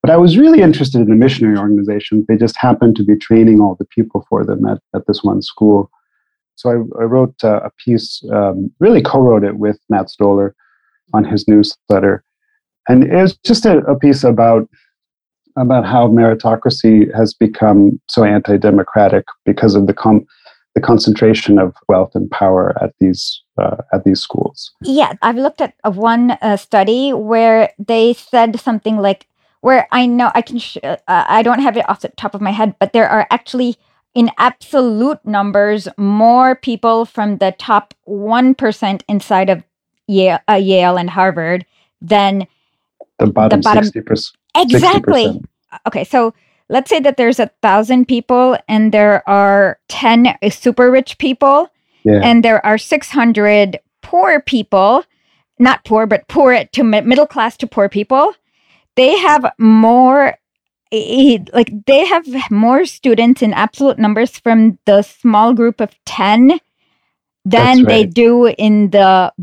but 0.03 0.11
I 0.11 0.17
was 0.17 0.37
really 0.37 0.61
interested 0.61 0.99
in 0.99 1.09
the 1.09 1.15
missionary 1.15 1.57
organizations. 1.57 2.25
They 2.27 2.35
just 2.35 2.57
happened 2.57 2.97
to 2.97 3.05
be 3.05 3.15
training 3.15 3.61
all 3.61 3.75
the 3.79 3.85
people 3.85 4.25
for 4.29 4.45
them 4.45 4.65
at, 4.65 4.79
at 4.93 5.07
this 5.07 5.23
one 5.23 5.41
school. 5.41 5.89
So 6.55 6.69
I, 6.69 7.01
I 7.01 7.05
wrote 7.05 7.33
uh, 7.43 7.61
a 7.63 7.71
piece, 7.83 8.21
um, 8.31 8.69
really 8.79 9.01
co 9.01 9.21
wrote 9.21 9.45
it 9.45 9.57
with 9.57 9.79
Matt 9.89 10.09
Stoller 10.09 10.55
on 11.13 11.23
his 11.23 11.47
newsletter. 11.47 12.23
And 12.89 13.05
it 13.05 13.15
was 13.15 13.37
just 13.45 13.65
a, 13.65 13.77
a 13.85 13.97
piece 13.97 14.25
about 14.25 14.69
about 15.55 15.85
how 15.85 16.07
meritocracy 16.07 17.15
has 17.15 17.33
become 17.33 18.01
so 18.09 18.23
anti-democratic 18.23 19.23
because 19.45 19.75
of 19.75 19.87
the 19.87 19.93
com- 19.93 20.25
the 20.75 20.81
concentration 20.81 21.59
of 21.59 21.75
wealth 21.87 22.11
and 22.15 22.29
power 22.31 22.75
at 22.83 22.91
these 22.99 23.41
uh, 23.57 23.77
at 23.93 24.03
these 24.03 24.19
schools. 24.19 24.71
Yeah, 24.81 25.13
I've 25.21 25.37
looked 25.37 25.61
at 25.61 25.75
one 25.85 26.31
uh, 26.41 26.57
study 26.57 27.13
where 27.13 27.71
they 27.77 28.13
said 28.13 28.59
something 28.59 28.97
like, 28.97 29.27
where 29.63 29.87
I 29.93 30.05
know 30.07 30.29
I 30.35 30.41
can, 30.41 30.59
sh- 30.59 30.75
uh, 30.83 30.97
I 31.07 31.41
don't 31.41 31.61
have 31.61 31.77
it 31.77 31.87
off 31.89 32.01
the 32.01 32.09
top 32.09 32.35
of 32.35 32.41
my 32.41 32.51
head, 32.51 32.75
but 32.79 32.91
there 32.91 33.07
are 33.07 33.25
actually 33.31 33.77
in 34.13 34.29
absolute 34.37 35.19
numbers 35.23 35.87
more 35.97 36.53
people 36.53 37.05
from 37.05 37.37
the 37.37 37.55
top 37.57 37.93
one 38.03 38.55
percent 38.55 39.05
inside 39.07 39.49
of 39.49 39.63
Yale, 40.05 40.39
uh, 40.49 40.55
Yale 40.55 40.97
and 40.97 41.09
Harvard 41.09 41.65
than 42.01 42.45
the 43.19 43.27
bottom 43.27 43.63
sixty 43.63 44.01
percent. 44.01 44.35
Exactly. 44.53 45.27
60%. 45.27 45.45
Okay, 45.87 46.03
so 46.03 46.33
let's 46.67 46.89
say 46.89 46.99
that 46.99 47.15
there's 47.15 47.39
a 47.39 47.49
thousand 47.61 48.09
people 48.09 48.57
and 48.67 48.91
there 48.91 49.27
are 49.27 49.79
10 49.87 50.37
super 50.51 50.91
rich 50.91 51.17
people 51.19 51.69
yeah. 52.03 52.19
and 52.21 52.43
there 52.43 52.63
are 52.65 52.77
600 52.77 53.79
poor 54.01 54.41
people 54.41 55.05
not 55.57 55.83
poor 55.85 56.05
but 56.05 56.27
poor 56.27 56.65
to 56.65 56.83
middle 56.83 57.25
class 57.25 57.57
to 57.57 57.65
poor 57.65 57.89
people 57.89 58.35
they 58.95 59.17
have 59.17 59.51
more 59.57 60.35
like 61.53 61.71
they 61.87 62.05
have 62.05 62.25
more 62.51 62.85
students 62.85 63.41
in 63.41 63.53
absolute 63.53 63.97
numbers 63.97 64.37
from 64.37 64.77
the 64.85 65.01
small 65.01 65.53
group 65.53 65.81
of 65.81 65.89
10 66.05 66.59
than 67.45 67.77
right. 67.77 67.87
they 67.87 68.05
do 68.05 68.47
in 68.47 68.91
the 68.91 69.33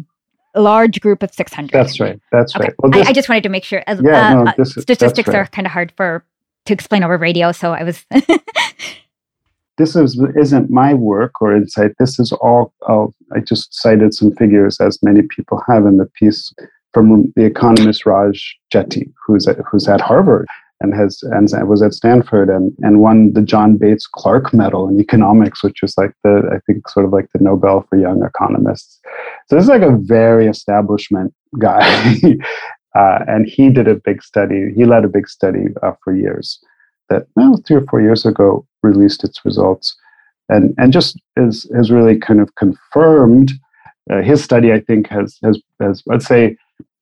large 0.54 1.00
group 1.00 1.22
of 1.24 1.34
600 1.34 1.72
that's 1.72 1.98
right 1.98 2.20
that's 2.30 2.54
okay. 2.54 2.66
right 2.66 2.74
well, 2.78 2.92
this, 2.92 3.06
I, 3.06 3.10
I, 3.10 3.12
just 3.12 3.28
wanted 3.28 3.42
to 3.42 3.48
make 3.48 3.64
sure 3.64 3.82
yeah, 3.88 3.94
uh, 4.40 4.44
no, 4.44 4.52
this, 4.56 4.74
statistics 4.74 5.28
right. 5.28 5.36
are 5.36 5.46
kind 5.46 5.66
of 5.66 5.72
hard 5.72 5.92
for 5.96 6.24
to 6.66 6.72
explain 6.72 7.02
over 7.02 7.18
radio. 7.18 7.52
So 7.52 7.72
I 7.72 7.82
was. 7.82 8.04
this 9.78 9.96
is 9.96 10.20
isn't 10.36 10.70
my 10.70 10.94
work 10.94 11.40
or 11.40 11.54
insight. 11.54 11.92
This 11.98 12.18
is 12.18 12.32
all. 12.32 12.72
I 12.88 13.40
just 13.40 13.74
cited 13.74 14.14
some 14.14 14.32
figures, 14.36 14.80
as 14.80 14.98
many 15.02 15.22
people 15.22 15.62
have 15.68 15.86
in 15.86 15.96
the 15.96 16.06
piece 16.06 16.52
from 16.92 17.32
the 17.36 17.44
economist 17.44 18.06
Raj 18.06 18.56
Chetty, 18.72 19.12
who's 19.26 19.46
at, 19.46 19.58
who's 19.70 19.88
at 19.88 20.00
Harvard 20.00 20.46
and 20.82 20.94
has 20.94 21.22
and 21.22 21.50
was 21.68 21.82
at 21.82 21.92
Stanford 21.92 22.48
and 22.48 22.72
and 22.80 23.00
won 23.00 23.32
the 23.34 23.42
John 23.42 23.76
Bates 23.76 24.06
Clark 24.06 24.54
Medal 24.54 24.88
in 24.88 24.98
economics, 24.98 25.62
which 25.62 25.82
is 25.82 25.94
like 25.98 26.12
the 26.24 26.42
I 26.52 26.58
think 26.66 26.88
sort 26.88 27.04
of 27.04 27.12
like 27.12 27.28
the 27.32 27.42
Nobel 27.42 27.84
for 27.88 27.98
young 27.98 28.24
economists. 28.24 28.98
So 29.48 29.56
this 29.56 29.64
is 29.64 29.68
like 29.68 29.82
a 29.82 29.96
very 29.96 30.46
establishment 30.46 31.34
guy, 31.58 32.14
Uh, 32.96 33.20
and 33.28 33.46
he 33.46 33.70
did 33.70 33.86
a 33.86 33.94
big 33.94 34.22
study, 34.22 34.72
he 34.74 34.84
led 34.84 35.04
a 35.04 35.08
big 35.08 35.28
study 35.28 35.66
uh, 35.82 35.92
for 36.02 36.14
years 36.14 36.58
that 37.08 37.26
well, 37.36 37.60
three 37.66 37.76
or 37.76 37.84
four 37.86 38.00
years 38.00 38.24
ago 38.24 38.66
released 38.82 39.24
its 39.24 39.44
results. 39.44 39.96
And, 40.48 40.74
and 40.78 40.92
just 40.92 41.20
is, 41.36 41.70
has 41.74 41.92
really 41.92 42.18
kind 42.18 42.40
of 42.40 42.54
confirmed 42.56 43.52
uh, 44.10 44.20
his 44.20 44.42
study, 44.42 44.72
I 44.72 44.80
think, 44.80 45.08
has, 45.08 45.38
has, 45.44 45.60
has, 45.80 46.02
let's 46.06 46.26
say, 46.26 46.56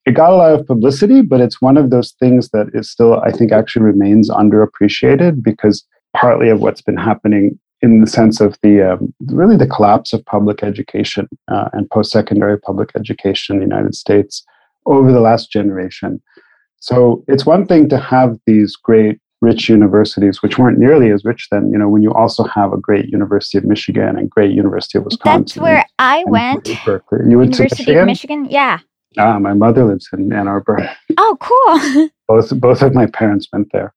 it 0.09 0.14
got 0.14 0.33
a 0.33 0.37
lot 0.37 0.59
of 0.59 0.66
publicity, 0.66 1.21
but 1.21 1.40
it's 1.40 1.61
one 1.61 1.77
of 1.77 1.90
those 1.90 2.12
things 2.12 2.49
that 2.55 2.71
is 2.73 2.90
still, 2.90 3.21
I 3.21 3.31
think, 3.31 3.53
actually 3.53 3.83
remains 3.83 4.31
underappreciated 4.31 5.42
because 5.42 5.85
partly 6.16 6.49
of 6.49 6.61
what's 6.61 6.81
been 6.81 6.97
happening 6.97 7.59
in 7.83 8.01
the 8.01 8.07
sense 8.07 8.40
of 8.40 8.57
the 8.62 8.92
um, 8.92 9.14
really 9.27 9.57
the 9.57 9.66
collapse 9.66 10.14
of 10.14 10.25
public 10.25 10.62
education 10.62 11.29
uh, 11.49 11.68
and 11.75 11.90
post-secondary 11.90 12.59
public 12.59 12.90
education 12.97 13.57
in 13.57 13.61
the 13.61 13.66
United 13.66 13.94
States 13.94 14.44
over 14.87 15.12
the 15.12 15.21
last 15.21 15.53
generation. 15.53 16.23
So 16.81 17.23
it's 17.29 17.44
one 17.44 17.66
thing 17.66 17.90
to 17.90 17.99
have 17.99 18.38
these 18.47 18.77
great 18.77 19.21
rich 19.42 19.68
universities, 19.68 20.42
which 20.42 20.59
weren't 20.59 20.79
nearly 20.79 21.11
as 21.11 21.23
rich 21.25 21.49
then, 21.51 21.71
you 21.71 21.79
know, 21.79 21.88
when 21.88 22.03
you 22.03 22.14
also 22.14 22.44
have 22.44 22.73
a 22.73 22.79
great 22.79 23.07
University 23.11 23.59
of 23.59 23.64
Michigan 23.64 24.16
and 24.18 24.31
great 24.31 24.53
University 24.53 24.97
of 24.97 25.05
Wisconsin. 25.05 25.42
That's 25.42 25.57
where 25.59 25.85
I 25.99 26.25
went. 26.27 26.71
Berkeley. 26.87 27.18
You 27.29 27.38
went 27.38 27.53
University 27.53 27.85
to 27.85 27.90
Michigan? 27.90 28.01
of 28.01 28.07
Michigan? 28.07 28.47
Yeah. 28.49 28.79
Ah, 29.18 29.38
my 29.38 29.52
mother 29.52 29.85
lives 29.85 30.09
in 30.12 30.33
Ann 30.33 30.48
Arbor. 30.48 30.88
Oh, 31.16 31.37
cool. 31.40 32.09
both 32.28 32.59
both 32.61 32.83
of 32.83 32.94
my 32.94 33.07
parents 33.07 33.48
went 33.52 33.72
there. 33.72 33.92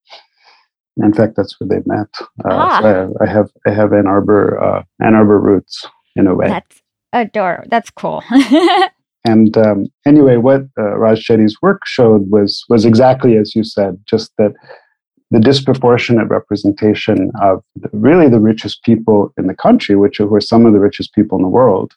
In 0.97 1.13
fact, 1.13 1.35
that's 1.37 1.59
where 1.59 1.67
they 1.67 1.81
met. 1.85 2.09
Uh, 2.43 2.49
ah. 2.49 2.79
So 2.81 3.13
I, 3.21 3.23
I, 3.23 3.27
have 3.27 3.49
I 3.65 3.71
have 3.71 3.93
Ann 3.93 4.07
Arbor 4.07 4.61
uh, 4.61 4.83
Ann 5.01 5.15
Arbor 5.15 5.39
roots 5.39 5.85
in 6.15 6.27
a 6.27 6.35
way. 6.35 6.47
That's 6.47 6.81
adorable. 7.13 7.67
That's 7.69 7.89
cool. 7.91 8.23
And 9.23 9.55
um, 9.57 9.87
anyway, 10.05 10.37
what 10.37 10.63
uh, 10.77 10.97
Raj 10.97 11.23
Chetty's 11.23 11.61
work 11.61 11.85
showed 11.85 12.31
was 12.31 12.63
was 12.69 12.85
exactly 12.85 13.37
as 13.37 13.55
you 13.55 13.63
said, 13.63 13.99
just 14.05 14.31
that 14.37 14.53
the 15.29 15.39
disproportionate 15.39 16.27
representation 16.27 17.31
of 17.41 17.63
really 17.93 18.27
the 18.27 18.39
richest 18.39 18.83
people 18.83 19.33
in 19.37 19.47
the 19.47 19.55
country, 19.55 19.95
which 19.95 20.19
were 20.19 20.41
some 20.41 20.65
of 20.65 20.73
the 20.73 20.79
richest 20.79 21.13
people 21.13 21.37
in 21.37 21.43
the 21.43 21.49
world, 21.49 21.93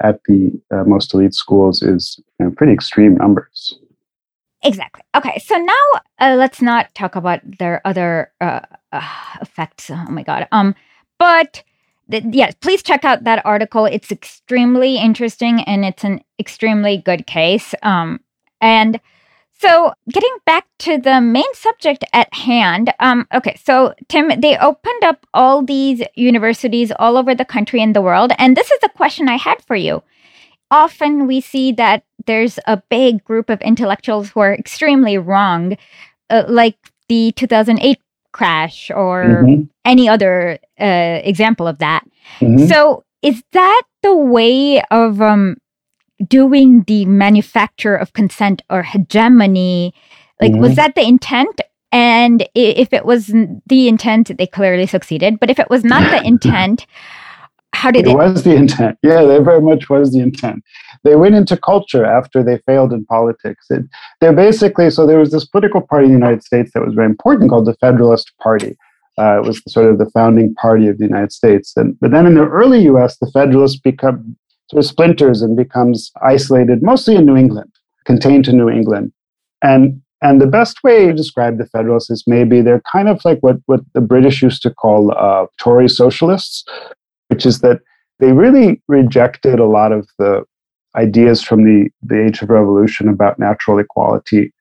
at 0.00 0.20
the 0.24 0.50
uh, 0.70 0.84
most 0.84 1.14
elite 1.14 1.34
schools, 1.34 1.82
is 1.82 2.20
you 2.38 2.46
know, 2.46 2.52
pretty 2.52 2.72
extreme 2.72 3.16
numbers. 3.16 3.78
Exactly. 4.64 5.02
Okay, 5.14 5.38
so 5.44 5.56
now 5.56 5.84
uh, 6.20 6.36
let's 6.38 6.62
not 6.62 6.94
talk 6.94 7.16
about 7.16 7.40
their 7.58 7.80
other 7.84 8.30
uh, 8.40 8.60
uh, 8.92 9.02
effects. 9.40 9.90
Oh 9.90 10.06
my 10.08 10.22
god. 10.22 10.46
Um, 10.52 10.74
but 11.18 11.64
yes, 12.08 12.54
please 12.60 12.82
check 12.82 13.04
out 13.04 13.24
that 13.24 13.44
article. 13.44 13.86
It's 13.86 14.12
extremely 14.12 14.98
interesting 14.98 15.62
and 15.62 15.84
it's 15.84 16.04
an 16.04 16.20
extremely 16.38 16.98
good 16.98 17.26
case. 17.26 17.74
Um, 17.82 18.20
and 18.60 19.00
so, 19.62 19.92
getting 20.10 20.36
back 20.44 20.66
to 20.80 20.98
the 20.98 21.20
main 21.20 21.54
subject 21.54 22.04
at 22.12 22.34
hand, 22.34 22.92
um, 22.98 23.28
okay, 23.32 23.56
so 23.62 23.94
Tim, 24.08 24.40
they 24.40 24.58
opened 24.58 25.04
up 25.04 25.24
all 25.32 25.62
these 25.62 26.02
universities 26.16 26.90
all 26.98 27.16
over 27.16 27.32
the 27.32 27.44
country 27.44 27.80
and 27.80 27.94
the 27.94 28.02
world. 28.02 28.32
And 28.38 28.56
this 28.56 28.72
is 28.72 28.80
the 28.80 28.88
question 28.88 29.28
I 29.28 29.36
had 29.36 29.62
for 29.62 29.76
you. 29.76 30.02
Often 30.72 31.28
we 31.28 31.40
see 31.40 31.70
that 31.72 32.02
there's 32.26 32.58
a 32.66 32.82
big 32.90 33.22
group 33.22 33.50
of 33.50 33.60
intellectuals 33.60 34.30
who 34.30 34.40
are 34.40 34.52
extremely 34.52 35.16
wrong, 35.16 35.76
uh, 36.28 36.42
like 36.48 36.76
the 37.08 37.30
2008 37.36 38.00
crash 38.32 38.90
or 38.90 39.24
mm-hmm. 39.24 39.62
any 39.84 40.08
other 40.08 40.58
uh, 40.80 41.20
example 41.22 41.68
of 41.68 41.78
that. 41.78 42.02
Mm-hmm. 42.40 42.66
So, 42.66 43.04
is 43.22 43.44
that 43.52 43.82
the 44.02 44.16
way 44.16 44.82
of 44.90 45.22
um, 45.22 45.58
doing 46.28 46.84
the 46.84 47.04
manufacture 47.06 47.94
of 47.94 48.12
consent 48.12 48.62
or 48.70 48.82
hegemony? 48.82 49.94
Like, 50.40 50.52
mm-hmm. 50.52 50.60
was 50.60 50.76
that 50.76 50.94
the 50.94 51.02
intent? 51.02 51.60
And 51.92 52.48
if 52.54 52.92
it 52.92 53.04
was 53.04 53.26
the 53.26 53.88
intent, 53.88 54.36
they 54.38 54.46
clearly 54.46 54.86
succeeded. 54.86 55.38
But 55.38 55.50
if 55.50 55.58
it 55.58 55.68
was 55.68 55.84
not 55.84 56.10
the 56.10 56.26
intent, 56.26 56.86
how 57.74 57.90
did 57.90 58.06
it? 58.06 58.10
It 58.10 58.16
was 58.16 58.44
the 58.44 58.54
intent. 58.54 58.98
Yeah, 59.02 59.24
they 59.24 59.38
very 59.38 59.60
much 59.60 59.90
was 59.90 60.12
the 60.12 60.20
intent. 60.20 60.62
They 61.04 61.16
went 61.16 61.34
into 61.34 61.56
culture 61.56 62.04
after 62.04 62.42
they 62.42 62.58
failed 62.58 62.92
in 62.92 63.04
politics. 63.06 63.66
It, 63.70 63.84
they're 64.20 64.32
basically 64.32 64.90
so 64.90 65.06
there 65.06 65.18
was 65.18 65.32
this 65.32 65.46
political 65.46 65.80
party 65.80 66.06
in 66.06 66.12
the 66.12 66.18
United 66.18 66.44
States 66.44 66.70
that 66.72 66.84
was 66.84 66.94
very 66.94 67.06
important 67.06 67.50
called 67.50 67.66
the 67.66 67.74
Federalist 67.74 68.32
Party. 68.40 68.76
Uh, 69.18 69.38
it 69.38 69.46
was 69.46 69.60
sort 69.68 69.90
of 69.90 69.98
the 69.98 70.08
founding 70.10 70.54
party 70.54 70.88
of 70.88 70.98
the 70.98 71.04
United 71.04 71.32
States. 71.32 71.76
And, 71.76 71.98
but 72.00 72.12
then 72.12 72.26
in 72.26 72.34
the 72.34 72.46
early 72.46 72.82
US, 72.84 73.18
the 73.18 73.30
Federalists 73.30 73.78
become 73.78 74.36
sort 74.72 74.82
of 74.82 74.88
splinters 74.88 75.42
and 75.42 75.54
becomes 75.54 76.10
isolated, 76.22 76.82
mostly 76.82 77.14
in 77.14 77.26
New 77.26 77.36
England, 77.36 77.70
contained 78.06 78.46
to 78.46 78.52
New 78.54 78.70
England. 78.70 79.12
And, 79.62 80.00
and 80.22 80.40
the 80.40 80.46
best 80.46 80.82
way 80.82 81.06
to 81.06 81.12
describe 81.12 81.58
the 81.58 81.66
Federalists 81.66 82.10
is 82.10 82.24
maybe 82.26 82.62
they're 82.62 82.82
kind 82.90 83.08
of 83.08 83.22
like 83.22 83.38
what, 83.40 83.56
what 83.66 83.80
the 83.92 84.00
British 84.00 84.42
used 84.42 84.62
to 84.62 84.70
call 84.70 85.12
uh, 85.12 85.46
Tory 85.58 85.90
socialists, 85.90 86.64
which 87.28 87.44
is 87.44 87.60
that 87.60 87.80
they 88.18 88.32
really 88.32 88.80
rejected 88.88 89.58
a 89.58 89.66
lot 89.66 89.92
of 89.92 90.08
the 90.18 90.42
ideas 90.96 91.42
from 91.42 91.64
the, 91.64 91.90
the 92.02 92.24
Age 92.24 92.40
of 92.40 92.48
Revolution 92.48 93.08
about 93.08 93.38
natural 93.38 93.78
equality. 93.78 94.54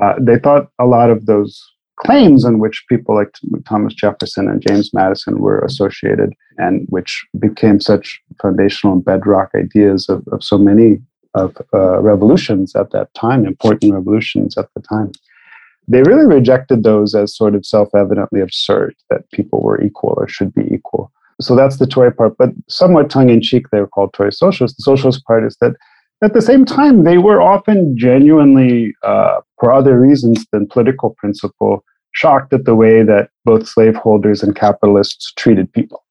Uh, 0.00 0.14
they 0.18 0.38
thought 0.38 0.68
a 0.78 0.86
lot 0.86 1.10
of 1.10 1.26
those 1.26 1.62
claims 2.04 2.44
in 2.44 2.58
which 2.58 2.84
people 2.88 3.14
like 3.14 3.32
Thomas 3.68 3.94
Jefferson 3.94 4.48
and 4.48 4.64
James 4.66 4.92
Madison 4.92 5.38
were 5.38 5.60
associated, 5.60 6.32
and 6.58 6.86
which 6.88 7.24
became 7.38 7.80
such 7.80 8.20
foundational 8.40 8.96
bedrock 8.96 9.50
ideas 9.54 10.08
of, 10.08 10.26
of 10.32 10.42
so 10.42 10.58
many 10.58 11.00
of 11.34 11.56
uh, 11.72 12.00
revolutions 12.00 12.74
at 12.74 12.90
that 12.90 13.12
time, 13.14 13.46
important 13.46 13.94
revolutions 13.94 14.58
at 14.58 14.68
the 14.74 14.82
time. 14.82 15.12
They 15.88 16.02
really 16.02 16.26
rejected 16.26 16.82
those 16.82 17.14
as 17.14 17.36
sort 17.36 17.54
of 17.54 17.64
self 17.64 17.88
evidently 17.94 18.40
absurd 18.40 18.94
that 19.10 19.30
people 19.30 19.62
were 19.62 19.80
equal 19.80 20.14
or 20.16 20.28
should 20.28 20.54
be 20.54 20.72
equal. 20.72 21.10
So 21.40 21.56
that's 21.56 21.78
the 21.78 21.86
Tory 21.86 22.12
part, 22.12 22.36
but 22.36 22.50
somewhat 22.68 23.10
tongue 23.10 23.30
in 23.30 23.40
cheek, 23.40 23.70
they 23.70 23.80
were 23.80 23.88
called 23.88 24.12
Tory 24.12 24.32
socialists. 24.32 24.76
The 24.76 24.82
socialist 24.82 25.24
part 25.24 25.44
is 25.44 25.56
that 25.60 25.74
at 26.22 26.34
the 26.34 26.42
same 26.42 26.64
time, 26.64 27.02
they 27.02 27.18
were 27.18 27.42
often 27.42 27.98
genuinely, 27.98 28.94
uh, 29.02 29.40
for 29.58 29.72
other 29.72 29.98
reasons 29.98 30.46
than 30.52 30.68
political 30.68 31.10
principle, 31.18 31.84
shocked 32.12 32.52
at 32.52 32.64
the 32.64 32.74
way 32.74 33.02
that 33.02 33.30
both 33.44 33.66
slaveholders 33.66 34.42
and 34.42 34.54
capitalists 34.54 35.32
treated 35.36 35.72
people. 35.72 36.04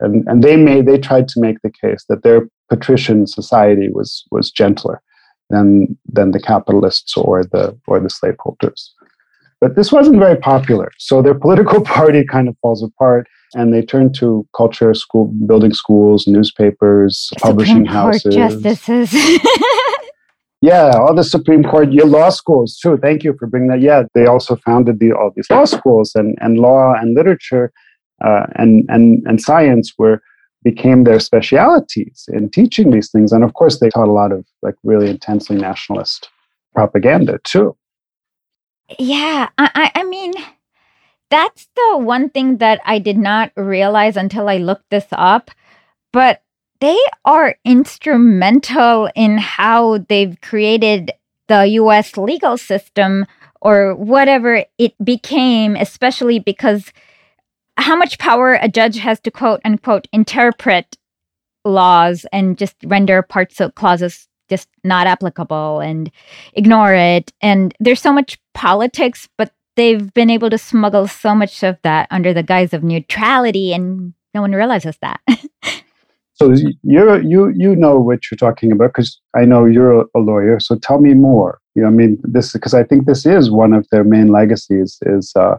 And, 0.00 0.26
and 0.28 0.44
they 0.44 0.56
made 0.56 0.86
they 0.86 0.98
tried 0.98 1.28
to 1.28 1.40
make 1.40 1.60
the 1.62 1.70
case 1.70 2.04
that 2.08 2.22
their 2.22 2.48
patrician 2.68 3.26
society 3.26 3.88
was 3.90 4.24
was 4.30 4.50
gentler 4.50 5.02
than 5.50 5.98
than 6.06 6.30
the 6.30 6.40
capitalists 6.40 7.16
or 7.16 7.44
the 7.44 7.76
or 7.88 7.98
the 7.98 8.10
slaveholders. 8.10 8.94
But 9.60 9.74
this 9.74 9.90
wasn't 9.90 10.20
very 10.20 10.36
popular. 10.36 10.92
So 10.98 11.20
their 11.20 11.34
political 11.34 11.80
party 11.96 12.24
kind 12.24 12.48
of 12.48 12.56
falls 12.62 12.82
apart 12.82 13.26
and 13.54 13.72
they 13.72 13.82
turn 13.82 14.12
to 14.14 14.46
culture, 14.56 14.92
school, 14.94 15.32
building 15.46 15.72
schools, 15.72 16.26
newspapers, 16.26 17.28
Supreme 17.32 17.50
publishing 17.50 17.86
Court 17.86 18.22
houses. 18.22 18.34
justices. 18.34 19.12
Yeah, 20.60 20.90
all 20.96 21.14
the 21.14 21.22
Supreme 21.22 21.62
Court 21.62 21.92
yeah, 21.92 22.04
law 22.04 22.30
schools 22.30 22.78
too. 22.78 22.98
Thank 22.98 23.22
you 23.22 23.34
for 23.38 23.46
bringing 23.46 23.68
that. 23.68 23.80
Yeah, 23.80 24.04
they 24.14 24.26
also 24.26 24.56
founded 24.56 24.98
the, 24.98 25.12
all 25.12 25.30
these 25.34 25.48
law 25.50 25.64
schools 25.64 26.12
and, 26.14 26.36
and 26.40 26.58
law 26.58 26.94
and 26.94 27.14
literature 27.14 27.72
uh, 28.24 28.46
and, 28.56 28.84
and, 28.88 29.24
and 29.26 29.40
science 29.40 29.92
were 29.98 30.20
became 30.64 31.04
their 31.04 31.20
specialities 31.20 32.28
in 32.32 32.50
teaching 32.50 32.90
these 32.90 33.10
things. 33.10 33.30
And 33.30 33.44
of 33.44 33.54
course, 33.54 33.78
they 33.78 33.90
taught 33.90 34.08
a 34.08 34.12
lot 34.12 34.32
of 34.32 34.44
like 34.62 34.74
really 34.82 35.08
intensely 35.08 35.56
nationalist 35.56 36.28
propaganda 36.74 37.38
too. 37.44 37.76
Yeah, 38.98 39.50
I, 39.58 39.92
I 39.94 40.02
mean, 40.04 40.32
that's 41.30 41.68
the 41.76 41.98
one 41.98 42.30
thing 42.30 42.56
that 42.58 42.80
I 42.84 42.98
did 42.98 43.18
not 43.18 43.52
realize 43.56 44.16
until 44.16 44.48
I 44.48 44.56
looked 44.56 44.90
this 44.90 45.06
up. 45.12 45.50
But 46.12 46.42
they 46.80 46.98
are 47.24 47.56
instrumental 47.64 49.10
in 49.14 49.38
how 49.38 49.98
they've 50.08 50.40
created 50.40 51.12
the 51.48 51.66
US 51.66 52.16
legal 52.16 52.56
system 52.56 53.26
or 53.60 53.94
whatever 53.94 54.64
it 54.78 54.94
became, 55.04 55.74
especially 55.76 56.38
because 56.38 56.92
how 57.76 57.96
much 57.96 58.18
power 58.18 58.54
a 58.54 58.68
judge 58.68 58.98
has 58.98 59.20
to 59.20 59.30
quote 59.30 59.60
unquote 59.64 60.08
interpret 60.12 60.96
laws 61.64 62.26
and 62.32 62.56
just 62.58 62.76
render 62.84 63.22
parts 63.22 63.60
of 63.60 63.74
clauses 63.74 64.28
just 64.48 64.68
not 64.82 65.06
applicable 65.06 65.80
and 65.80 66.10
ignore 66.54 66.94
it. 66.94 67.32
And 67.40 67.74
there's 67.80 68.00
so 68.00 68.12
much 68.12 68.38
politics, 68.54 69.28
but 69.36 69.52
they've 69.76 70.12
been 70.14 70.30
able 70.30 70.50
to 70.50 70.58
smuggle 70.58 71.06
so 71.06 71.34
much 71.34 71.62
of 71.62 71.76
that 71.82 72.08
under 72.10 72.32
the 72.32 72.42
guise 72.42 72.72
of 72.72 72.82
neutrality, 72.82 73.72
and 73.72 74.14
no 74.34 74.40
one 74.40 74.52
realizes 74.52 74.96
that. 75.02 75.20
So 76.38 76.52
you 76.52 76.72
you 76.82 77.52
you 77.56 77.74
know 77.74 77.98
what 77.98 78.30
you're 78.30 78.36
talking 78.36 78.70
about 78.70 78.90
because 78.92 79.20
I 79.34 79.44
know 79.44 79.64
you're 79.64 80.02
a 80.14 80.18
lawyer. 80.18 80.60
So 80.60 80.76
tell 80.76 81.00
me 81.00 81.14
more. 81.14 81.58
You 81.74 81.82
know, 81.82 81.88
I 81.88 81.90
mean, 81.90 82.18
this 82.22 82.52
because 82.52 82.74
I 82.74 82.84
think 82.84 83.06
this 83.06 83.26
is 83.26 83.50
one 83.50 83.72
of 83.72 83.86
their 83.90 84.04
main 84.04 84.28
legacies 84.28 84.98
is 85.02 85.32
uh, 85.34 85.56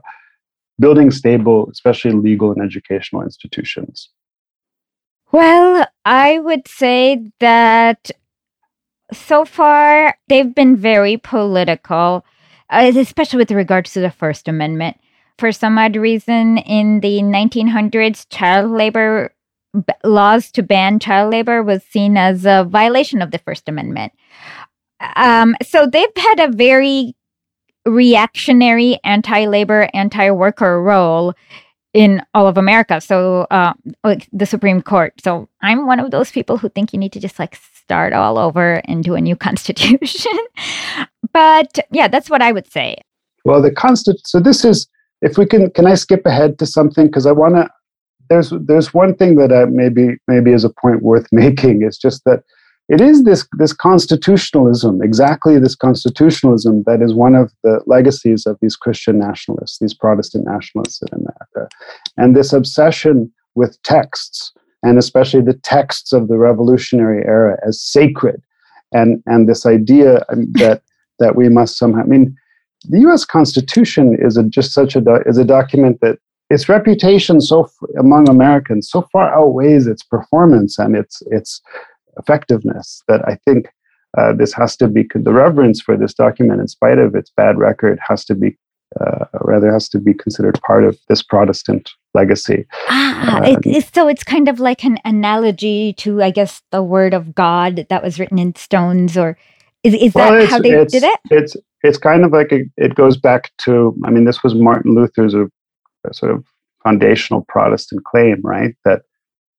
building 0.79 1.11
stable, 1.11 1.69
especially 1.69 2.11
legal 2.11 2.51
and 2.51 2.61
educational 2.61 3.23
institutions. 3.23 4.09
Well, 5.33 5.85
I 6.05 6.39
would 6.39 6.67
say 6.67 7.29
that 7.39 8.11
so 9.11 9.43
far 9.43 10.17
they've 10.29 10.55
been 10.55 10.77
very 10.77 11.17
political, 11.17 12.25
uh, 12.69 12.91
especially 12.95 13.37
with 13.37 13.51
regards 13.51 13.93
to 13.93 13.99
the 13.99 14.11
First 14.11 14.47
Amendment. 14.47 14.97
For 15.37 15.51
some 15.51 15.77
odd 15.77 15.95
reason, 15.95 16.57
in 16.57 17.01
the 17.01 17.19
1900s, 17.19 18.25
child 18.29 18.71
labor 18.71 19.33
b- 19.73 19.93
laws 20.03 20.51
to 20.51 20.63
ban 20.63 20.99
child 20.99 21.31
labor 21.31 21.63
was 21.63 21.83
seen 21.83 22.17
as 22.17 22.45
a 22.45 22.65
violation 22.67 23.21
of 23.21 23.31
the 23.31 23.39
First 23.39 23.67
Amendment. 23.67 24.13
Um, 25.15 25.55
so 25.63 25.87
they've 25.87 26.07
had 26.17 26.39
a 26.39 26.51
very 26.51 27.15
reactionary, 27.85 28.99
anti 29.03 29.45
labor, 29.45 29.89
anti 29.93 30.31
worker 30.31 30.81
role 30.81 31.33
in 31.93 32.21
all 32.33 32.47
of 32.47 32.57
America. 32.57 33.01
So, 33.01 33.47
uh, 33.49 33.73
like 34.03 34.27
the 34.31 34.45
Supreme 34.45 34.81
Court. 34.81 35.13
So, 35.23 35.49
I'm 35.61 35.87
one 35.87 35.99
of 35.99 36.11
those 36.11 36.31
people 36.31 36.57
who 36.57 36.69
think 36.69 36.93
you 36.93 36.99
need 36.99 37.13
to 37.13 37.19
just 37.19 37.39
like 37.39 37.55
start 37.55 38.13
all 38.13 38.37
over 38.37 38.81
and 38.85 39.03
do 39.03 39.15
a 39.15 39.21
new 39.21 39.35
constitution. 39.47 40.37
but 41.33 41.79
yeah, 41.91 42.07
that's 42.07 42.29
what 42.29 42.41
I 42.41 42.51
would 42.51 42.71
say. 42.71 42.97
Well, 43.45 43.61
the 43.61 43.71
constant. 43.71 44.19
So 44.25 44.39
this 44.39 44.65
is 44.65 44.87
if 45.21 45.37
we 45.37 45.45
can. 45.45 45.71
Can 45.71 45.87
I 45.87 45.95
skip 45.95 46.25
ahead 46.25 46.59
to 46.59 46.65
something 46.65 47.07
because 47.07 47.25
I 47.25 47.31
want 47.31 47.55
to 47.55 47.69
there's 48.29 48.53
there's 48.61 48.93
one 48.93 49.15
thing 49.15 49.35
that 49.35 49.51
uh, 49.51 49.67
maybe 49.69 50.17
maybe 50.27 50.51
is 50.51 50.63
a 50.63 50.69
point 50.69 51.01
worth 51.01 51.27
making. 51.31 51.83
It's 51.83 51.97
just 51.97 52.23
that 52.25 52.43
it 52.87 53.01
is 53.01 53.23
this 53.23 53.47
this 53.57 53.73
constitutionalism, 53.73 55.01
exactly 55.01 55.59
this 55.59 55.75
constitutionalism, 55.75 56.83
that 56.87 57.01
is 57.01 57.13
one 57.13 57.35
of 57.35 57.51
the 57.63 57.81
legacies 57.85 58.45
of 58.45 58.57
these 58.61 58.75
Christian 58.75 59.19
nationalists, 59.19 59.77
these 59.79 59.93
Protestant 59.93 60.45
nationalists 60.45 61.01
in 61.01 61.09
America, 61.13 61.69
and 62.17 62.35
this 62.35 62.53
obsession 62.53 63.31
with 63.55 63.81
texts, 63.83 64.51
and 64.83 64.97
especially 64.97 65.41
the 65.41 65.53
texts 65.53 66.13
of 66.13 66.29
the 66.29 66.37
Revolutionary 66.37 67.23
era, 67.25 67.57
as 67.67 67.81
sacred, 67.81 68.41
and 68.91 69.21
and 69.25 69.47
this 69.47 69.65
idea 69.65 70.25
um, 70.29 70.51
that 70.53 70.81
that 71.19 71.35
we 71.35 71.49
must 71.49 71.77
somehow. 71.77 72.01
I 72.01 72.05
mean, 72.05 72.35
the 72.85 73.01
U.S. 73.01 73.25
Constitution 73.25 74.17
is 74.19 74.37
a, 74.37 74.43
just 74.43 74.71
such 74.73 74.95
a 74.95 75.03
is 75.27 75.37
a 75.37 75.45
document 75.45 75.99
that 76.01 76.17
its 76.49 76.67
reputation 76.67 77.41
so 77.41 77.69
among 77.99 78.27
Americans 78.27 78.89
so 78.89 79.07
far 79.11 79.33
outweighs 79.33 79.87
its 79.87 80.03
performance 80.03 80.79
and 80.79 80.95
its 80.95 81.21
its 81.27 81.61
effectiveness 82.17 83.03
that 83.07 83.27
I 83.27 83.37
think 83.45 83.69
uh, 84.17 84.33
this 84.33 84.53
has 84.53 84.75
to 84.77 84.87
be 84.87 85.07
the 85.13 85.31
reverence 85.31 85.81
for 85.81 85.95
this 85.95 86.13
document, 86.13 86.61
in 86.61 86.67
spite 86.67 86.97
of 86.97 87.15
its 87.15 87.31
bad 87.35 87.57
record, 87.57 87.99
has 88.07 88.25
to 88.25 88.35
be 88.35 88.57
uh, 88.99 89.25
rather 89.41 89.71
has 89.71 89.87
to 89.87 89.99
be 89.99 90.15
considered 90.15 90.59
part 90.61 90.83
of 90.83 90.97
this 91.07 91.21
Protestant 91.21 91.91
legacy. 92.15 92.65
Ah, 92.87 93.39
it, 93.43 93.59
it's, 93.63 93.91
so 93.93 94.07
it's 94.07 94.23
kind 94.23 94.49
of 94.49 94.59
like 94.59 94.83
an 94.83 94.97
analogy 95.05 95.93
to, 95.93 96.23
I 96.23 96.31
guess, 96.31 96.63
the 96.71 96.81
Word 96.81 97.13
of 97.13 97.35
God 97.35 97.85
that 97.89 98.01
was 98.01 98.19
written 98.19 98.39
in 98.39 98.55
stones, 98.55 99.15
or 99.15 99.37
is, 99.83 99.93
is 99.93 100.15
well, 100.15 100.31
that 100.33 100.49
how 100.49 100.59
they 100.59 100.85
did 100.85 101.03
it? 101.03 101.19
It's 101.29 101.55
it's 101.83 101.99
kind 101.99 102.25
of 102.25 102.31
like 102.31 102.51
a, 102.51 102.61
it 102.77 102.95
goes 102.95 103.15
back 103.15 103.51
to. 103.65 103.95
I 104.03 104.09
mean, 104.09 104.25
this 104.25 104.43
was 104.43 104.55
Martin 104.55 104.95
Luther's 104.95 105.35
a 106.05 106.13
sort 106.13 106.31
of 106.31 106.45
foundational 106.83 107.45
Protestant 107.47 108.03
claim, 108.05 108.41
right? 108.43 108.75
That 108.85 109.01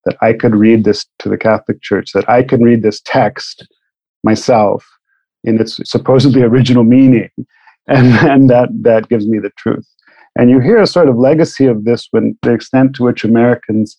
that 0.07 0.17
I 0.23 0.33
could 0.33 0.55
read 0.55 0.85
this 0.85 1.05
to 1.19 1.29
the 1.29 1.37
Catholic 1.37 1.83
Church, 1.83 2.13
that 2.13 2.29
I 2.29 2.43
can 2.43 2.63
read 2.63 2.83
this 2.83 3.03
text 3.05 3.67
myself 4.25 4.87
in 5.45 5.61
its 5.61 5.79
supposedly 5.85 6.43
original 6.43 6.85
meaning, 6.85 7.31
and, 7.87 8.15
and 8.29 8.51
that 8.51 8.69
that 8.83 9.09
gives 9.09 9.27
me 9.27 9.39
the 9.39 9.51
truth. 9.57 9.87
And 10.37 10.49
you 10.49 10.61
hear 10.61 10.81
a 10.81 10.87
sort 10.87 11.09
of 11.09 11.19
legacy 11.19 11.67
of 11.67 11.85
this 11.85 12.09
when 12.13 12.39
the 12.43 12.53
extent 12.53 12.95
to 12.97 13.05
which 13.05 13.25
Americans 13.25 13.99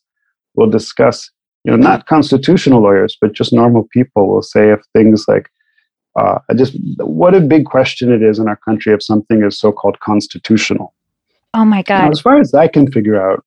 will 0.55 0.69
discuss, 0.69 1.29
you 1.65 1.71
know, 1.71 1.77
not 1.77 2.05
constitutional 2.05 2.81
lawyers, 2.81 3.17
but 3.19 3.33
just 3.33 3.53
normal 3.53 3.87
people 3.91 4.29
will 4.29 4.41
say 4.41 4.71
if 4.71 4.79
things 4.93 5.25
like, 5.27 5.49
uh, 6.17 6.39
just 6.55 6.77
what 6.97 7.35
a 7.35 7.41
big 7.41 7.65
question 7.65 8.11
it 8.11 8.23
is 8.23 8.39
in 8.39 8.47
our 8.47 8.55
country 8.55 8.93
if 8.93 9.03
something 9.03 9.43
is 9.43 9.59
so-called 9.59 9.99
constitutional 9.99 10.93
Oh 11.53 11.65
my 11.65 11.81
God. 11.83 12.03
Now, 12.03 12.11
as 12.11 12.21
far 12.21 12.39
as 12.39 12.53
I 12.53 12.67
can 12.67 12.91
figure 12.91 13.21
out, 13.21 13.43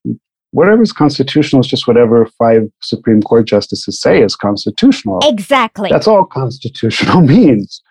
whatever 0.51 0.83
is 0.83 0.93
constitutional 0.93 1.61
is 1.61 1.67
just 1.67 1.87
whatever 1.87 2.27
five 2.39 2.63
Supreme 2.81 3.23
Court 3.23 3.47
justices 3.47 4.01
say 4.01 4.23
is 4.23 4.37
constitutional. 4.37 5.21
Exactly. 5.25 5.89
That's 5.91 6.07
all 6.07 6.25
constitutional 6.25 7.21
means. 7.35 7.83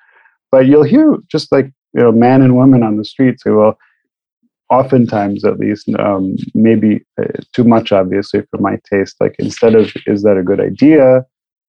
But 0.52 0.68
you'll 0.68 0.84
hear 0.84 1.18
just 1.32 1.52
like 1.52 1.72
you 1.94 2.02
know, 2.02 2.12
man 2.12 2.42
and 2.42 2.56
woman 2.56 2.84
on 2.84 2.98
the 2.98 3.06
street 3.06 3.40
say, 3.40 3.52
well, 3.52 3.78
oftentimes 4.70 5.46
at 5.46 5.60
least, 5.60 5.88
um, 6.00 6.36
maybe 6.56 7.06
uh, 7.22 7.26
too 7.54 7.64
much, 7.64 7.92
obviously, 7.92 8.42
for 8.50 8.60
my 8.60 8.80
taste. 8.90 9.16
Like 9.20 9.36
instead 9.40 9.76
of 9.76 9.92
is 10.08 10.24
that 10.24 10.38
a 10.38 10.44
good 10.44 10.60
idea, 10.60 11.26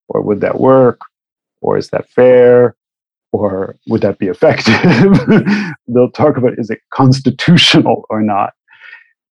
or 0.09 0.23
would 0.23 0.41
that 0.41 0.61
work, 0.61 1.01
or 1.61 1.77
is 1.77 1.89
that 1.91 2.09
fair, 2.09 2.75
or 3.35 3.75
would 3.89 4.01
that 4.03 4.19
be 4.19 4.29
effective? 4.29 4.81
They'll 5.89 6.11
talk 6.13 6.37
about 6.37 6.53
is 6.57 6.71
it 6.71 6.79
constitutional 6.93 8.05
or 8.09 8.23
not. 8.23 8.53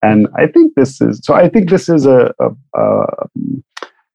And 0.02 0.26
I 0.36 0.48
think 0.48 0.74
this 0.74 1.00
is 1.00 1.20
so. 1.22 1.34
I 1.34 1.48
think 1.48 1.70
this 1.70 1.88
is 1.88 2.04
a, 2.06 2.34
a, 2.40 2.48
a 2.80 3.06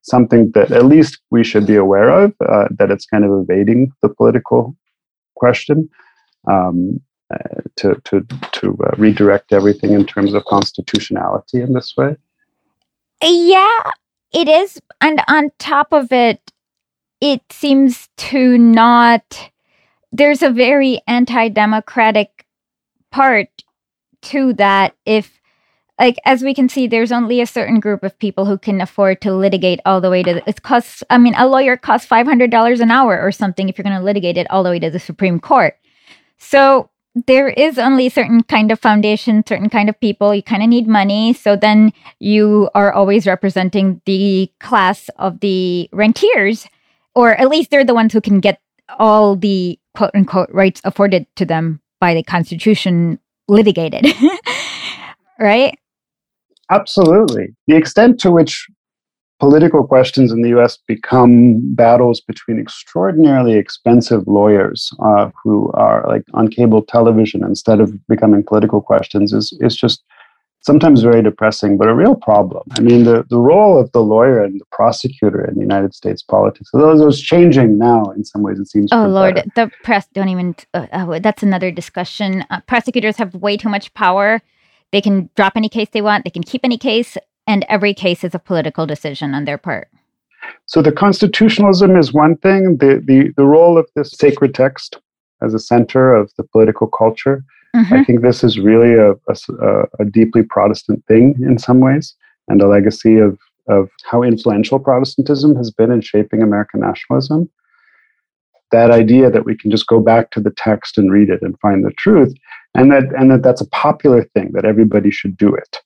something 0.02 0.52
that 0.56 0.72
at 0.72 0.86
least 0.86 1.22
we 1.32 1.46
should 1.46 1.66
be 1.66 1.78
aware 1.78 2.10
of. 2.10 2.34
Uh, 2.46 2.66
that 2.72 2.92
it's 2.92 3.06
kind 3.06 3.24
of 3.24 3.32
evading 3.32 3.94
the 4.02 4.10
political 4.10 4.76
question 5.38 5.88
um, 6.52 7.00
uh, 7.34 7.62
to 7.78 7.96
to 8.04 8.26
to 8.52 8.78
uh, 8.86 8.92
redirect 8.98 9.54
everything 9.54 9.94
in 9.94 10.06
terms 10.06 10.34
of 10.34 10.44
constitutionality 10.44 11.62
in 11.62 11.72
this 11.72 11.94
way. 11.96 12.18
Yeah, 13.24 13.84
it 14.34 14.50
is, 14.50 14.82
and 15.00 15.22
on 15.30 15.52
top 15.60 15.94
of 15.94 16.12
it, 16.12 16.52
it 17.22 17.42
seems 17.50 18.10
to 18.18 18.58
not 18.58 19.50
there's 20.12 20.42
a 20.42 20.50
very 20.50 21.02
anti-democratic 21.08 22.46
part 23.12 23.50
to 24.22 24.54
that 24.54 24.96
if 25.06 25.40
like 26.00 26.18
as 26.26 26.44
we 26.44 26.54
can 26.54 26.70
see 26.70 26.88
there's 26.88 27.12
only 27.12 27.42
a 27.42 27.46
certain 27.46 27.80
group 27.80 28.04
of 28.04 28.18
people 28.20 28.46
who 28.46 28.58
can 28.58 28.82
afford 28.82 29.22
to 29.22 29.34
litigate 29.34 29.80
all 29.86 30.02
the 30.02 30.10
way 30.10 30.24
to 30.24 30.36
the, 30.36 30.50
it 30.50 30.62
costs 30.62 31.04
i 31.10 31.18
mean 31.18 31.34
a 31.38 31.48
lawyer 31.48 31.78
costs 31.78 32.08
$500 32.08 32.80
an 32.80 32.92
hour 32.92 33.20
or 33.20 33.32
something 33.32 33.70
if 33.70 33.78
you're 33.78 33.84
going 33.84 33.98
to 33.98 34.04
litigate 34.04 34.38
it 34.38 34.50
all 34.50 34.64
the 34.64 34.70
way 34.70 34.80
to 34.80 34.90
the 34.90 35.00
supreme 35.00 35.40
court. 35.40 35.78
So 36.38 36.90
there 37.26 37.50
is 37.50 37.80
only 37.80 38.08
a 38.08 38.12
certain 38.12 38.44
kind 38.44 38.72
of 38.72 38.80
foundation 38.80 39.44
certain 39.48 39.70
kind 39.70 39.90
of 39.90 40.00
people. 40.00 40.36
You 40.36 40.44
kind 40.44 40.62
of 40.62 40.70
need 40.70 40.88
money. 40.88 41.34
So 41.34 41.56
then 41.56 41.92
you 42.20 42.70
are 42.76 42.94
always 42.94 43.26
representing 43.26 44.02
the 44.06 44.52
class 44.60 45.10
of 45.18 45.40
the 45.40 45.90
rentiers 45.92 46.68
or 47.16 47.34
at 47.36 47.50
least 47.50 47.72
they're 47.72 47.84
the 47.84 47.96
ones 47.96 48.14
who 48.14 48.22
can 48.22 48.40
get 48.40 48.62
all 49.00 49.36
the 49.36 49.80
quote 49.96 50.12
unquote 50.14 50.50
rights 50.52 50.82
afforded 50.84 51.26
to 51.36 51.46
them 51.46 51.82
by 52.00 52.14
the 52.14 52.24
Constitution, 52.24 53.20
litigated, 53.48 54.06
right? 55.40 55.78
Absolutely. 56.70 57.56
The 57.68 57.76
extent 57.76 58.20
to 58.22 58.32
which 58.32 58.68
political 59.40 59.86
questions 59.86 60.32
in 60.32 60.42
the 60.42 60.58
US 60.60 60.78
become 60.88 61.62
battles 61.76 62.22
between 62.22 62.60
extraordinarily 62.60 63.54
expensive 63.54 64.28
lawyers 64.28 64.92
uh, 65.00 65.30
who 65.44 65.72
are 65.74 66.06
like 66.08 66.24
on 66.34 66.48
cable 66.48 66.82
television 66.82 67.44
instead 67.44 67.80
of 67.80 67.94
becoming 68.08 68.44
political 68.44 68.82
questions 68.82 69.34
is, 69.34 69.56
is 69.62 69.76
just 69.76 70.04
sometimes 70.68 71.02
very 71.02 71.24
depressing, 71.24 71.78
but 71.78 71.88
a 71.88 71.96
real 71.96 72.14
problem. 72.14 72.64
I 72.78 72.82
mean, 72.82 73.06
the, 73.06 73.26
the 73.30 73.40
role 73.40 73.80
of 73.80 73.92
the 73.94 74.02
lawyer 74.02 74.44
and 74.44 74.60
the 74.60 74.66
prosecutor 74.72 75.44
in 75.44 75.56
the 75.56 75.62
United 75.62 75.96
States 75.96 76.22
politics, 76.22 76.70
although 76.74 76.96
those 76.98 77.20
changing 77.20 77.78
now 77.78 78.04
in 78.18 78.24
some 78.26 78.44
ways, 78.44 78.60
it 78.60 78.68
seems. 78.68 78.90
Oh, 78.92 79.08
Lord, 79.08 79.36
better. 79.36 79.50
the 79.56 79.72
press 79.84 80.06
don't 80.14 80.30
even, 80.30 80.56
uh, 80.74 80.86
uh, 80.92 81.20
that's 81.20 81.42
another 81.42 81.72
discussion. 81.72 82.46
Uh, 82.50 82.60
prosecutors 82.68 83.16
have 83.16 83.34
way 83.34 83.56
too 83.58 83.70
much 83.70 83.94
power. 83.94 84.42
They 84.92 85.02
can 85.02 85.30
drop 85.36 85.54
any 85.56 85.70
case 85.70 85.88
they 85.92 86.02
want, 86.02 86.26
they 86.26 86.30
can 86.30 86.44
keep 86.44 86.62
any 86.64 86.78
case, 86.78 87.18
and 87.48 87.66
every 87.70 87.94
case 87.94 88.24
is 88.24 88.36
a 88.36 88.40
political 88.40 88.86
decision 88.86 89.34
on 89.34 89.46
their 89.46 89.58
part. 89.58 89.88
So 90.66 90.82
the 90.82 90.92
constitutionalism 90.92 91.96
is 91.96 92.14
one 92.14 92.38
thing, 92.38 92.78
the, 92.78 93.02
the, 93.06 93.34
the 93.36 93.46
role 93.46 93.78
of 93.78 93.88
this 93.96 94.12
sacred 94.12 94.54
text 94.54 94.98
as 95.42 95.54
a 95.54 95.60
center 95.60 96.14
of 96.14 96.32
the 96.38 96.44
political 96.44 96.88
culture. 96.88 97.44
Mm-hmm. 97.78 97.94
I 97.94 98.04
think 98.04 98.22
this 98.22 98.44
is 98.44 98.60
really 98.60 98.94
a, 98.94 99.12
a, 99.12 99.84
a, 100.00 100.06
deeply 100.06 100.44
Protestant 100.44 101.06
thing 101.06 101.36
in 101.42 101.58
some 101.58 101.80
ways, 101.80 102.16
and 102.48 102.62
a 102.62 102.68
legacy 102.68 103.18
of, 103.18 103.38
of 103.68 103.90
how 104.04 104.24
influential 104.24 104.80
Protestantism 104.80 105.56
has 105.56 105.70
been 105.70 105.92
in 105.92 106.02
shaping 106.02 106.42
American 106.42 106.80
nationalism. 106.82 107.50
That 108.72 108.92
idea 108.92 109.30
that 109.30 109.46
we 109.46 109.56
can 109.56 109.72
just 109.72 109.88
go 109.88 110.00
back 110.00 110.32
to 110.32 110.42
the 110.42 110.52
text 110.52 110.98
and 110.98 111.12
read 111.12 111.30
it 111.30 111.42
and 111.42 111.60
find 111.60 111.86
the 111.86 111.92
truth, 111.92 112.34
and 112.74 112.92
that 112.92 113.04
and 113.18 113.32
that 113.32 113.44
that's 113.44 113.62
a 113.62 113.70
popular 113.70 114.24
thing 114.34 114.52
that 114.54 114.66
everybody 114.66 115.12
should 115.12 115.38
do 115.38 115.54
it 115.54 115.78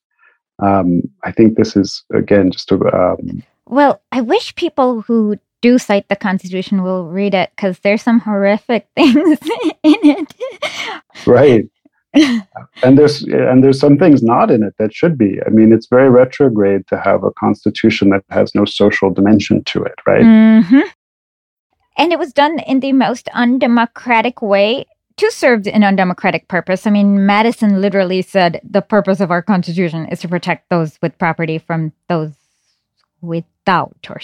um, 0.62 1.02
I 1.24 1.32
think 1.32 1.56
this 1.56 1.76
is 1.76 2.04
again 2.14 2.50
just 2.50 2.70
a. 2.70 2.76
Um, 2.76 3.42
well, 3.66 4.00
I 4.12 4.20
wish 4.20 4.54
people 4.54 5.02
who 5.02 5.36
do 5.60 5.78
cite 5.78 6.08
the 6.08 6.16
Constitution 6.16 6.82
will 6.82 7.08
read 7.08 7.34
it 7.34 7.50
because 7.56 7.78
there's 7.80 8.02
some 8.02 8.20
horrific 8.20 8.88
things 8.96 9.38
in 9.82 9.98
it. 10.02 10.34
right. 11.26 11.64
and 12.82 12.98
there's 12.98 13.22
and 13.22 13.64
there's 13.64 13.80
some 13.80 13.96
things 13.96 14.22
not 14.22 14.50
in 14.50 14.62
it 14.62 14.74
that 14.78 14.94
should 14.94 15.16
be. 15.16 15.38
I 15.46 15.50
mean, 15.50 15.72
it's 15.72 15.86
very 15.86 16.10
retrograde 16.10 16.86
to 16.88 17.00
have 17.00 17.24
a 17.24 17.30
constitution 17.32 18.10
that 18.10 18.24
has 18.30 18.54
no 18.54 18.64
social 18.64 19.10
dimension 19.10 19.64
to 19.64 19.82
it, 19.82 19.94
right? 20.06 20.22
Mm-hmm. 20.22 20.80
And 21.96 22.12
it 22.12 22.18
was 22.18 22.32
done 22.32 22.58
in 22.60 22.80
the 22.80 22.92
most 22.92 23.28
undemocratic 23.34 24.42
way 24.42 24.86
to 25.16 25.30
serve 25.30 25.66
an 25.66 25.84
undemocratic 25.84 26.48
purpose. 26.48 26.86
I 26.86 26.90
mean, 26.90 27.26
Madison 27.26 27.80
literally 27.80 28.22
said 28.22 28.60
the 28.68 28.82
purpose 28.82 29.20
of 29.20 29.30
our 29.30 29.42
Constitution 29.42 30.06
is 30.06 30.20
to 30.20 30.28
protect 30.28 30.68
those 30.68 30.98
with 31.02 31.18
property 31.18 31.58
from 31.58 31.92
those 32.08 32.32
without. 33.20 33.96
Or 34.08 34.20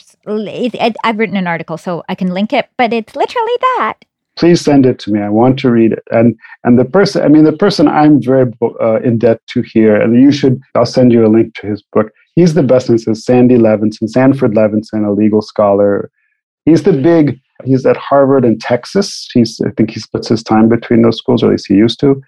I've 1.05 1.18
written 1.18 1.37
an 1.37 1.46
article, 1.46 1.79
so 1.79 2.05
I 2.09 2.14
can 2.14 2.29
link 2.35 2.53
it, 2.53 2.68
but 2.77 2.92
it's 2.92 3.14
literally 3.14 3.57
that. 3.61 3.94
Please 4.38 4.61
send 4.61 4.87
it 4.87 4.98
to 5.01 5.12
me. 5.12 5.20
I 5.20 5.29
want 5.29 5.59
to 5.61 5.70
read 5.70 5.92
it. 5.92 6.05
And 6.11 6.37
and 6.64 6.79
the 6.79 6.85
person, 6.85 7.22
I 7.22 7.29
mean, 7.29 7.44
the 7.44 7.53
person 7.53 7.88
I'm 7.88 8.22
very 8.22 8.51
uh, 8.81 9.01
in 9.01 9.18
debt 9.18 9.40
to 9.48 9.62
here, 9.62 10.01
and 10.01 10.20
you 10.20 10.31
should. 10.31 10.61
I'll 10.74 10.87
send 10.87 11.12
you 11.12 11.27
a 11.27 11.29
link 11.29 11.55
to 11.57 11.66
his 11.66 11.83
book. 11.92 12.11
He's 12.37 12.55
the 12.55 12.62
best. 12.62 12.88
And 12.88 13.01
says 13.01 13.24
Sandy 13.24 13.57
Levinson, 13.57 14.09
Sanford 14.09 14.55
Levinson, 14.55 15.07
a 15.07 15.11
legal 15.11 15.42
scholar. 15.42 16.11
He's 16.64 16.85
the 16.85 16.92
big 16.92 17.40
He's 17.64 17.85
at 17.87 17.96
Harvard 17.96 18.44
and 18.44 18.61
Texas. 18.61 19.29
He's, 19.33 19.61
I 19.66 19.70
think 19.70 19.90
he 19.90 20.01
splits 20.01 20.29
his 20.29 20.42
time 20.42 20.68
between 20.68 21.03
those 21.03 21.18
schools, 21.18 21.42
or 21.42 21.46
at 21.46 21.53
least 21.53 21.66
he 21.66 21.74
used 21.74 21.98
to. 22.01 22.20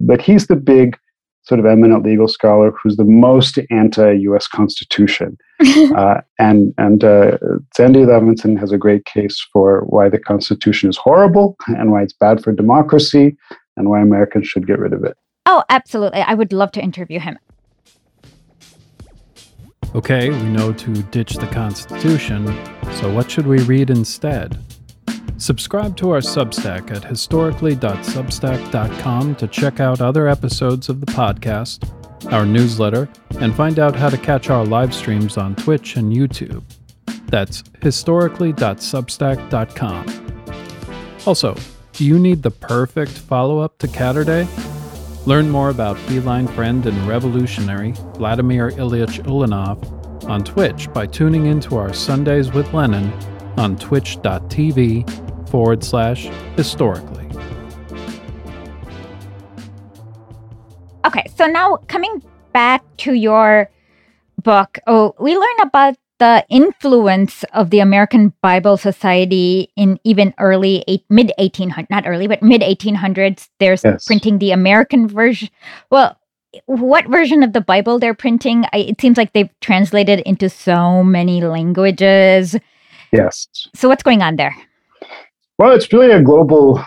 But 0.00 0.20
he's 0.20 0.46
the 0.46 0.56
big 0.56 0.98
sort 1.44 1.60
of 1.60 1.66
eminent 1.66 2.04
legal 2.04 2.28
scholar 2.28 2.72
who's 2.82 2.96
the 2.96 3.04
most 3.04 3.58
anti-U.S. 3.70 4.48
Constitution. 4.48 5.36
uh, 5.96 6.20
and 6.38 6.74
and 6.78 7.04
uh, 7.04 7.38
Sandy 7.74 8.00
Levinson 8.00 8.58
has 8.58 8.72
a 8.72 8.78
great 8.78 9.04
case 9.04 9.46
for 9.52 9.82
why 9.82 10.08
the 10.08 10.18
Constitution 10.18 10.90
is 10.90 10.96
horrible 10.96 11.56
and 11.68 11.92
why 11.92 12.02
it's 12.02 12.12
bad 12.12 12.42
for 12.42 12.52
democracy 12.52 13.36
and 13.76 13.88
why 13.88 14.00
Americans 14.00 14.46
should 14.46 14.66
get 14.66 14.78
rid 14.78 14.92
of 14.92 15.04
it. 15.04 15.16
Oh, 15.46 15.62
absolutely! 15.68 16.20
I 16.20 16.34
would 16.34 16.52
love 16.52 16.72
to 16.72 16.82
interview 16.82 17.20
him. 17.20 17.38
Okay, 19.94 20.30
we 20.30 20.48
know 20.48 20.72
to 20.72 20.90
ditch 21.04 21.34
the 21.34 21.46
Constitution, 21.46 22.46
so 22.94 23.12
what 23.14 23.30
should 23.30 23.46
we 23.46 23.60
read 23.60 23.90
instead? 23.90 24.58
Subscribe 25.36 25.96
to 25.96 26.10
our 26.10 26.20
Substack 26.20 26.92
at 26.92 27.02
historicly.substack.com 27.04 29.34
to 29.34 29.48
check 29.48 29.80
out 29.80 30.00
other 30.00 30.28
episodes 30.28 30.88
of 30.88 31.00
the 31.00 31.06
podcast, 31.06 31.90
our 32.32 32.46
newsletter, 32.46 33.08
and 33.40 33.52
find 33.54 33.78
out 33.80 33.96
how 33.96 34.08
to 34.08 34.16
catch 34.16 34.48
our 34.48 34.64
live 34.64 34.94
streams 34.94 35.36
on 35.36 35.56
Twitch 35.56 35.96
and 35.96 36.12
YouTube. 36.12 36.62
That's 37.26 37.64
historicly.substack.com. 37.82 40.06
Also, 41.26 41.56
do 41.94 42.04
you 42.04 42.18
need 42.18 42.42
the 42.42 42.50
perfect 42.50 43.12
follow 43.12 43.58
up 43.58 43.78
to 43.78 43.88
Catterday? 43.88 44.46
Learn 45.26 45.48
more 45.50 45.70
about 45.70 45.98
feline 45.98 46.46
friend 46.48 46.84
and 46.86 47.08
revolutionary 47.08 47.92
Vladimir 48.14 48.70
Ilyich 48.72 49.24
Ulyanov 49.24 50.28
on 50.28 50.44
Twitch 50.44 50.92
by 50.92 51.06
tuning 51.06 51.46
into 51.46 51.76
our 51.76 51.92
Sundays 51.92 52.52
with 52.52 52.72
Lenin 52.72 53.12
on 53.56 53.76
twitch.tv 53.76 55.23
forward 55.48 55.84
slash 55.84 56.28
historicly. 56.56 57.28
Okay, 61.04 61.24
so 61.36 61.46
now 61.46 61.76
coming 61.88 62.22
back 62.52 62.82
to 62.98 63.14
your 63.14 63.70
book, 64.42 64.78
oh, 64.86 65.14
we 65.18 65.36
learn 65.36 65.60
about 65.62 65.96
the 66.18 66.44
influence 66.48 67.44
of 67.52 67.70
the 67.70 67.80
American 67.80 68.32
Bible 68.40 68.76
Society 68.76 69.70
in 69.76 69.98
even 70.04 70.32
early 70.38 70.84
eight, 70.86 71.04
mid 71.10 71.32
1800 71.38 71.90
not 71.90 72.06
early 72.06 72.28
but 72.28 72.40
mid 72.40 72.60
1800s 72.62 73.48
there's 73.58 73.82
yes. 73.82 74.04
printing 74.04 74.38
the 74.38 74.52
American 74.52 75.08
version 75.08 75.48
well 75.90 76.16
what 76.66 77.06
version 77.08 77.42
of 77.42 77.52
the 77.52 77.60
Bible 77.60 77.98
they're 77.98 78.14
printing? 78.14 78.64
I, 78.72 78.78
it 78.78 79.00
seems 79.00 79.16
like 79.16 79.32
they've 79.32 79.50
translated 79.60 80.20
into 80.20 80.48
so 80.48 81.02
many 81.02 81.42
languages. 81.42 82.56
Yes. 83.12 83.48
So 83.74 83.88
what's 83.88 84.02
going 84.02 84.22
on 84.22 84.36
there 84.36 84.54
well 85.58 85.72
it's 85.72 85.92
really 85.92 86.12
a 86.12 86.22
global 86.22 86.82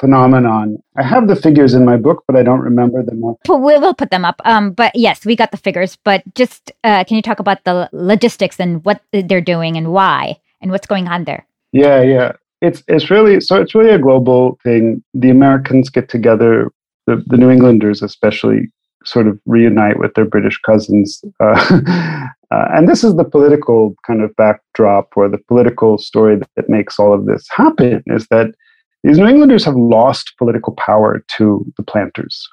phenomenon. 0.00 0.78
I 0.96 1.02
have 1.02 1.28
the 1.28 1.36
figures 1.36 1.74
in 1.74 1.84
my 1.84 1.96
book, 1.96 2.24
but 2.26 2.36
I 2.36 2.42
don't 2.42 2.60
remember 2.60 3.02
them. 3.02 3.22
But 3.44 3.58
we 3.58 3.78
will 3.78 3.94
put 3.94 4.10
them 4.10 4.24
up. 4.24 4.40
Um, 4.44 4.72
but 4.72 4.92
yes, 4.94 5.24
we 5.24 5.36
got 5.36 5.50
the 5.50 5.56
figures. 5.56 5.96
But 6.04 6.22
just 6.34 6.72
uh, 6.82 7.04
can 7.04 7.16
you 7.16 7.22
talk 7.22 7.38
about 7.38 7.64
the 7.64 7.88
logistics 7.92 8.60
and 8.60 8.84
what 8.84 9.02
they're 9.12 9.40
doing 9.40 9.76
and 9.76 9.92
why 9.92 10.38
and 10.60 10.70
what's 10.70 10.86
going 10.86 11.08
on 11.08 11.24
there? 11.24 11.46
Yeah, 11.72 12.02
yeah. 12.02 12.32
It's 12.60 12.82
it's 12.88 13.10
really 13.10 13.40
so. 13.40 13.60
It's 13.60 13.74
really 13.74 13.90
a 13.90 13.98
global 13.98 14.58
thing. 14.62 15.02
The 15.14 15.30
Americans 15.30 15.90
get 15.90 16.08
together. 16.08 16.70
The, 17.06 17.22
the 17.26 17.36
New 17.36 17.50
Englanders, 17.50 18.02
especially, 18.02 18.72
sort 19.04 19.26
of 19.26 19.38
reunite 19.46 19.98
with 19.98 20.14
their 20.14 20.24
British 20.24 20.58
cousins. 20.60 21.22
Uh, 21.40 21.80
uh, 22.50 22.68
and 22.74 22.88
this 22.88 23.04
is 23.04 23.14
the 23.16 23.24
political 23.24 23.94
kind 24.06 24.22
of 24.22 24.34
backdrop 24.36 25.10
or 25.16 25.28
the 25.28 25.38
political 25.38 25.98
story 25.98 26.36
that, 26.36 26.68
makes 26.68 26.98
all 26.98 27.12
of 27.12 27.26
this 27.26 27.46
happen 27.50 28.02
is 28.06 28.26
that 28.28 28.54
these 29.02 29.18
New 29.18 29.26
Englanders 29.26 29.64
have 29.64 29.76
lost 29.76 30.32
political 30.38 30.74
power 30.74 31.22
to 31.36 31.64
the 31.76 31.82
planters. 31.82 32.48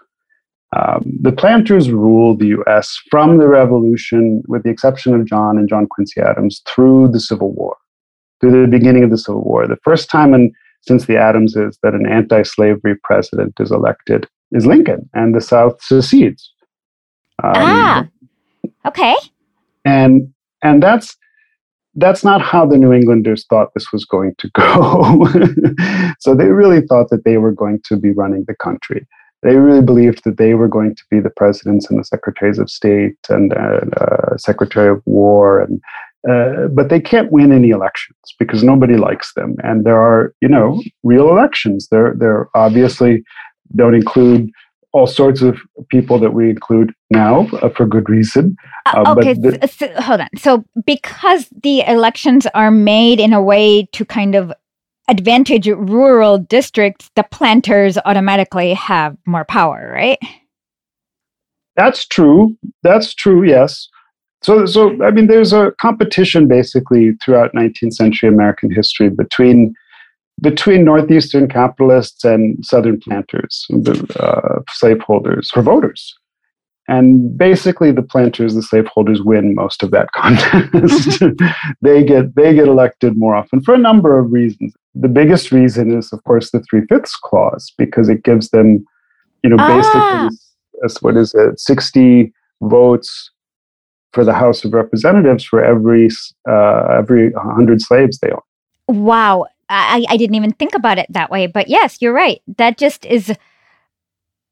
Um, 0.76 1.18
the 1.22 1.32
planters 1.32 1.92
ruled 1.92 2.40
the 2.40 2.54
US 2.60 2.98
from 3.10 3.38
the 3.38 3.48
Revolution, 3.48 4.44
with 4.48 4.64
the 4.64 4.70
exception 4.70 5.14
of 5.14 5.26
John 5.26 5.58
and 5.58 5.68
John 5.68 5.88
Quincy 5.88 6.22
Adams, 6.22 6.62
through 6.68 7.10
the 7.10 7.20
Civil 7.20 7.54
War, 7.54 7.76
through 8.40 8.62
the 8.62 8.68
beginning 8.68 9.04
of 9.04 9.12
the 9.12 9.18
Civil 9.18 9.44
War. 9.44 9.68
The 9.68 9.78
first 9.84 10.10
time 10.10 10.34
in, 10.34 10.52
since 10.82 11.06
the 11.06 11.18
Adamses 11.18 11.78
that 11.84 11.94
an 11.94 12.06
anti 12.06 12.44
slavery 12.44 12.96
president 13.04 13.54
is 13.60 13.72
elected 13.72 14.28
is 14.52 14.66
Lincoln, 14.66 15.10
and 15.14 15.36
the 15.36 15.42
South 15.42 15.82
secedes. 15.82 16.52
Um, 17.44 17.54
ah, 17.56 18.08
okay. 18.86 19.16
And 19.86 20.34
and 20.64 20.82
that's 20.82 21.18
that's 21.96 22.24
not 22.24 22.42
how 22.42 22.66
the 22.66 22.78
New 22.78 22.94
Englanders 22.94 23.46
thought 23.50 23.74
this 23.74 23.92
was 23.92 24.06
going 24.06 24.36
to 24.38 24.50
go. 24.54 25.28
so 26.20 26.34
they 26.36 26.46
really 26.46 26.82
thought 26.82 27.10
that 27.10 27.26
they 27.26 27.38
were 27.38 27.52
going 27.52 27.82
to 27.86 27.98
be 27.98 28.12
running 28.12 28.46
the 28.48 28.56
country. 28.56 29.06
They 29.44 29.56
really 29.56 29.82
believed 29.82 30.24
that 30.24 30.38
they 30.38 30.54
were 30.54 30.68
going 30.68 30.96
to 30.96 31.04
be 31.10 31.20
the 31.20 31.32
presidents 31.32 31.90
and 31.90 32.00
the 32.00 32.06
secretaries 32.06 32.60
of 32.60 32.70
state 32.70 33.18
and 33.28 33.54
uh, 33.54 34.38
secretary 34.38 34.90
of 34.90 35.02
war 35.06 35.62
and 35.62 35.82
uh, 36.30 36.68
but 36.68 36.90
they 36.90 37.00
can't 37.00 37.32
win 37.32 37.52
any 37.52 37.70
elections 37.70 38.16
because 38.38 38.64
nobody 38.64 38.96
likes 38.96 39.34
them 39.34 39.56
and 39.64 39.84
there 39.84 40.00
are 40.00 40.36
you 40.40 40.48
know 40.48 40.80
real 41.02 41.30
elections 41.30 41.88
they're 41.90 42.14
they're 42.20 42.48
obviously 42.54 43.24
don't 43.76 43.96
include 43.96 44.52
all 44.94 45.08
sorts 45.08 45.42
of 45.42 45.58
people 45.90 46.20
that 46.20 46.34
we 46.34 46.50
include 46.50 46.94
now 47.10 47.48
uh, 47.62 47.70
for 47.70 47.86
good 47.86 48.10
reason. 48.10 48.56
Uh, 48.86 49.04
uh 49.06 49.16
okay, 49.18 49.36
so, 49.36 49.68
so, 49.68 50.02
hold 50.02 50.22
on. 50.22 50.28
So, 50.38 50.66
because 50.86 51.48
the 51.64 51.82
elections 51.82 52.46
are 52.54 52.72
made 52.72 53.20
in 53.20 53.34
a 53.34 53.42
way 53.42 53.88
to 53.94 54.04
kind 54.04 54.36
of 54.36 54.52
advantage 55.08 55.68
rural 55.68 56.38
districts, 56.38 57.10
the 57.16 57.24
planters 57.24 57.98
automatically 58.06 58.74
have 58.74 59.16
more 59.26 59.46
power, 59.46 59.92
right? 59.94 60.20
That's 61.76 62.06
true. 62.06 62.58
That's 62.84 63.14
true. 63.14 63.44
Yes. 63.44 63.88
So, 64.44 64.66
so 64.66 65.02
I 65.04 65.12
mean, 65.12 65.28
there's 65.28 65.54
a 65.54 65.72
competition 65.80 66.48
basically 66.48 67.14
throughout 67.24 67.54
19th 67.54 67.94
century 67.94 68.28
American 68.28 68.72
history 68.72 69.10
between 69.10 69.74
between 70.42 70.84
northeastern 70.84 71.48
capitalists 71.48 72.24
and 72.24 72.64
southern 72.66 73.00
planters, 73.00 73.68
uh, 74.20 74.60
slaveholders, 74.70 75.50
for 75.52 75.62
voters. 75.62 76.16
And 76.88 77.38
basically, 77.38 77.92
the 77.92 78.02
planters, 78.02 78.56
the 78.56 78.64
slaveholders, 78.64 79.22
win 79.22 79.56
most 79.56 79.84
of 79.84 79.92
that 79.92 80.12
contest. 80.16 81.24
they 81.82 82.04
get 82.04 82.36
they 82.36 82.54
get 82.54 82.68
elected 82.68 83.18
more 83.18 83.36
often 83.36 83.62
for 83.62 83.74
a 83.74 83.78
number 83.78 84.20
of 84.20 84.32
reasons. 84.32 84.74
The 84.96 85.08
biggest 85.08 85.52
reason 85.52 85.98
is, 85.98 86.12
of 86.12 86.24
course, 86.24 86.52
the 86.52 86.62
three 86.70 86.82
fifths 86.90 87.16
clause 87.16 87.72
because 87.78 88.10
it 88.10 88.24
gives 88.24 88.50
them, 88.50 88.84
you 89.44 89.52
know, 89.52 89.58
ah. 89.60 89.78
basically, 89.78 90.98
what 91.02 91.16
is 91.16 91.34
it, 91.36 91.60
sixty 91.60 92.34
votes 92.62 93.32
for 94.12 94.26
the 94.26 94.34
House 94.34 94.66
of 94.66 94.74
Representatives 94.74 95.46
for 95.46 95.64
every 95.64 96.10
uh, 96.50 96.88
every 96.98 97.32
hundred 97.34 97.82
slaves 97.82 98.20
they 98.20 98.32
own. 98.32 98.42
Wow, 98.88 99.46
I, 99.72 100.06
I 100.10 100.18
didn't 100.18 100.36
even 100.36 100.52
think 100.54 100.76
about 100.76 100.98
it 100.98 101.08
that 101.10 101.32
way. 101.32 101.48
But 101.48 101.68
yes, 101.68 101.98
you're 102.02 102.14
right. 102.14 102.42
That 102.58 102.78
just 102.78 103.06
is 103.06 103.36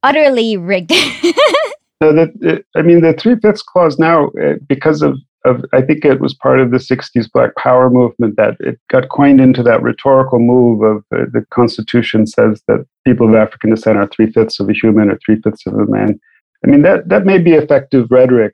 utterly 0.03 0.57
rigged. 0.57 0.91
so 2.01 2.13
that 2.13 2.63
I 2.76 2.82
mean, 2.82 3.01
the 3.01 3.13
three 3.13 3.36
fifths 3.36 3.61
clause 3.61 3.99
now, 3.99 4.30
uh, 4.30 4.55
because 4.67 5.01
of 5.01 5.17
of 5.45 5.63
I 5.72 5.82
think 5.82 6.03
it 6.03 6.20
was 6.20 6.34
part 6.34 6.59
of 6.59 6.72
the 6.72 6.78
'60s 6.78 7.32
Black 7.32 7.55
Power 7.55 7.89
movement 7.89 8.36
that 8.38 8.57
it 8.59 8.80
got 8.89 9.09
coined 9.09 9.39
into 9.39 9.63
that 9.63 9.82
rhetorical 9.82 10.39
move 10.39 10.82
of 10.82 10.97
uh, 11.13 11.26
the 11.32 11.45
Constitution 11.51 12.26
says 12.28 12.61
that 12.67 12.86
people 13.05 13.30
of 13.30 13.36
African 13.36 13.70
descent 13.70 13.97
are 13.97 14.07
three 14.07 14.32
fifths 14.32 14.59
of 14.59 14.70
a 14.70 14.74
human 14.74 15.09
or 15.09 15.17
three 15.26 15.39
fifths 15.41 15.65
of 15.65 15.76
a 15.76 15.86
man. 15.86 16.20
I 16.65 16.70
mean 16.70 16.82
that 16.82 17.07
that 17.09 17.26
may 17.26 17.38
be 17.38 17.53
effective 17.53 18.07
rhetoric 18.09 18.53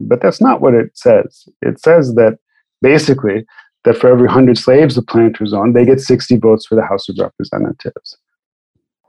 but 0.00 0.20
that's 0.20 0.40
not 0.40 0.60
what 0.60 0.74
it 0.74 0.96
says. 0.96 1.48
It 1.62 1.80
says 1.80 2.14
that 2.14 2.38
basically 2.82 3.46
that 3.84 3.96
for 3.96 4.08
every 4.08 4.26
100 4.26 4.58
slaves 4.58 4.94
the 4.94 5.02
planters 5.02 5.52
own, 5.52 5.72
they 5.72 5.84
get 5.84 6.00
60 6.00 6.36
votes 6.36 6.66
for 6.66 6.74
the 6.74 6.84
House 6.84 7.08
of 7.08 7.16
Representatives. 7.18 8.16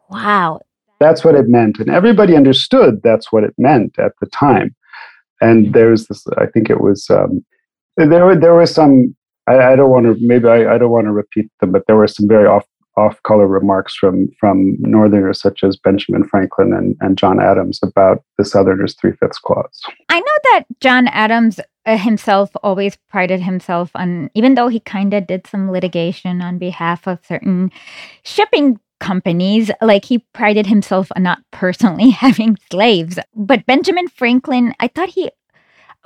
Wow. 0.09 0.59
That's 0.99 1.23
what 1.23 1.35
it 1.35 1.47
meant. 1.47 1.79
And 1.79 1.89
everybody 1.89 2.35
understood 2.35 3.01
that's 3.03 3.31
what 3.31 3.43
it 3.43 3.53
meant 3.57 3.97
at 3.99 4.13
the 4.21 4.27
time. 4.27 4.75
And 5.41 5.73
there's 5.73 6.07
this, 6.07 6.25
I 6.37 6.45
think 6.45 6.69
it 6.69 6.81
was, 6.81 7.09
um, 7.09 7.43
there, 7.97 8.35
there 8.35 8.55
was 8.55 8.73
some, 8.73 9.15
I, 9.47 9.59
I 9.59 9.75
don't 9.75 9.89
want 9.89 10.05
to, 10.05 10.15
maybe 10.19 10.47
I, 10.47 10.75
I 10.75 10.77
don't 10.77 10.91
want 10.91 11.05
to 11.05 11.11
repeat 11.11 11.49
them, 11.59 11.71
but 11.71 11.83
there 11.87 11.97
were 11.97 12.07
some 12.07 12.27
very 12.27 12.47
off 12.47 12.65
off-color 12.97 13.47
remarks 13.47 13.93
from 13.93 14.29
from 14.39 14.77
Northerners 14.79 15.41
such 15.41 15.63
as 15.63 15.75
Benjamin 15.75 16.23
Franklin 16.23 16.73
and, 16.73 16.95
and 17.01 17.17
John 17.17 17.41
Adams 17.41 17.79
about 17.83 18.23
the 18.37 18.45
Southerners' 18.45 18.95
three-fifths 18.95 19.39
clause. 19.39 19.81
I 20.09 20.19
know 20.19 20.25
that 20.51 20.63
John 20.79 21.07
Adams 21.09 21.59
uh, 21.85 21.97
himself 21.97 22.49
always 22.63 22.97
prided 23.09 23.41
himself 23.41 23.91
on, 23.95 24.29
even 24.33 24.55
though 24.55 24.67
he 24.67 24.79
kind 24.79 25.13
of 25.13 25.27
did 25.27 25.47
some 25.47 25.71
litigation 25.71 26.41
on 26.41 26.57
behalf 26.57 27.07
of 27.07 27.19
certain 27.25 27.71
shipping 28.23 28.79
companies, 28.99 29.71
like 29.81 30.05
he 30.05 30.19
prided 30.33 30.67
himself 30.67 31.11
on 31.15 31.23
not 31.23 31.39
personally 31.51 32.09
having 32.25 32.57
slaves. 32.71 33.19
But 33.35 33.65
Benjamin 33.65 34.07
Franklin, 34.07 34.73
I 34.79 34.87
thought 34.87 35.09
he 35.09 35.29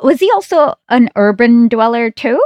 was 0.02 0.20
he 0.20 0.32
also 0.32 0.76
an 0.90 1.10
urban 1.16 1.68
dweller 1.68 2.10
too? 2.10 2.42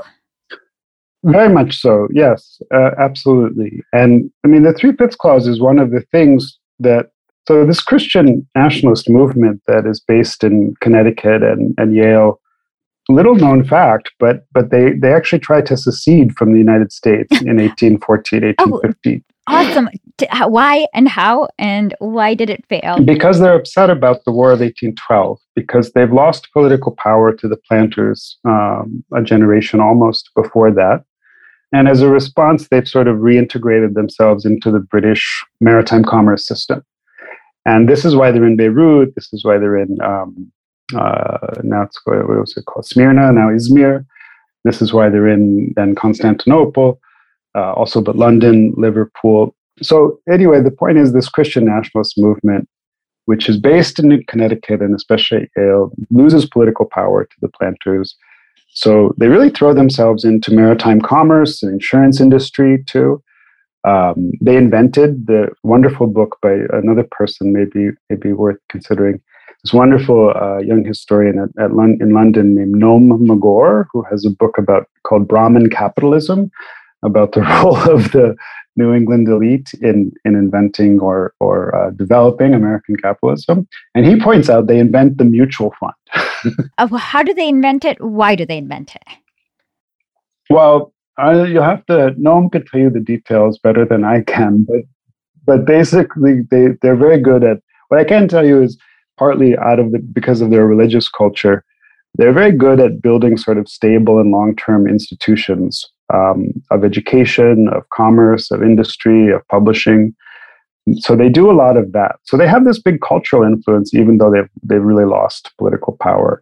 Very 1.24 1.54
much 1.54 1.80
so. 1.80 2.08
Yes, 2.12 2.60
uh, 2.74 2.92
absolutely. 2.98 3.82
And 3.94 4.30
I 4.44 4.48
mean, 4.48 4.64
the 4.64 4.74
three 4.74 4.92
fifths 4.94 5.16
clause 5.16 5.48
is 5.48 5.62
one 5.62 5.80
of 5.80 5.92
the 5.92 6.02
things 6.12 6.58
that. 6.80 7.08
So 7.46 7.66
this 7.66 7.82
Christian 7.82 8.48
nationalist 8.56 9.10
movement 9.10 9.62
that 9.68 9.86
is 9.86 10.00
based 10.00 10.46
in 10.46 10.76
Connecticut 10.80 11.44
and, 11.44 11.76
and 11.78 11.94
Yale, 11.94 12.40
little 13.10 13.36
known 13.36 13.64
fact, 13.64 14.12
but 14.20 14.46
but 14.54 14.72
they 14.72 14.94
they 14.94 15.14
actually 15.14 15.40
tried 15.40 15.66
to 15.68 15.78
secede 15.78 16.36
from 16.36 16.54
the 16.54 16.60
United 16.60 16.92
States 16.92 17.42
in 17.42 17.58
1814, 17.58 18.44
1815. 18.44 19.24
Oh, 19.48 19.56
awesome. 19.56 19.90
Why 20.48 20.88
and 20.94 21.08
how 21.08 21.50
and 21.58 21.94
why 22.00 22.34
did 22.34 22.50
it 22.50 22.66
fail? 22.70 23.00
Because 23.04 23.40
they're 23.40 23.56
upset 23.56 23.90
about 23.90 24.24
the 24.24 24.32
War 24.32 24.52
of 24.52 24.60
1812, 24.60 25.40
because 25.56 25.92
they've 25.92 26.14
lost 26.14 26.52
political 26.54 26.96
power 26.96 27.34
to 27.34 27.48
the 27.48 27.58
planters 27.68 28.38
um, 28.46 29.04
a 29.14 29.22
generation 29.22 29.82
almost 29.82 30.30
before 30.36 30.72
that. 30.72 31.04
And 31.74 31.88
as 31.88 32.02
a 32.02 32.10
response, 32.10 32.68
they've 32.68 32.88
sort 32.88 33.08
of 33.08 33.18
reintegrated 33.18 33.96
themselves 33.96 34.46
into 34.46 34.72
the 34.72 34.80
British 34.80 35.44
maritime 35.60 36.04
commerce 36.04 36.46
system. 36.46 36.84
And 37.66 37.90
this 37.90 38.06
is 38.06 38.16
why 38.16 38.32
they're 38.32 38.46
in 38.46 38.56
Beirut. 38.56 39.16
This 39.16 39.34
is 39.34 39.44
why 39.44 39.58
they're 39.58 39.78
in, 39.78 39.98
um, 40.02 40.52
uh, 40.96 41.62
now 41.64 41.84
it's, 41.84 42.00
what 42.06 42.28
was 42.28 42.56
it 42.58 42.66
called? 42.66 42.86
Smyrna, 42.86 43.32
now 43.32 43.50
Izmir. 43.50 44.06
This 44.64 44.82
is 44.82 44.94
why 44.94 45.10
they're 45.10 45.28
in 45.28 45.74
then 45.76 45.96
Constantinople, 45.96 47.00
uh, 47.56 47.74
also 47.74 48.02
but 48.02 48.16
London, 48.16 48.74
Liverpool. 48.78 49.56
So 49.82 50.20
anyway, 50.32 50.62
the 50.62 50.72
point 50.72 50.98
is 50.98 51.14
this 51.14 51.28
Christian 51.28 51.66
nationalist 51.66 52.18
movement, 52.18 52.70
which 53.26 53.50
is 53.50 53.58
based 53.58 54.00
in 54.00 54.24
Connecticut 54.28 54.82
and 54.82 54.96
especially 54.96 55.50
Yale, 55.58 55.92
loses 56.12 56.46
political 56.46 56.86
power 56.86 57.26
to 57.26 57.36
the 57.42 57.50
planters 57.50 58.16
so 58.74 59.14
they 59.18 59.28
really 59.28 59.50
throw 59.50 59.74
themselves 59.74 60.26
into 60.26 60.52
maritime 60.52 61.00
commerce 61.00 61.62
and 61.62 61.72
insurance 61.72 62.20
industry 62.20 62.84
too. 62.88 63.24
Um, 63.84 64.32
they 64.42 64.58
invented 64.58 65.28
the 65.28 65.50
wonderful 65.64 66.08
book 66.08 66.38
by 66.42 66.58
another 66.72 67.06
person, 67.12 67.54
maybe 67.54 67.92
maybe 68.10 68.34
worth 68.34 68.58
considering. 68.70 69.22
This 69.64 69.74
wonderful 69.74 70.34
uh, 70.36 70.58
young 70.58 70.84
historian 70.84 71.40
at, 71.40 71.64
at 71.64 71.74
Lon- 71.74 71.98
in 72.02 72.14
London 72.14 72.56
named 72.56 72.76
Noam 72.76 73.08
Maggor, 73.20 73.86
who 73.94 74.04
has 74.04 74.26
a 74.26 74.30
book 74.30 74.58
about 74.58 74.90
called 75.04 75.26
Brahmin 75.28 75.70
Capitalism, 75.70 76.52
about 77.02 77.32
the 77.32 77.42
role 77.64 77.78
of 77.90 78.12
the 78.12 78.36
New 78.76 78.94
England 78.94 79.28
elite 79.28 79.74
in, 79.82 80.12
in 80.26 80.36
inventing 80.36 81.00
or, 81.00 81.34
or 81.40 81.74
uh, 81.76 81.92
developing 81.92 82.54
American 82.54 82.98
capitalism. 82.98 83.68
And 83.96 84.06
he 84.06 84.20
points 84.20 84.50
out 84.50 84.68
they 84.68 84.80
invent 84.80 85.18
the 85.18 85.26
mutual 85.26 85.74
fund. 85.80 85.94
uh, 86.78 86.88
how 86.98 87.24
do 87.24 87.34
they 87.34 87.48
invent 87.48 87.86
it? 87.86 88.04
Why 88.04 88.36
do 88.36 88.46
they 88.46 88.58
invent 88.58 88.96
it? 88.96 89.04
Well, 90.50 90.94
I, 91.18 91.44
you'll 91.44 91.64
have 91.64 91.86
to, 91.86 92.16
Noam 92.20 92.52
could 92.52 92.68
tell 92.68 92.82
you 92.82 92.90
the 92.90 93.00
details 93.00 93.60
better 93.60 93.86
than 93.86 94.04
I 94.04 94.22
can, 94.22 94.66
but, 94.68 94.82
but 95.46 95.66
basically 95.66 96.42
they, 96.50 96.70
they're 96.82 96.96
very 96.96 97.22
good 97.22 97.44
at, 97.44 97.60
what 97.90 98.00
I 98.00 98.04
can 98.04 98.28
tell 98.28 98.46
you 98.46 98.62
is 98.64 98.78
partly 99.18 99.58
out 99.58 99.80
of 99.80 99.92
the, 99.92 100.00
because 100.00 100.42
of 100.42 100.50
their 100.50 100.66
religious 100.66 101.10
culture, 101.10 101.64
they're 102.16 102.34
very 102.34 102.52
good 102.52 102.80
at 102.80 103.02
building 103.02 103.38
sort 103.38 103.58
of 103.58 103.68
stable 103.68 104.20
and 104.20 104.32
long-term 104.32 104.88
institutions 104.88 105.86
um, 106.14 106.50
of 106.70 106.84
education, 106.84 107.68
of 107.70 107.90
commerce, 107.90 108.52
of 108.52 108.62
industry, 108.62 109.32
of 109.32 109.48
publishing. 109.48 110.14
So 111.00 111.16
they 111.16 111.30
do 111.30 111.50
a 111.50 111.54
lot 111.54 111.78
of 111.78 111.92
that. 111.94 112.18
So 112.24 112.38
they 112.38 112.48
have 112.48 112.66
this 112.66 112.80
big 112.80 113.02
cultural 113.02 113.44
influence, 113.44 113.94
even 113.94 114.18
though 114.18 114.32
they've 114.32 114.50
they've 114.62 114.84
really 114.84 115.06
lost 115.06 115.52
political 115.58 115.98
power. 116.02 116.42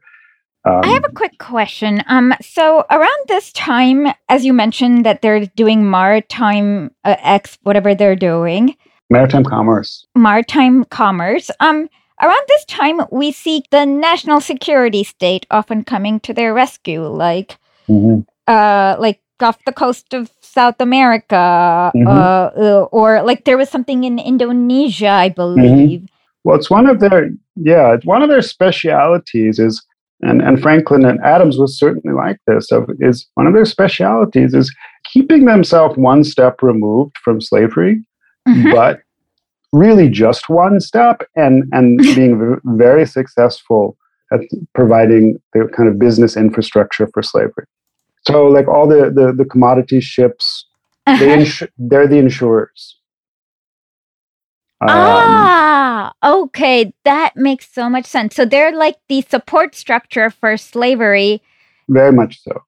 Um, 0.67 0.81
I 0.83 0.87
have 0.87 1.05
a 1.05 1.13
quick 1.13 1.37
question. 1.39 2.03
Um, 2.07 2.33
so 2.41 2.83
around 2.91 3.25
this 3.27 3.51
time, 3.53 4.07
as 4.29 4.45
you 4.45 4.53
mentioned, 4.53 5.05
that 5.05 5.21
they're 5.21 5.45
doing 5.45 5.89
maritime 5.89 6.91
uh, 7.03 7.15
X, 7.19 7.57
whatever 7.63 7.95
they're 7.95 8.15
doing, 8.15 8.75
maritime 9.09 9.43
commerce, 9.43 10.05
maritime 10.15 10.85
commerce. 10.85 11.49
Um, 11.59 11.87
around 12.21 12.45
this 12.47 12.65
time, 12.65 13.01
we 13.11 13.31
see 13.31 13.63
the 13.71 13.85
national 13.85 14.41
security 14.41 15.03
state 15.03 15.45
often 15.51 15.83
coming 15.83 16.19
to 16.21 16.33
their 16.33 16.53
rescue, 16.53 17.05
like, 17.07 17.57
mm-hmm. 17.87 18.21
uh, 18.47 18.95
like 18.99 19.19
off 19.41 19.57
the 19.65 19.73
coast 19.73 20.13
of 20.13 20.31
South 20.41 20.79
America, 20.79 21.91
mm-hmm. 21.95 22.07
uh, 22.07 22.83
or 22.91 23.23
like 23.23 23.45
there 23.45 23.57
was 23.57 23.69
something 23.69 24.03
in 24.03 24.19
Indonesia, 24.19 25.09
I 25.09 25.29
mm-hmm. 25.29 25.35
believe. 25.35 25.99
Mm-hmm. 26.01 26.05
Well, 26.43 26.57
it's 26.57 26.69
one 26.69 26.87
of 26.87 26.99
their 26.99 27.29
yeah, 27.55 27.93
it's 27.93 28.05
one 28.05 28.23
of 28.23 28.29
their 28.29 28.41
specialities 28.41 29.59
is, 29.59 29.83
and 30.21 30.41
and 30.41 30.61
Franklin 30.61 31.05
and 31.05 31.19
Adams 31.21 31.57
was 31.57 31.77
certainly 31.77 32.15
like 32.15 32.37
this. 32.47 32.71
Of 32.71 32.89
is 32.99 33.27
one 33.35 33.47
of 33.47 33.53
their 33.53 33.65
specialities 33.65 34.53
is 34.53 34.73
keeping 35.05 35.45
themselves 35.45 35.97
one 35.97 36.23
step 36.23 36.61
removed 36.61 37.15
from 37.23 37.41
slavery, 37.41 38.03
mm-hmm. 38.47 38.71
but 38.71 39.01
really 39.71 40.09
just 40.09 40.49
one 40.49 40.79
step, 40.79 41.23
and 41.35 41.63
and 41.71 41.97
being 42.15 42.59
very 42.63 43.05
successful 43.05 43.97
at 44.31 44.41
providing 44.73 45.39
the 45.53 45.69
kind 45.75 45.89
of 45.89 45.99
business 45.99 46.37
infrastructure 46.37 47.07
for 47.13 47.21
slavery. 47.21 47.65
So 48.27 48.45
like 48.47 48.67
all 48.67 48.87
the 48.87 49.11
the, 49.13 49.33
the 49.35 49.45
commodity 49.45 49.99
ships, 50.01 50.65
uh-huh. 51.07 51.19
they 51.19 51.37
insu- 51.37 51.69
they're 51.77 52.07
the 52.07 52.17
insurers. 52.17 52.97
Um, 54.81 54.89
ah, 54.89 56.13
okay, 56.25 56.91
that 57.03 57.35
makes 57.35 57.71
so 57.71 57.87
much 57.87 58.05
sense. 58.05 58.35
So 58.35 58.45
they're 58.45 58.75
like 58.75 58.95
the 59.09 59.21
support 59.21 59.75
structure 59.75 60.31
for 60.31 60.57
slavery. 60.57 61.41
Very 61.87 62.11
much 62.11 62.41
so. 62.41 62.63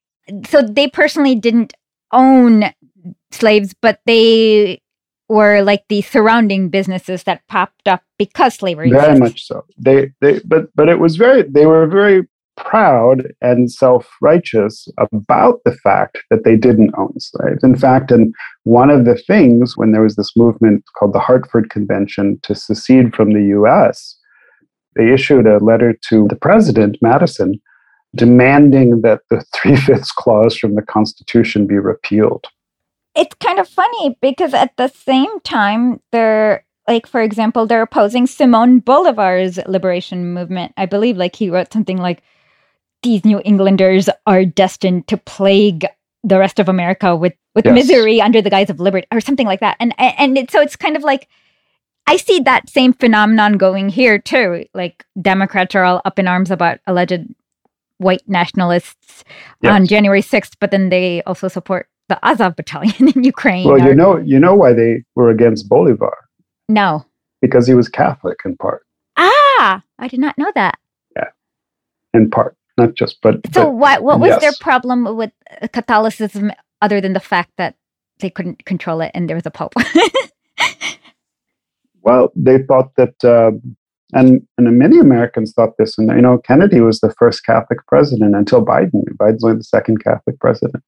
So 0.46 0.62
they 0.62 0.88
personally 0.88 1.34
didn't 1.34 1.74
own 2.12 2.66
slaves, 3.32 3.74
but 3.82 4.00
they 4.06 4.80
were 5.30 5.62
like 5.62 5.86
the 5.90 6.02
surrounding 6.02 6.70
businesses 6.70 7.24
that 7.24 7.42
popped 7.48 7.88
up 7.88 8.04
because 8.18 8.56
slavery. 8.56 8.90
Very 8.90 9.14
exists. 9.14 9.20
much 9.20 9.46
so. 9.46 9.66
They 9.78 10.12
they 10.22 10.40
but 10.46 10.68
but 10.76 10.90
it 10.90 11.00
was 11.00 11.16
very 11.16 11.44
they 11.44 11.66
were 11.66 11.88
very 11.88 12.28
proud 12.56 13.24
and 13.42 13.72
self-righteous 13.72 14.88
about 14.98 15.60
the 15.66 15.76
fact 15.78 16.20
that 16.30 16.44
they 16.44 16.56
didn't 16.56 16.94
own 16.98 17.20
slaves. 17.20 17.64
In 17.64 17.76
fact, 17.76 18.12
and 18.12 18.34
one 18.64 18.92
of 18.92 19.06
the 19.06 19.16
things 19.16 19.76
when 19.76 19.92
there 19.92 20.04
was 20.04 20.16
this 20.16 20.36
movement 20.36 20.84
called 20.98 21.14
the 21.14 21.20
Hartford 21.20 21.72
Convention 21.72 22.40
to 22.44 22.54
secede 22.54 23.16
from 23.16 23.34
the 23.34 23.44
US, 23.60 24.16
they 24.96 25.12
issued 25.12 25.48
a 25.48 25.58
letter 25.58 25.98
to 26.10 26.28
the 26.28 26.36
president, 26.36 26.98
Madison, 27.02 27.60
demanding 28.16 29.02
that 29.02 29.22
the 29.30 29.44
three-fifths 29.56 30.12
clause 30.12 30.56
from 30.56 30.76
the 30.76 30.84
Constitution 30.84 31.66
be 31.66 31.80
repealed. 31.80 32.46
It's 33.16 33.36
kind 33.36 33.60
of 33.60 33.68
funny 33.68 34.18
because 34.22 34.54
at 34.54 34.76
the 34.78 34.88
same 34.88 35.40
time, 35.42 36.02
they're 36.12 36.66
like, 36.88 37.08
for 37.08 37.22
example, 37.22 37.66
they're 37.66 37.82
opposing 37.84 38.28
Simon 38.28 38.80
Bolivar's 38.80 39.58
liberation 39.68 40.34
movement. 40.34 40.74
I 40.78 40.86
believe, 40.86 41.16
like, 41.18 41.36
he 41.36 41.50
wrote 41.50 41.72
something 41.72 41.98
like, 41.98 42.24
"These 43.04 43.24
New 43.24 43.42
Englanders 43.46 44.10
are 44.26 44.44
destined 44.46 45.08
to 45.08 45.18
plague 45.18 45.86
the 46.24 46.40
rest 46.40 46.60
of 46.60 46.68
America 46.70 47.16
with 47.16 47.34
with 47.56 47.66
Yes. 47.66 47.76
misery 47.76 48.20
under 48.20 48.42
the 48.42 48.50
guise 48.50 48.70
of 48.70 48.80
liberty," 48.80 49.08
or 49.12 49.22
something 49.22 49.48
like 49.48 49.60
that. 49.60 49.78
And 49.80 49.94
and 50.00 50.38
it, 50.38 50.52
so 50.52 50.62
it's 50.62 50.76
kind 50.76 50.96
of 50.98 51.04
like. 51.04 51.28
I 52.06 52.18
see 52.18 52.42
that 52.42 52.68
same 52.68 52.92
phenomenon 52.92 53.54
going 53.54 53.88
here 53.88 54.20
too. 54.20 54.66
Like 54.74 55.06
Democrats 55.22 55.74
are 55.74 55.86
all 55.86 56.02
up 56.04 56.20
in 56.20 56.28
arms 56.28 56.52
about 56.52 56.80
alleged 56.86 57.34
white 57.98 58.28
nationalists 58.28 59.24
on 59.64 59.88
January 59.88 60.22
6th, 60.22 60.56
but 60.60 60.70
then 60.72 60.90
they 60.90 61.24
also 61.24 61.48
support 61.48 61.88
the 62.14 62.28
Azov 62.28 62.56
battalion 62.56 63.08
in 63.16 63.24
Ukraine. 63.24 63.68
Well, 63.68 63.82
or- 63.82 63.88
you 63.88 63.96
know, 63.96 64.18
you 64.18 64.40
know 64.40 64.56
why 64.56 64.74
they 64.74 65.04
were 65.16 65.30
against 65.30 65.70
Bolivar 65.70 66.16
no. 66.70 67.06
because 67.42 67.68
he 67.68 67.74
was 67.74 67.90
Catholic 67.90 68.40
in 68.46 68.56
part, 68.58 68.86
Ah, 69.18 69.84
I 70.00 70.08
did 70.08 70.20
not 70.20 70.38
know 70.38 70.52
that. 70.56 70.80
Yeah, 71.16 71.30
in 72.14 72.30
part, 72.30 72.56
not 72.78 72.96
just 72.96 73.18
but. 73.22 73.36
So 73.54 73.66
but 73.66 73.72
what 73.74 74.04
what 74.04 74.20
was 74.20 74.40
their 74.42 74.54
problem 74.60 75.16
with 75.16 75.32
uh, 75.62 75.68
Catholicism 75.68 76.52
other 76.82 77.00
than 77.00 77.14
the 77.14 77.20
fact 77.20 77.52
that 77.58 77.76
they 78.20 78.30
couldn't 78.30 78.66
control 78.66 79.02
it 79.02 79.12
and 79.14 79.30
there 79.30 79.36
was 79.36 79.46
a 79.46 79.52
pope? 79.52 79.74
well, 82.02 82.32
they 82.36 82.58
thought 82.64 82.96
that, 82.96 83.24
um, 83.24 83.76
and 84.14 84.46
and 84.58 84.78
many 84.80 85.00
Americans 85.00 85.54
thought 85.54 85.78
this, 85.78 85.98
and 85.98 86.10
you 86.10 86.22
know, 86.22 86.40
Kennedy 86.40 86.82
was 86.82 87.00
the 87.00 87.14
first 87.20 87.46
Catholic 87.46 87.86
president 87.88 88.36
until 88.36 88.66
Biden. 88.66 89.04
Biden's 89.20 89.44
only 89.44 89.58
the 89.58 89.64
second 89.64 90.04
Catholic 90.04 90.40
president, 90.40 90.84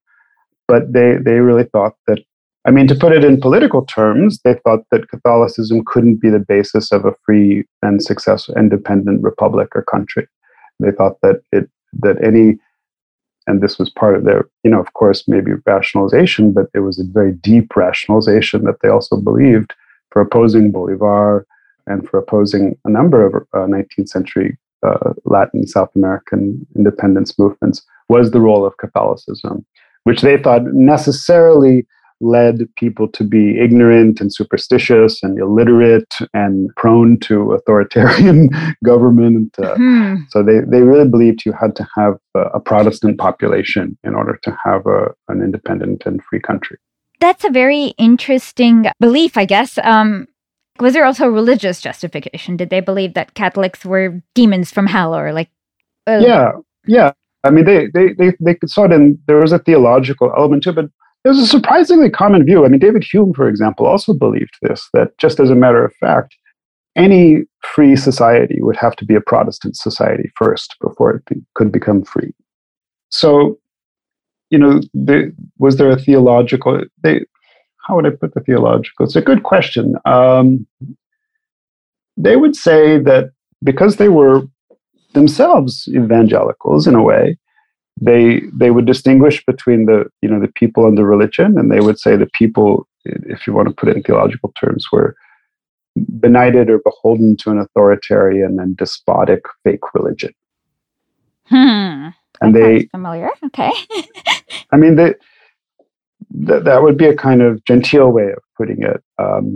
but 0.67 0.93
they 0.93 1.17
they 1.23 1.39
really 1.39 1.65
thought 1.65 1.95
that. 2.07 2.19
I 2.67 2.71
mean, 2.71 2.87
to 2.87 2.95
put 2.95 3.13
it 3.13 3.23
in 3.23 3.39
political 3.39 3.85
terms, 3.85 4.39
they 4.43 4.55
thought 4.55 4.79
that 4.89 5.07
Catholicism 5.09 5.83
couldn't 5.85 6.15
be 6.15 6.31
the 6.31 6.39
basis 6.39 6.91
of 6.91 7.05
a 7.05 7.13
free 7.23 7.63
and 7.83 8.01
successful, 8.01 8.55
independent 8.55 9.21
republic 9.21 9.67
or 9.75 9.83
country. 9.83 10.27
They 10.79 10.89
thought 10.91 11.21
that 11.21 11.41
it 11.51 11.69
that 12.01 12.17
any, 12.23 12.57
and 13.45 13.61
this 13.61 13.77
was 13.77 13.89
part 13.91 14.15
of 14.15 14.23
their, 14.25 14.49
you 14.63 14.71
know, 14.71 14.79
of 14.79 14.93
course, 14.93 15.27
maybe 15.27 15.51
rationalization, 15.65 16.53
but 16.53 16.67
it 16.73 16.79
was 16.79 16.99
a 16.99 17.03
very 17.03 17.33
deep 17.33 17.75
rationalization 17.75 18.63
that 18.63 18.81
they 18.81 18.89
also 18.89 19.17
believed 19.17 19.73
for 20.11 20.21
opposing 20.21 20.71
Bolivar 20.71 21.45
and 21.87 22.07
for 22.09 22.17
opposing 22.17 22.77
a 22.85 22.89
number 22.89 23.25
of 23.25 23.35
uh, 23.53 23.67
19th 23.67 24.09
century 24.09 24.57
uh, 24.85 25.13
Latin 25.25 25.67
South 25.67 25.89
American 25.95 26.65
independence 26.75 27.37
movements 27.37 27.81
was 28.09 28.31
the 28.31 28.41
role 28.41 28.65
of 28.65 28.77
Catholicism, 28.77 29.65
which 30.05 30.21
they 30.21 30.37
thought 30.41 30.61
necessarily 30.73 31.85
led 32.21 32.61
people 32.77 33.09
to 33.09 33.25
be 33.25 33.59
ignorant 33.59 34.21
and 34.21 34.33
superstitious 34.33 35.21
and 35.21 35.37
illiterate 35.37 36.13
and 36.33 36.69
prone 36.77 37.19
to 37.19 37.51
authoritarian 37.51 38.49
government. 38.85 39.53
Uh, 39.59 39.75
Hmm. 39.75 40.15
so 40.29 40.41
they, 40.41 40.61
they 40.61 40.81
really 40.81 41.07
believed 41.07 41.45
you 41.45 41.51
had 41.51 41.75
to 41.75 41.85
have 41.97 42.15
a, 42.33 42.39
a 42.53 42.59
Protestant 42.61 43.17
population 43.17 43.97
in 44.05 44.15
order 44.15 44.39
to 44.43 44.57
have 44.63 44.85
a, 44.85 45.07
an 45.27 45.41
independent 45.41 46.03
and 46.05 46.23
free 46.23 46.39
country. 46.39 46.77
That's 47.19 47.43
a 47.43 47.49
very 47.49 47.87
interesting 47.97 48.85
belief, 49.01 49.37
I 49.37 49.43
guess. 49.45 49.77
Um, 49.83 50.27
was 50.79 50.93
there 50.93 51.05
also 51.05 51.27
religious 51.27 51.81
justification? 51.81 52.55
Did 52.57 52.69
they 52.69 52.79
believe 52.81 53.13
that 53.15 53.33
Catholics 53.33 53.83
were 53.85 54.21
demons 54.33 54.71
from 54.71 54.87
hell 54.87 55.13
or 55.15 55.33
like 55.33 55.49
uh, 56.07 56.21
yeah 56.25 56.51
yeah 56.85 57.11
i 57.45 57.49
mean 57.49 57.65
they 57.65 57.87
they 57.93 58.13
they, 58.13 58.33
they 58.39 58.57
saw 58.65 58.85
it 58.85 58.91
in 58.91 59.17
there 59.27 59.37
was 59.37 59.51
a 59.51 59.59
theological 59.59 60.31
element 60.37 60.63
to 60.63 60.69
it 60.71 60.75
but 60.75 60.89
there's 61.23 61.39
a 61.39 61.47
surprisingly 61.47 62.07
common 62.07 62.45
view. 62.45 62.65
I 62.65 62.67
mean 62.67 62.79
david 62.79 63.03
hume 63.03 63.33
for 63.33 63.47
example 63.47 63.85
also 63.85 64.13
believed 64.13 64.55
this 64.61 64.89
that 64.93 65.17
just 65.17 65.39
as 65.39 65.49
a 65.49 65.55
matter 65.55 65.83
of 65.83 65.93
fact 65.95 66.35
any 66.95 67.43
free 67.61 67.95
society 67.95 68.57
would 68.61 68.77
have 68.77 68.95
to 68.95 69.05
be 69.05 69.15
a 69.15 69.21
protestant 69.21 69.75
society 69.75 70.31
first 70.35 70.75
before 70.81 71.15
it 71.15 71.25
be, 71.25 71.41
could 71.53 71.71
become 71.71 72.03
free. 72.03 72.31
So 73.09 73.59
you 74.49 74.59
know 74.59 74.79
the, 74.93 75.33
was 75.57 75.77
there 75.77 75.89
a 75.89 75.99
theological 75.99 76.83
they 77.01 77.25
how 77.85 77.95
would 77.95 78.05
i 78.05 78.09
put 78.09 78.33
the 78.33 78.41
theological? 78.41 79.05
It's 79.05 79.15
a 79.15 79.21
good 79.21 79.43
question. 79.43 79.95
Um, 80.05 80.65
they 82.17 82.35
would 82.35 82.55
say 82.55 82.97
that 82.99 83.31
because 83.63 83.97
they 83.97 84.09
were 84.09 84.43
themselves 85.15 85.87
evangelicals 86.01 86.85
in 86.87 86.95
a 86.95 87.01
way 87.11 87.37
they 88.09 88.41
they 88.61 88.71
would 88.71 88.85
distinguish 88.85 89.43
between 89.45 89.85
the 89.89 90.05
you 90.21 90.29
know 90.29 90.39
the 90.39 90.51
people 90.61 90.85
and 90.87 90.97
the 90.97 91.05
religion 91.05 91.57
and 91.57 91.71
they 91.71 91.79
would 91.79 91.97
say 92.05 92.15
the 92.15 92.29
people 92.41 92.87
if 93.05 93.47
you 93.47 93.53
want 93.53 93.67
to 93.69 93.73
put 93.73 93.89
it 93.89 93.95
in 93.97 94.03
theological 94.03 94.51
terms 94.59 94.85
were 94.91 95.15
benighted 96.19 96.69
or 96.69 96.79
beholden 96.79 97.37
to 97.37 97.49
an 97.51 97.57
authoritarian 97.59 98.59
and 98.59 98.75
despotic 98.77 99.41
fake 99.63 99.93
religion 99.93 100.33
Hmm. 101.47 102.09
and 102.41 102.55
That 102.55 102.59
they 102.59 102.85
familiar. 102.97 103.29
Okay. 103.47 103.71
i 104.73 104.77
mean 104.77 104.95
they, 104.95 105.13
that 106.47 106.65
that 106.65 106.81
would 106.83 106.97
be 106.97 107.05
a 107.05 107.15
kind 107.15 107.41
of 107.41 107.63
genteel 107.65 108.09
way 108.11 108.29
of 108.37 108.43
putting 108.57 108.81
it 108.83 109.01
um, 109.25 109.47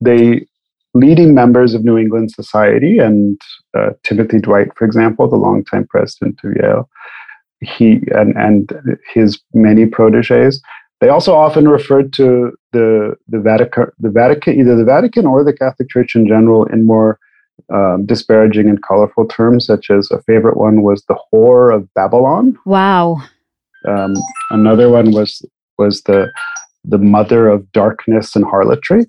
they 0.00 0.46
leading 0.94 1.34
members 1.34 1.74
of 1.74 1.84
new 1.84 1.98
england 1.98 2.30
society 2.30 2.98
and 2.98 3.40
uh, 3.76 3.90
timothy 4.04 4.38
dwight 4.38 4.68
for 4.76 4.84
example 4.84 5.28
the 5.28 5.36
longtime 5.36 5.86
president 5.86 6.38
of 6.44 6.52
yale 6.60 6.88
he 7.60 8.00
and 8.12 8.36
and 8.36 8.70
his 9.12 9.40
many 9.54 9.86
proteges. 9.86 10.62
They 11.00 11.08
also 11.08 11.34
often 11.34 11.68
referred 11.68 12.12
to 12.14 12.52
the 12.72 13.14
the 13.28 13.40
Vatican, 13.40 13.86
the 13.98 14.10
Vatican, 14.10 14.58
either 14.58 14.76
the 14.76 14.84
Vatican 14.84 15.26
or 15.26 15.44
the 15.44 15.52
Catholic 15.52 15.88
Church 15.88 16.14
in 16.14 16.26
general, 16.26 16.64
in 16.66 16.86
more 16.86 17.18
um, 17.72 18.06
disparaging 18.06 18.68
and 18.68 18.82
colorful 18.82 19.26
terms, 19.26 19.66
such 19.66 19.90
as 19.90 20.10
a 20.10 20.22
favorite 20.22 20.56
one 20.56 20.82
was 20.82 21.04
the 21.04 21.18
whore 21.32 21.74
of 21.74 21.92
Babylon. 21.94 22.56
Wow. 22.64 23.22
Um, 23.86 24.14
another 24.50 24.88
one 24.88 25.12
was 25.12 25.44
was 25.78 26.02
the 26.02 26.32
the 26.84 26.98
mother 26.98 27.48
of 27.48 27.70
darkness 27.72 28.34
and 28.34 28.44
harlotry. 28.44 29.06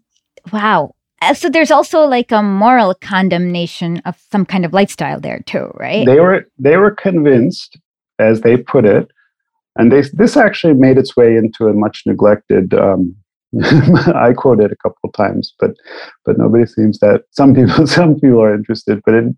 Wow. 0.51 0.95
Uh, 1.21 1.33
So 1.33 1.49
there's 1.49 1.71
also 1.71 2.05
like 2.05 2.31
a 2.31 2.41
moral 2.41 2.95
condemnation 2.95 4.01
of 4.05 4.17
some 4.31 4.45
kind 4.45 4.65
of 4.65 4.73
lifestyle 4.73 5.19
there 5.19 5.41
too, 5.45 5.71
right? 5.75 6.05
They 6.05 6.19
were 6.19 6.45
they 6.57 6.77
were 6.77 6.91
convinced, 6.91 7.77
as 8.19 8.41
they 8.41 8.57
put 8.57 8.85
it, 8.85 9.11
and 9.75 9.91
they 9.91 10.01
this 10.13 10.37
actually 10.37 10.73
made 10.73 10.97
its 10.97 11.15
way 11.15 11.35
into 11.35 11.67
a 11.67 11.73
much 11.73 12.03
neglected. 12.05 12.73
Um, 12.73 13.15
I 13.63 14.33
quote 14.33 14.61
it 14.61 14.71
a 14.71 14.75
couple 14.77 15.11
times, 15.11 15.53
but 15.59 15.71
but 16.25 16.37
nobody 16.37 16.65
seems 16.65 16.99
that 16.99 17.23
some 17.31 17.53
people 17.53 17.87
some 17.99 18.15
people 18.15 18.41
are 18.41 18.53
interested. 18.53 19.01
But 19.05 19.15
it, 19.15 19.35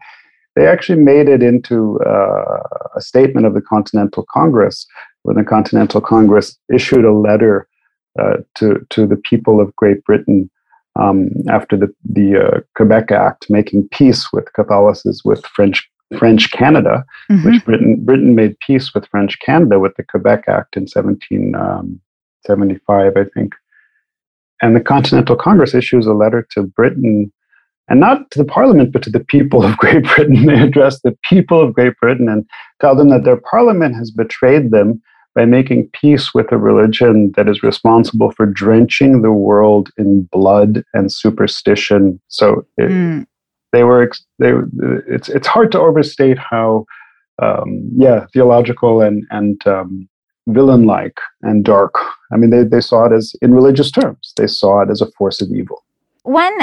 they 0.56 0.68
actually 0.68 1.02
made 1.02 1.30
it 1.30 1.42
into 1.42 2.00
uh, 2.02 2.60
a 2.96 3.02
statement 3.02 3.46
of 3.46 3.54
the 3.54 3.62
Continental 3.62 4.26
Congress 4.34 4.86
when 5.24 5.38
the 5.38 5.44
Continental 5.44 6.02
Congress 6.02 6.58
issued 6.74 7.06
a 7.06 7.14
letter 7.14 7.68
uh, 8.20 8.38
to 8.56 8.86
to 8.90 9.08
the 9.08 9.16
people 9.16 9.62
of 9.62 9.76
Great 9.78 10.04
Britain 10.04 10.50
um, 11.00 11.30
after 11.50 11.78
the 11.78 11.94
the 12.04 12.38
uh, 12.38 12.60
Quebec 12.76 13.12
Act, 13.12 13.50
making 13.50 13.88
peace 13.90 14.32
with 14.34 14.52
Catholicism 14.54 15.22
with 15.26 15.46
French 15.46 15.88
French 16.20 16.52
Canada, 16.52 17.06
Mhm. 17.30 17.46
which 17.46 17.66
Britain 17.66 18.04
Britain 18.04 18.36
made 18.36 18.60
peace 18.60 18.94
with 18.94 19.08
French 19.08 19.40
Canada 19.40 19.80
with 19.80 19.96
the 19.96 20.04
Quebec 20.04 20.44
Act 20.48 20.76
in 20.76 20.86
1775, 20.88 23.14
I 23.18 23.24
think. 23.34 23.54
And 24.62 24.76
the 24.76 24.82
Continental 24.82 25.36
Congress 25.36 25.74
issues 25.74 26.06
a 26.06 26.14
letter 26.14 26.46
to 26.52 26.64
Britain, 26.64 27.32
and 27.90 28.00
not 28.00 28.30
to 28.32 28.40
the 28.40 28.46
Parliament, 28.46 28.92
but 28.92 29.02
to 29.04 29.10
the 29.10 29.24
people 29.24 29.64
of 29.64 29.78
Great 29.78 30.04
Britain. 30.04 30.36
They 30.46 30.62
address 30.62 31.02
the 31.02 31.18
people 31.30 31.62
of 31.62 31.74
Great 31.74 31.94
Britain 32.02 32.30
and 32.30 32.46
tell 32.80 32.96
them 32.96 33.10
that 33.10 33.24
their 33.24 33.38
Parliament 33.50 33.96
has 33.96 34.12
betrayed 34.12 34.72
them 34.72 35.02
by 35.36 35.46
making 35.46 35.90
peace 35.94 36.34
with 36.34 36.52
a 36.52 36.58
religion 36.58 37.32
that 37.36 37.48
is 37.48 37.64
responsible 37.64 38.32
for 38.32 38.46
drenching 38.46 39.22
the 39.22 39.32
world 39.32 39.90
in 39.98 40.24
blood 40.32 40.84
and 40.94 41.12
superstition. 41.12 42.20
So 42.28 42.66
it, 42.78 42.90
Mm. 42.90 43.26
they 43.72 43.84
were 43.84 44.12
they 44.40 44.52
it's 45.08 45.30
it's 45.30 45.48
hard 45.48 45.72
to 45.72 45.80
overstate 45.80 46.38
how 46.38 46.86
um, 47.42 47.90
yeah 47.98 48.26
theological 48.34 49.02
and 49.02 49.24
and 49.32 49.66
um, 49.66 50.10
villain 50.48 50.86
like 50.86 51.18
and 51.42 51.64
dark. 51.64 51.96
I 52.34 52.38
mean, 52.38 52.50
they, 52.50 52.64
they 52.64 52.82
saw 52.82 53.06
it 53.06 53.14
as, 53.14 53.36
in 53.42 53.54
religious 53.54 53.92
terms, 53.92 54.34
they 54.38 54.48
saw 54.48 54.82
it 54.82 54.90
as 54.90 55.02
a 55.02 55.12
force 55.18 55.42
of 55.42 55.50
evil. 55.52 55.84
One 56.24 56.54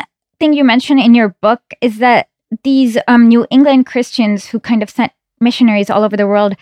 thing 0.41 0.53
you 0.53 0.65
mention 0.65 0.99
in 0.99 1.15
your 1.15 1.31
book 1.41 1.61
is 1.81 1.99
that 1.99 2.29
these 2.65 2.99
um, 3.09 3.29
New 3.29 3.47
England 3.51 3.87
Christians 3.87 4.47
who 4.47 4.61
kind 4.61 4.83
of 4.83 4.91
sent 4.91 5.13
missionaries 5.41 5.91
all 5.91 6.03
over 6.05 6.17
the 6.17 6.27
world 6.27 6.57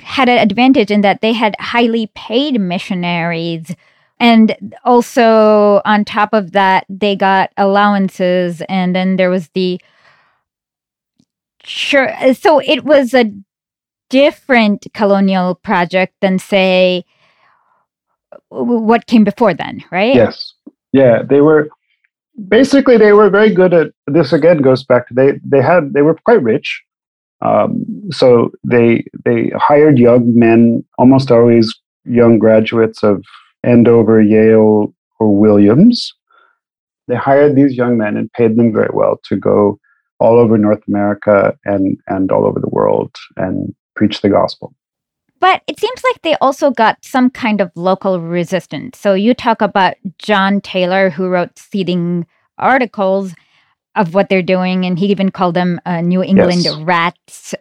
had 0.00 0.28
an 0.28 0.38
advantage 0.38 0.90
in 0.90 1.00
that 1.02 1.20
they 1.20 1.32
had 1.32 1.56
highly 1.58 2.10
paid 2.14 2.60
missionaries. 2.60 3.74
And 4.18 4.74
also, 4.84 5.80
on 5.84 6.04
top 6.04 6.32
of 6.32 6.52
that, 6.52 6.86
they 6.88 7.16
got 7.16 7.50
allowances. 7.56 8.62
And 8.68 8.94
then 8.94 9.16
there 9.16 9.30
was 9.30 9.48
the. 9.54 9.80
Sure. 11.64 12.12
So 12.34 12.60
it 12.60 12.84
was 12.84 13.14
a 13.14 13.32
different 14.10 14.86
colonial 14.94 15.54
project 15.56 16.14
than, 16.20 16.38
say, 16.38 17.04
what 18.48 19.06
came 19.06 19.24
before 19.24 19.54
then, 19.54 19.84
right? 19.90 20.14
Yes. 20.14 20.54
Yeah. 20.92 21.22
They 21.22 21.40
were 21.40 21.68
basically 22.48 22.96
they 22.96 23.12
were 23.12 23.30
very 23.30 23.52
good 23.52 23.74
at 23.74 23.88
this 24.06 24.32
again 24.32 24.58
goes 24.58 24.84
back 24.84 25.06
to 25.08 25.14
they 25.14 25.32
they 25.44 25.60
had 25.60 25.92
they 25.92 26.02
were 26.02 26.14
quite 26.24 26.42
rich 26.42 26.82
um, 27.42 27.84
so 28.12 28.50
they 28.64 29.04
they 29.24 29.50
hired 29.56 29.98
young 29.98 30.38
men 30.38 30.84
almost 30.98 31.30
always 31.30 31.74
young 32.04 32.38
graduates 32.38 33.02
of 33.02 33.24
andover 33.64 34.20
yale 34.20 34.94
or 35.18 35.36
williams 35.36 36.12
they 37.08 37.16
hired 37.16 37.56
these 37.56 37.74
young 37.74 37.96
men 37.96 38.16
and 38.16 38.32
paid 38.32 38.56
them 38.56 38.72
very 38.72 38.90
well 38.92 39.18
to 39.24 39.36
go 39.36 39.78
all 40.18 40.38
over 40.38 40.56
north 40.58 40.82
america 40.88 41.56
and 41.64 41.96
and 42.06 42.30
all 42.30 42.44
over 42.44 42.60
the 42.60 42.70
world 42.70 43.14
and 43.36 43.74
preach 43.94 44.20
the 44.20 44.28
gospel 44.28 44.74
but 45.42 45.60
it 45.66 45.80
seems 45.80 46.04
like 46.04 46.22
they 46.22 46.36
also 46.40 46.70
got 46.70 47.04
some 47.04 47.28
kind 47.28 47.60
of 47.60 47.72
local 47.74 48.20
resistance. 48.20 48.96
So 48.96 49.12
you 49.12 49.34
talk 49.34 49.60
about 49.60 49.96
John 50.18 50.60
Taylor, 50.60 51.10
who 51.10 51.26
wrote 51.26 51.58
scathing 51.58 52.28
articles 52.58 53.34
of 53.96 54.14
what 54.14 54.28
they're 54.28 54.40
doing, 54.40 54.84
and 54.84 54.96
he 54.96 55.06
even 55.06 55.32
called 55.32 55.54
them 55.54 55.80
uh, 55.84 56.00
New 56.00 56.22
England 56.22 56.62
yes. 56.62 56.76
rats. 56.76 57.54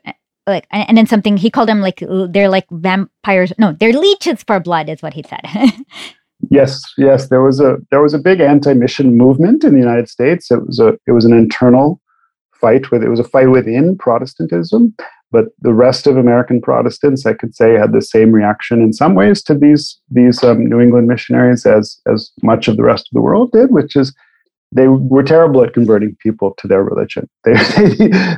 Like, 0.52 0.68
and 0.72 0.98
then 0.98 1.08
something 1.08 1.38
he 1.38 1.50
called 1.50 1.70
them 1.70 1.82
like 1.82 2.04
they're 2.30 2.50
like 2.50 2.68
vampires. 2.72 3.52
No, 3.58 3.74
they're 3.74 3.94
leeches 3.94 4.44
for 4.44 4.60
blood, 4.60 4.90
is 4.90 5.02
what 5.02 5.14
he 5.14 5.24
said. 5.24 5.42
yes, 6.50 6.84
yes, 6.98 7.30
there 7.30 7.42
was 7.42 7.60
a 7.60 7.78
there 7.90 8.02
was 8.02 8.14
a 8.14 8.20
big 8.20 8.40
anti-mission 8.40 9.18
movement 9.18 9.64
in 9.64 9.74
the 9.74 9.80
United 9.80 10.10
States. 10.10 10.52
It 10.52 10.66
was 10.66 10.80
a 10.80 10.98
it 11.08 11.12
was 11.12 11.26
an 11.26 11.34
internal 11.34 12.02
fight 12.54 12.92
with 12.92 13.04
it 13.04 13.10
was 13.10 13.20
a 13.20 13.24
fight 13.24 13.50
within 13.50 13.98
Protestantism 13.98 14.94
but 15.32 15.46
the 15.62 15.74
rest 15.74 16.08
of 16.08 16.18
American 16.18 16.62
Protestants, 16.62 17.26
I 17.26 17.34
could 17.34 17.56
say, 17.56 17.74
had 17.74 17.94
the 17.94 18.02
same 18.02 18.32
reaction 18.32 18.82
in 18.82 18.92
some 18.92 19.16
ways 19.16 19.42
to 19.44 19.56
these 19.56 19.98
these 20.10 20.44
um, 20.44 20.66
New 20.66 20.80
England 20.80 21.08
missionaries 21.08 21.66
as 21.66 22.00
as 22.12 22.32
much 22.44 22.68
of 22.68 22.78
the 22.78 22.84
rest 22.84 23.08
of 23.08 23.14
the 23.14 23.22
world 23.22 23.52
did, 23.52 23.72
which 23.72 23.96
is 23.96 24.14
they 24.72 24.88
were 24.88 25.24
terrible 25.24 25.64
at 25.64 25.74
converting 25.74 26.16
people 26.22 26.54
to 26.58 26.68
their 26.68 26.84
religion. 26.84 27.30
They 27.44 27.56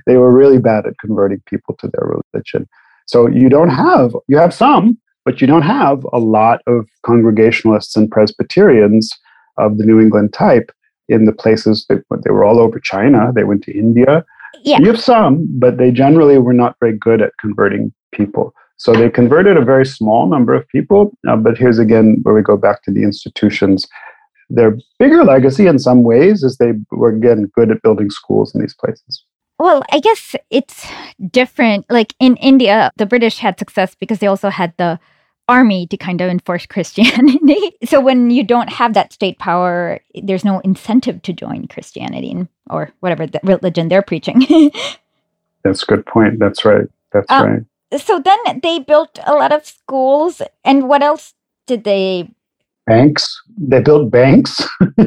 they 0.05 0.17
were 0.17 0.31
really 0.31 0.59
bad 0.59 0.85
at 0.85 0.97
converting 0.99 1.41
people 1.45 1.75
to 1.79 1.87
their 1.87 2.07
religion. 2.33 2.67
So 3.05 3.27
you 3.27 3.49
don't 3.49 3.69
have 3.69 4.15
you 4.27 4.37
have 4.37 4.53
some, 4.53 4.97
but 5.25 5.41
you 5.41 5.47
don't 5.47 5.63
have 5.63 6.05
a 6.11 6.19
lot 6.19 6.61
of 6.67 6.87
Congregationalists 7.05 7.95
and 7.95 8.09
Presbyterians 8.09 9.11
of 9.57 9.77
the 9.77 9.85
New 9.85 9.99
England 9.99 10.33
type 10.33 10.71
in 11.09 11.25
the 11.25 11.33
places 11.33 11.85
that 11.89 12.03
they 12.23 12.31
were 12.31 12.43
all 12.43 12.59
over 12.59 12.79
China. 12.79 13.31
They 13.35 13.43
went 13.43 13.63
to 13.63 13.77
India 13.77 14.25
yeah. 14.61 14.79
You 14.79 14.87
have 14.87 14.99
some, 14.99 15.47
but 15.49 15.77
they 15.77 15.91
generally 15.91 16.37
were 16.37 16.53
not 16.53 16.75
very 16.79 16.97
good 16.97 17.21
at 17.21 17.33
converting 17.39 17.93
people. 18.11 18.53
So 18.77 18.93
they 18.93 19.09
converted 19.09 19.57
a 19.57 19.63
very 19.63 19.85
small 19.85 20.27
number 20.27 20.53
of 20.53 20.67
people. 20.67 21.11
Uh, 21.27 21.35
but 21.35 21.57
here's 21.57 21.79
again 21.79 22.19
where 22.23 22.35
we 22.35 22.41
go 22.41 22.57
back 22.57 22.83
to 22.83 22.91
the 22.91 23.03
institutions. 23.03 23.87
Their 24.49 24.77
bigger 24.99 25.23
legacy 25.23 25.67
in 25.67 25.79
some 25.79 26.03
ways 26.03 26.43
is 26.43 26.57
they 26.57 26.73
were 26.91 27.09
again 27.09 27.51
good 27.55 27.71
at 27.71 27.81
building 27.81 28.09
schools 28.09 28.53
in 28.53 28.61
these 28.61 28.75
places. 28.75 29.23
Well, 29.59 29.83
I 29.91 29.99
guess 29.99 30.35
it's 30.49 30.85
different. 31.31 31.85
Like 31.89 32.15
in 32.19 32.35
India, 32.37 32.91
the 32.97 33.05
British 33.05 33.37
had 33.37 33.59
success 33.59 33.95
because 33.95 34.19
they 34.19 34.27
also 34.27 34.49
had 34.49 34.73
the 34.77 34.99
army 35.47 35.87
to 35.87 35.97
kind 35.97 36.21
of 36.21 36.29
enforce 36.29 36.65
Christianity. 36.73 37.75
so 37.85 37.99
when 38.01 38.29
you 38.29 38.43
don't 38.43 38.69
have 38.69 38.93
that 38.93 39.13
state 39.13 39.39
power, 39.39 39.99
there's 40.21 40.45
no 40.45 40.59
incentive 40.59 41.21
to 41.23 41.33
join 41.33 41.67
Christianity 41.67 42.47
or 42.69 42.91
whatever 42.99 43.27
the 43.27 43.39
religion 43.43 43.89
they're 43.89 44.01
preaching. 44.01 44.41
That's 45.63 45.83
a 45.83 45.85
good 45.85 46.05
point. 46.05 46.39
That's 46.39 46.65
right. 46.65 46.87
That's 47.11 47.31
um, 47.31 47.47
right. 47.47 48.01
So 48.01 48.19
then 48.19 48.59
they 48.61 48.79
built 48.79 49.19
a 49.25 49.33
lot 49.33 49.51
of 49.51 49.65
schools. 49.65 50.41
And 50.63 50.89
what 50.89 51.01
else 51.01 51.33
did 51.67 51.83
they? 51.83 52.29
Banks. 52.85 53.41
They 53.57 53.81
built 53.81 54.11
banks. 54.11 54.61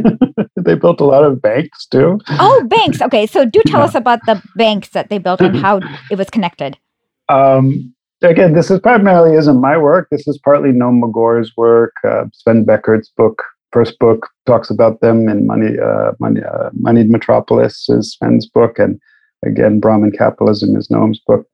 they 0.57 0.75
built 0.75 1.01
a 1.01 1.05
lot 1.05 1.25
of 1.25 1.43
banks 1.43 1.87
too. 1.87 2.19
Oh, 2.29 2.65
banks. 2.69 3.03
Okay. 3.03 3.27
So 3.27 3.45
do 3.45 3.61
tell 3.67 3.81
yeah. 3.81 3.87
us 3.87 3.95
about 3.95 4.21
the 4.27 4.43
banks 4.57 4.89
that 4.91 5.11
they 5.11 5.19
built 5.19 5.41
and 5.41 5.57
how 5.65 5.81
it 6.11 6.17
was 6.17 6.31
connected. 6.31 6.79
Um, 7.29 7.95
again, 8.23 8.55
this 8.55 8.71
is 8.71 8.81
primarily 8.81 9.37
isn't 9.37 9.61
my 9.61 9.77
work. 9.77 10.09
This 10.11 10.27
is 10.27 10.39
partly 10.39 10.71
Noam 10.71 11.01
Maggor's 11.01 11.53
work. 11.57 11.95
Uh, 12.05 12.25
Sven 12.33 12.65
Beckert's 12.65 13.11
book, 13.17 13.43
first 13.73 13.99
book, 13.99 14.29
talks 14.47 14.71
about 14.71 15.01
them 15.01 15.29
in 15.29 15.47
Money, 15.47 15.79
uh, 15.79 16.13
Money, 16.19 16.43
uh, 16.43 16.71
Monied 16.73 17.11
Metropolis 17.11 17.89
is 17.89 18.17
Sven's 18.17 18.47
book, 18.49 18.79
and 18.79 19.01
again, 19.45 19.81
Brahmin 19.81 20.13
Capitalism 20.13 20.77
is 20.77 20.89
Noam's 20.89 21.21
book. 21.27 21.47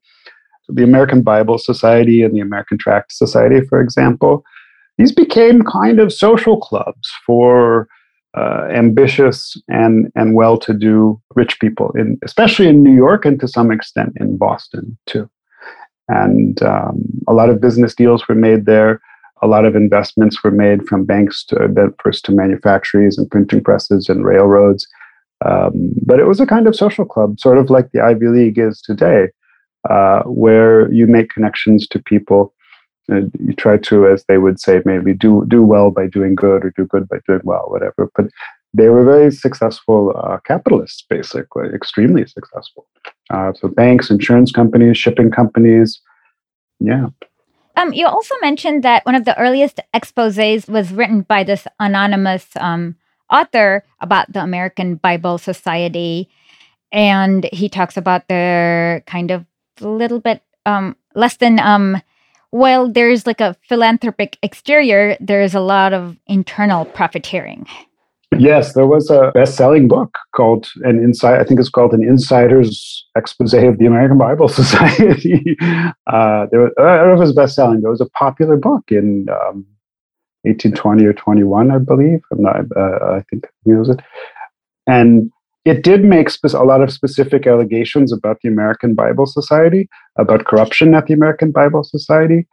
So 0.63 0.73
the 0.73 0.83
American 0.83 1.21
Bible 1.21 1.57
Society 1.57 2.21
and 2.21 2.33
the 2.33 2.39
American 2.39 2.77
Tract 2.77 3.11
Society, 3.11 3.61
for 3.67 3.81
example, 3.81 4.43
these 4.97 5.11
became 5.11 5.63
kind 5.63 5.99
of 5.99 6.13
social 6.13 6.59
clubs 6.59 7.11
for 7.25 7.87
uh, 8.35 8.67
ambitious 8.71 9.55
and 9.67 10.11
and 10.15 10.35
well-to-do 10.35 11.21
rich 11.35 11.59
people, 11.59 11.91
in 11.95 12.17
especially 12.23 12.67
in 12.67 12.83
New 12.83 12.95
York 12.95 13.25
and 13.25 13.39
to 13.39 13.47
some 13.47 13.71
extent 13.71 14.13
in 14.19 14.37
Boston 14.37 14.97
too. 15.05 15.29
And 16.09 16.61
um, 16.63 17.03
a 17.27 17.33
lot 17.33 17.49
of 17.49 17.61
business 17.61 17.95
deals 17.95 18.27
were 18.27 18.35
made 18.35 18.65
there. 18.65 19.01
A 19.41 19.47
lot 19.47 19.65
of 19.65 19.75
investments 19.75 20.43
were 20.43 20.51
made 20.51 20.87
from 20.87 21.05
banks 21.05 21.45
to 21.45 21.93
first 22.01 22.25
to 22.25 22.31
manufactories 22.31 23.17
and 23.17 23.29
printing 23.29 23.63
presses 23.63 24.09
and 24.09 24.25
railroads. 24.25 24.87
Um, 25.45 25.93
but 26.05 26.19
it 26.19 26.25
was 26.25 26.39
a 26.39 26.45
kind 26.45 26.67
of 26.67 26.75
social 26.75 27.05
club, 27.05 27.39
sort 27.39 27.57
of 27.57 27.69
like 27.69 27.91
the 27.91 28.01
Ivy 28.01 28.27
League 28.27 28.57
is 28.57 28.81
today, 28.81 29.27
uh, 29.89 30.23
where 30.23 30.91
you 30.91 31.05
make 31.05 31.29
connections 31.29 31.87
to 31.87 32.01
people. 32.01 32.53
And 33.09 33.31
you 33.39 33.53
try 33.53 33.77
to, 33.77 34.07
as 34.07 34.23
they 34.27 34.37
would 34.37 34.59
say, 34.59 34.81
maybe 34.85 35.13
do 35.13 35.45
do 35.47 35.61
well 35.61 35.91
by 35.91 36.07
doing 36.07 36.35
good 36.35 36.63
or 36.63 36.73
do 36.75 36.85
good 36.85 37.07
by 37.09 37.17
doing 37.27 37.41
well, 37.43 37.65
whatever. 37.67 38.09
But 38.15 38.27
they 38.73 38.89
were 38.89 39.03
very 39.03 39.31
successful 39.31 40.13
uh, 40.15 40.37
capitalists, 40.45 41.03
basically, 41.09 41.69
extremely 41.73 42.25
successful. 42.25 42.87
Uh, 43.29 43.53
so 43.53 43.67
banks, 43.67 44.09
insurance 44.09 44.51
companies, 44.51 44.97
shipping 44.97 45.31
companies, 45.31 46.01
yeah. 46.79 47.07
Um, 47.75 47.93
you 47.93 48.05
also 48.05 48.35
mentioned 48.41 48.83
that 48.83 49.05
one 49.05 49.15
of 49.15 49.25
the 49.25 49.37
earliest 49.39 49.79
exposés 49.93 50.69
was 50.69 50.91
written 50.91 51.21
by 51.21 51.43
this 51.43 51.65
anonymous 51.79 52.47
um, 52.57 52.95
author 53.31 53.83
about 53.99 54.31
the 54.31 54.43
American 54.43 54.95
Bible 54.95 55.37
Society, 55.37 56.29
and 56.91 57.49
he 57.51 57.69
talks 57.69 57.97
about 57.97 58.27
their 58.27 59.01
kind 59.07 59.31
of 59.31 59.45
little 59.79 60.19
bit 60.19 60.43
um, 60.65 60.95
less 61.15 61.37
than 61.37 61.59
um, 61.59 62.01
while 62.53 62.87
there's 62.87 63.25
like 63.25 63.41
a 63.41 63.55
philanthropic 63.67 64.37
exterior, 64.43 65.17
there's 65.19 65.55
a 65.55 65.59
lot 65.59 65.91
of 65.91 66.15
internal 66.27 66.85
profiteering. 66.85 67.65
Yes, 68.37 68.73
there 68.73 68.85
was 68.85 69.09
a 69.09 69.31
best-selling 69.33 69.87
book 69.87 70.15
called 70.35 70.69
"An 70.83 70.99
Inside." 70.99 71.39
I 71.39 71.45
think 71.45 71.59
it's 71.59 71.69
called 71.69 71.93
"An 71.93 72.03
Insider's 72.03 73.07
Expose 73.17 73.55
of 73.55 73.79
the 73.79 73.87
American 73.87 74.19
Bible 74.19 74.47
Society." 74.61 75.57
uh, 76.07 76.45
there 76.51 76.61
was, 76.61 76.71
I 76.77 76.97
don't 76.97 77.07
know 77.07 77.13
if 77.13 77.17
it 77.17 77.21
was 77.21 77.33
best-selling. 77.33 77.81
There 77.81 77.89
was 77.89 78.01
a 78.01 78.09
popular 78.09 78.55
book 78.55 78.83
in 78.89 79.27
um, 79.29 79.65
1820 80.43 81.05
or 81.05 81.13
21, 81.13 81.71
I 81.71 81.79
believe. 81.79 82.21
I'm 82.31 82.43
not. 82.43 82.65
Uh, 82.75 83.17
I 83.17 83.23
think 83.31 83.47
he 83.65 83.71
knows 83.71 83.89
it, 83.89 83.99
and 84.85 85.31
it 85.65 85.83
did 85.83 86.03
make 86.03 86.29
spe- 86.29 86.53
a 86.53 86.63
lot 86.63 86.81
of 86.81 86.91
specific 86.91 87.47
allegations 87.47 88.11
about 88.11 88.39
the 88.41 88.49
American 88.49 88.93
Bible 88.93 89.25
Society, 89.25 89.87
about 90.17 90.45
corruption 90.45 90.93
at 90.93 91.07
the 91.07 91.13
American 91.13 91.51
Bible 91.51 91.83
Society, 91.83 92.47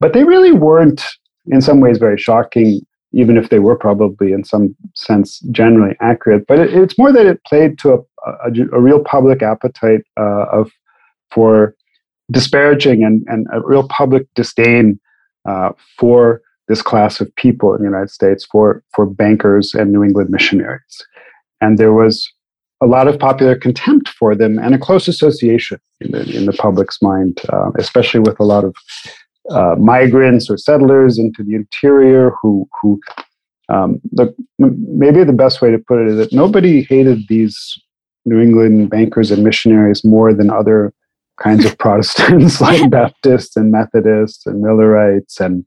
but 0.00 0.12
they 0.12 0.24
really 0.24 0.52
weren't, 0.52 1.04
in 1.46 1.60
some 1.60 1.80
ways, 1.80 1.98
very 1.98 2.18
shocking 2.18 2.80
even 3.12 3.36
if 3.36 3.48
they 3.48 3.58
were 3.58 3.76
probably 3.76 4.32
in 4.32 4.44
some 4.44 4.76
sense 4.94 5.40
generally 5.50 5.96
accurate. 6.00 6.46
But 6.46 6.58
it, 6.58 6.74
it's 6.74 6.98
more 6.98 7.12
that 7.12 7.26
it 7.26 7.42
played 7.44 7.78
to 7.78 7.94
a, 7.94 7.98
a, 8.26 8.50
a 8.72 8.80
real 8.80 9.02
public 9.02 9.42
appetite 9.42 10.02
uh, 10.18 10.44
of 10.52 10.70
for 11.30 11.74
disparaging 12.30 13.02
and, 13.02 13.24
and 13.26 13.46
a 13.52 13.60
real 13.60 13.88
public 13.88 14.26
disdain 14.34 15.00
uh, 15.48 15.70
for 15.98 16.42
this 16.68 16.82
class 16.82 17.20
of 17.20 17.34
people 17.36 17.74
in 17.74 17.80
the 17.80 17.88
United 17.88 18.10
States, 18.10 18.44
for 18.44 18.82
for 18.94 19.06
bankers 19.06 19.74
and 19.74 19.90
New 19.90 20.04
England 20.04 20.28
missionaries, 20.28 21.06
and 21.62 21.78
there 21.78 21.94
was 21.94 22.30
a 22.80 22.86
lot 22.86 23.08
of 23.08 23.18
popular 23.18 23.56
contempt 23.56 24.08
for 24.08 24.34
them 24.34 24.58
and 24.58 24.74
a 24.74 24.78
close 24.78 25.08
association 25.08 25.80
in 26.00 26.12
the 26.12 26.22
in 26.36 26.46
the 26.46 26.52
public's 26.52 27.02
mind, 27.02 27.40
uh, 27.52 27.70
especially 27.76 28.20
with 28.20 28.38
a 28.38 28.44
lot 28.44 28.64
of 28.64 28.74
uh, 29.50 29.74
migrants 29.78 30.48
or 30.50 30.56
settlers 30.56 31.18
into 31.18 31.42
the 31.42 31.54
interior 31.54 32.32
who 32.40 32.68
who 32.80 33.00
um, 33.68 34.00
the, 34.12 34.34
maybe 34.58 35.24
the 35.24 35.32
best 35.32 35.60
way 35.60 35.70
to 35.70 35.78
put 35.78 36.00
it 36.00 36.08
is 36.08 36.16
that 36.16 36.32
nobody 36.32 36.82
hated 36.84 37.18
these 37.28 37.78
New 38.24 38.40
England 38.40 38.90
bankers 38.90 39.30
and 39.30 39.44
missionaries 39.44 40.04
more 40.04 40.32
than 40.32 40.50
other 40.50 40.92
kinds 41.40 41.64
of 41.64 41.76
Protestants 41.84 42.60
like 42.66 42.90
Baptists 42.90 43.56
and 43.56 43.72
Methodists 43.72 44.46
and 44.46 44.62
Millerites 44.62 45.40
and 45.40 45.64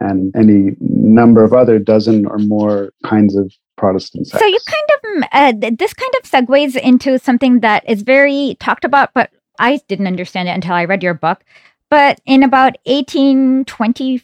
and 0.00 0.34
any 0.34 0.74
number 0.80 1.44
of 1.44 1.52
other 1.52 1.78
dozen 1.78 2.26
or 2.26 2.38
more 2.38 2.92
kinds 3.04 3.36
of 3.36 3.52
Protestants. 3.82 4.30
So 4.30 4.46
you 4.46 4.58
kind 4.64 4.88
of 4.94 5.28
uh, 5.32 5.74
this 5.76 5.92
kind 5.92 6.12
of 6.20 6.30
segues 6.30 6.76
into 6.76 7.18
something 7.18 7.60
that 7.60 7.82
is 7.88 8.02
very 8.02 8.56
talked 8.60 8.84
about, 8.84 9.12
but 9.12 9.32
I 9.58 9.80
didn't 9.88 10.06
understand 10.06 10.48
it 10.48 10.52
until 10.52 10.74
I 10.74 10.84
read 10.84 11.02
your 11.02 11.14
book. 11.14 11.42
But 11.90 12.20
in 12.24 12.44
about 12.44 12.76
1820, 12.84 14.22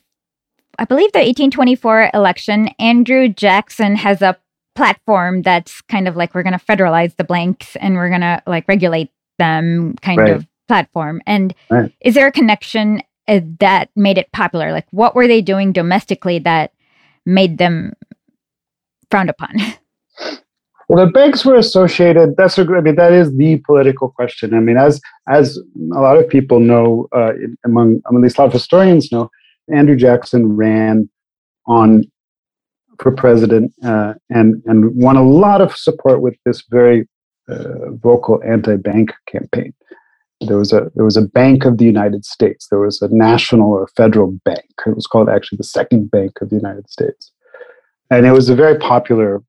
I 0.79 0.85
believe 0.85 1.11
the 1.11 1.19
1824 1.19 2.13
election, 2.15 2.69
Andrew 2.79 3.29
Jackson 3.29 3.97
has 3.97 4.23
a 4.23 4.39
platform 4.77 5.43
that's 5.43 5.81
kind 5.83 6.07
of 6.07 6.15
like 6.15 6.37
we're 6.37 6.45
going 6.45 6.57
to 6.57 6.65
federalize 6.65 7.17
the 7.17 7.25
banks 7.25 7.75
and 7.81 7.97
we're 7.97 8.11
going 8.11 8.21
to 8.21 8.41
like 8.47 8.69
regulate 8.69 9.11
them 9.39 9.97
kind 10.03 10.21
right. 10.21 10.31
of 10.35 10.47
platform. 10.69 11.21
And 11.27 11.53
right. 11.69 11.93
is 12.01 12.15
there 12.15 12.29
a 12.29 12.33
connection 12.33 13.03
uh, 13.27 13.41
that 13.59 13.91
made 13.97 14.19
it 14.19 14.31
popular? 14.31 14.71
Like, 14.71 14.87
what 14.93 15.17
were 15.17 15.27
they 15.27 15.43
doing 15.43 15.73
domestically 15.73 16.39
that 16.41 16.73
made 17.27 17.59
them 17.59 17.93
frowned 19.11 19.31
upon? 19.31 19.55
Well, 20.89 21.05
the 21.05 21.13
banks 21.13 21.45
were 21.45 21.57
associated. 21.57 22.35
That's 22.39 22.57
a, 22.57 22.63
I 22.63 22.81
mean, 22.81 22.95
that 22.95 23.13
is 23.13 23.37
the 23.37 23.59
political 23.67 24.09
question. 24.09 24.55
I 24.55 24.61
mean, 24.61 24.79
as 24.79 25.03
as 25.29 25.59
a 25.95 26.01
lot 26.01 26.17
of 26.17 26.27
people 26.27 26.61
know, 26.61 27.09
uh, 27.13 27.33
among 27.67 28.01
at 28.07 28.15
least 28.15 28.39
a 28.39 28.41
lot 28.41 28.47
of 28.47 28.55
historians 28.55 29.13
know, 29.13 29.31
Andrew 29.71 29.97
Jackson 29.97 30.57
ran 30.57 31.11
on 31.67 32.05
for 32.99 33.13
president 33.13 33.73
uh, 33.85 34.15
and 34.31 34.63
and 34.65 34.95
won 34.97 35.17
a 35.17 35.23
lot 35.23 35.61
of 35.61 35.77
support 35.77 36.23
with 36.23 36.37
this 36.47 36.65
very 36.71 37.07
uh, 37.49 37.91
vocal 37.91 38.43
anti-bank 38.43 39.13
campaign. 39.27 39.75
There 40.41 40.57
was 40.57 40.73
a 40.73 40.91
there 40.95 41.05
was 41.05 41.19
a 41.19 41.23
Bank 41.23 41.67
of 41.67 41.77
the 41.77 41.85
United 41.85 42.25
States. 42.25 42.69
There 42.69 42.81
was 42.81 43.03
a 43.03 43.09
national 43.15 43.73
or 43.73 43.89
federal 43.89 44.33
bank. 44.45 44.71
It 44.87 44.95
was 44.95 45.07
called 45.07 45.29
actually 45.29 45.59
the 45.59 45.65
Second 45.65 46.11
Bank 46.11 46.41
of 46.41 46.49
the 46.49 46.57
United 46.57 46.89
States, 46.89 47.31
and 48.11 48.27
it 48.27 48.33
was 48.33 48.49
a 48.49 48.55
very 48.55 48.79
popular 48.79 49.43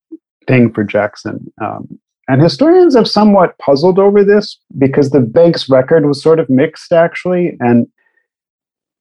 thing 0.47 0.71
for 0.73 0.83
Jackson. 0.83 1.51
Um, 1.61 1.99
and 2.27 2.41
historians 2.41 2.95
have 2.95 3.07
somewhat 3.07 3.57
puzzled 3.57 3.97
over 3.97 4.23
this 4.23 4.59
because 4.77 5.09
the 5.09 5.19
bank's 5.19 5.67
record 5.69 6.05
was 6.05 6.21
sort 6.21 6.39
of 6.39 6.49
mixed, 6.49 6.91
actually, 6.91 7.57
and 7.59 7.87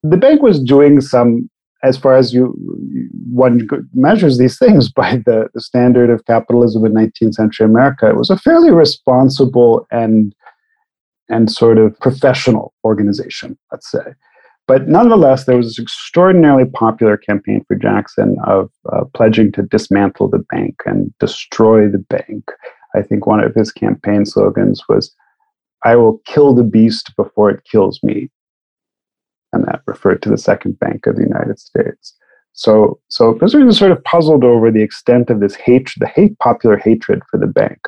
the 0.02 0.16
bank 0.16 0.40
was 0.40 0.60
doing 0.60 1.00
some 1.00 1.50
as 1.82 1.96
far 1.96 2.16
as 2.16 2.34
you 2.34 2.54
one 3.30 3.68
measures 3.94 4.38
these 4.38 4.58
things 4.58 4.90
by 4.92 5.16
the, 5.26 5.48
the 5.54 5.60
standard 5.60 6.10
of 6.10 6.24
capitalism 6.24 6.84
in 6.84 6.94
19th 6.94 7.34
century 7.34 7.66
America, 7.66 8.08
it 8.08 8.16
was 8.16 8.30
a 8.30 8.38
fairly 8.38 8.70
responsible 8.70 9.86
and 9.90 10.34
and 11.30 11.50
sort 11.50 11.76
of 11.76 11.98
professional 12.00 12.72
organization, 12.84 13.58
let's 13.70 13.90
say. 13.90 14.14
But 14.68 14.86
nonetheless, 14.86 15.46
there 15.46 15.56
was 15.56 15.68
this 15.68 15.78
extraordinarily 15.78 16.66
popular 16.66 17.16
campaign 17.16 17.64
for 17.66 17.74
Jackson 17.74 18.36
of 18.44 18.70
uh, 18.92 19.04
pledging 19.14 19.50
to 19.52 19.62
dismantle 19.62 20.28
the 20.28 20.44
bank 20.50 20.76
and 20.84 21.12
destroy 21.18 21.88
the 21.88 22.04
bank. 22.10 22.44
I 22.94 23.00
think 23.00 23.26
one 23.26 23.40
of 23.40 23.54
his 23.54 23.72
campaign 23.72 24.26
slogans 24.26 24.82
was, 24.86 25.12
I 25.84 25.96
will 25.96 26.18
kill 26.26 26.54
the 26.54 26.64
beast 26.64 27.12
before 27.16 27.50
it 27.50 27.64
kills 27.64 27.98
me. 28.02 28.28
And 29.54 29.64
that 29.64 29.80
referred 29.86 30.20
to 30.22 30.28
the 30.28 30.36
second 30.36 30.78
bank 30.78 31.06
of 31.06 31.16
the 31.16 31.22
United 31.22 31.58
States. 31.58 32.14
So, 32.52 33.00
so 33.08 33.32
President 33.32 33.74
sort 33.74 33.92
of 33.92 34.04
puzzled 34.04 34.44
over 34.44 34.70
the 34.70 34.82
extent 34.82 35.30
of 35.30 35.40
this 35.40 35.54
hatred, 35.54 36.00
the 36.00 36.08
hate, 36.08 36.38
popular 36.40 36.76
hatred 36.76 37.22
for 37.30 37.38
the 37.38 37.46
bank 37.46 37.78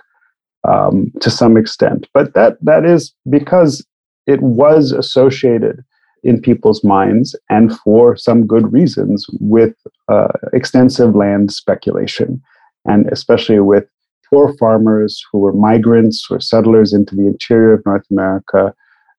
um, 0.66 1.12
to 1.20 1.31
some 1.31 1.59
extent. 1.59 2.09
But 2.14 2.33
that 2.35 2.57
that 2.62 2.87
is 2.87 3.12
because 3.28 3.85
it 4.26 4.41
was 4.41 4.93
associated 4.93 5.85
in 6.23 6.41
people's 6.41 6.85
minds 6.85 7.35
and 7.49 7.77
for 7.79 8.16
some 8.16 8.47
good 8.47 8.73
reasons 8.73 9.27
with 9.41 9.75
uh, 10.09 10.29
extensive 10.53 11.14
land 11.14 11.53
speculation, 11.53 12.43
and 12.85 13.07
especially 13.11 13.61
with 13.61 13.87
poor 14.29 14.55
farmers 14.59 15.25
who 15.31 15.39
were 15.39 15.53
migrants 15.53 16.27
or 16.31 16.41
settlers 16.41 16.93
into 16.93 17.16
the 17.16 17.27
interior 17.27 17.73
of 17.73 17.85
North 17.85 18.05
America 18.11 18.75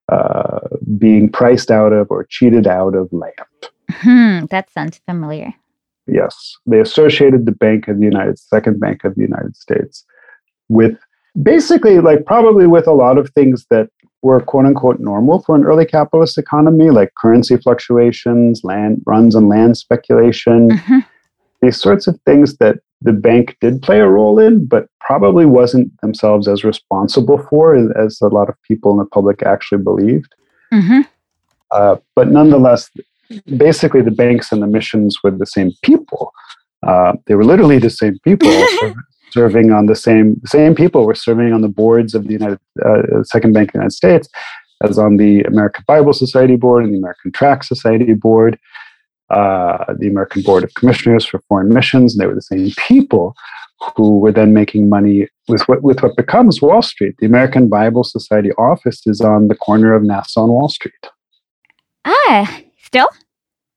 uh, 0.10 0.60
being 0.98 1.30
priced 1.30 1.72
out 1.72 1.94
of 1.94 2.08
or 2.10 2.26
cheated 2.30 2.68
out 2.68 2.96
of 2.96 3.12
land. 3.12 3.34
Hmm, 3.90 4.46
that 4.46 4.70
sounds 4.72 5.00
familiar. 5.06 5.54
Yes, 6.08 6.58
they 6.66 6.80
associated 6.80 7.46
the 7.46 7.52
Bank 7.52 7.88
of 7.88 8.00
the 8.00 8.06
United 8.06 8.40
Second 8.40 8.80
Bank 8.80 9.04
of 9.04 9.16
the 9.16 9.22
United 9.22 9.56
States 9.56 10.04
with 10.70 10.98
basically 11.42 12.00
like 12.00 12.26
probably 12.26 12.68
with 12.68 12.88
a 12.88 12.94
lot 12.94 13.18
of 13.18 13.30
things 13.32 13.66
that 13.70 13.90
were 14.22 14.40
quote 14.40 14.66
unquote 14.66 15.00
normal 15.00 15.42
for 15.42 15.56
an 15.56 15.64
early 15.64 15.86
capitalist 15.86 16.38
economy, 16.38 16.90
like 16.90 17.14
currency 17.16 17.58
fluctuations, 17.58 18.64
land 18.64 19.02
runs 19.06 19.36
on 19.36 19.48
land 19.48 19.78
speculation, 19.78 20.70
mm-hmm. 20.70 21.00
these 21.62 21.80
sorts 21.80 22.08
of 22.08 22.20
things 22.26 22.58
that 22.58 22.80
the 23.02 23.14
bank 23.14 23.58
did 23.62 23.82
play 23.82 24.00
a 24.00 24.08
role 24.08 24.38
in, 24.38 24.66
but 24.66 24.88
probably 25.00 25.46
wasn't 25.46 25.92
themselves 26.02 26.48
as 26.48 26.64
responsible 26.64 27.40
for 27.50 27.76
as 27.98 28.22
a 28.22 28.28
lot 28.28 28.48
of 28.48 28.56
people 28.64 28.92
in 28.92 28.98
the 28.98 29.06
public 29.06 29.42
actually 29.42 29.82
believed. 29.82 30.34
Mm-hmm. 30.72 31.02
Uh, 31.72 31.96
but 32.16 32.30
nonetheless, 32.30 32.90
basically, 33.58 34.02
the 34.02 34.12
banks 34.12 34.52
and 34.52 34.62
the 34.62 34.68
missions 34.68 35.18
were 35.24 35.32
the 35.32 35.46
same 35.46 35.72
people. 35.82 36.32
Uh, 36.86 37.14
they 37.26 37.36
were 37.36 37.46
literally 37.46 37.80
the 37.80 37.90
same 37.90 38.18
people 38.24 38.50
serving 39.32 39.72
on 39.72 39.86
the 39.86 39.96
same 39.96 40.40
same 40.46 40.76
people 40.76 41.06
were 41.06 41.16
serving 41.16 41.54
on 41.54 41.62
the 41.62 41.68
boards 41.68 42.14
of 42.16 42.28
the 42.28 42.34
United 42.34 42.60
uh, 42.86 43.24
Second 43.24 43.54
Bank 43.54 43.70
of 43.70 43.74
the 43.74 43.78
United 43.80 43.94
States, 43.94 44.30
as 44.84 44.98
on 44.98 45.18
the 45.18 45.42
American 45.44 45.84
Bible 45.88 46.14
Society 46.14 46.56
board 46.56 46.84
and 46.84 46.94
the 46.94 46.98
American 46.98 47.32
Tract 47.32 47.66
Society 47.66 48.14
board, 48.14 48.60
uh, 49.30 49.94
the 49.98 50.08
American 50.08 50.42
Board 50.42 50.64
of 50.64 50.74
Commissioners 50.74 51.26
for 51.26 51.40
Foreign 51.48 51.74
Missions. 51.74 52.14
and 52.14 52.22
They 52.22 52.28
were 52.28 52.36
the 52.36 52.42
same 52.42 52.72
people 52.78 53.36
who 53.96 54.20
were 54.20 54.32
then 54.32 54.54
making 54.54 54.90
money 54.90 55.28
with 55.48 55.62
what 55.68 55.82
with 55.82 56.02
what 56.04 56.16
becomes 56.16 56.62
Wall 56.62 56.82
Street. 56.82 57.16
The 57.20 57.26
American 57.26 57.68
Bible 57.68 58.04
Society 58.04 58.52
office 58.54 59.06
is 59.08 59.22
on 59.22 59.48
the 59.48 59.56
corner 59.56 59.94
of 59.94 60.04
Nassau 60.04 60.44
and 60.44 60.54
Wall 60.54 60.70
Street. 60.70 60.94
Ah, 62.06 62.62
still? 62.84 63.08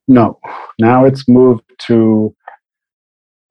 No, 0.06 0.38
now 0.78 1.04
it's 1.04 1.26
moved 1.28 1.62
to 1.86 2.34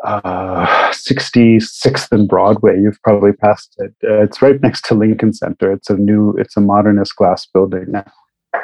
uh, 0.04 0.92
66th 0.92 2.12
and 2.12 2.28
Broadway. 2.28 2.80
You've 2.82 3.02
probably 3.04 3.34
passed 3.34 3.76
it. 3.80 3.94
Uh, 4.04 4.24
it's 4.24 4.42
right 4.42 4.62
next 4.62 4.86
to 4.86 4.96
Lincoln 4.96 5.34
Center. 5.34 5.72
It's 5.72 5.90
a 5.90 5.96
new, 5.96 6.36
it's 6.38 6.58
a 6.58 6.62
modernist 6.62 7.16
glass 7.16 7.46
building 7.46 7.86
now. 7.88 8.06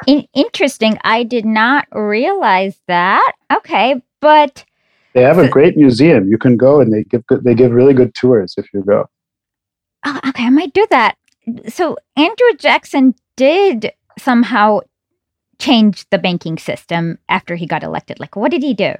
In- 0.05 0.27
interesting. 0.33 0.97
I 1.03 1.23
did 1.23 1.45
not 1.45 1.87
realize 1.91 2.79
that. 2.87 3.33
Okay, 3.51 4.01
but 4.21 4.65
they 5.13 5.23
have 5.23 5.39
a 5.39 5.47
great 5.47 5.75
museum. 5.75 6.27
You 6.27 6.37
can 6.37 6.55
go 6.55 6.79
and 6.79 6.93
they 6.93 7.03
give 7.03 7.25
good, 7.25 7.43
they 7.43 7.55
give 7.55 7.71
really 7.71 7.93
good 7.93 8.13
tours 8.13 8.53
if 8.57 8.67
you 8.73 8.83
go. 8.83 9.09
Oh, 10.05 10.19
okay, 10.27 10.45
I 10.45 10.49
might 10.49 10.73
do 10.73 10.85
that. 10.91 11.17
So 11.67 11.97
Andrew 12.15 12.53
Jackson 12.57 13.15
did 13.35 13.91
somehow 14.17 14.81
change 15.57 16.05
the 16.09 16.17
banking 16.17 16.57
system 16.57 17.17
after 17.27 17.55
he 17.55 17.65
got 17.65 17.83
elected. 17.83 18.19
Like, 18.19 18.35
what 18.35 18.51
did 18.51 18.63
he 18.63 18.73
do? 18.73 18.93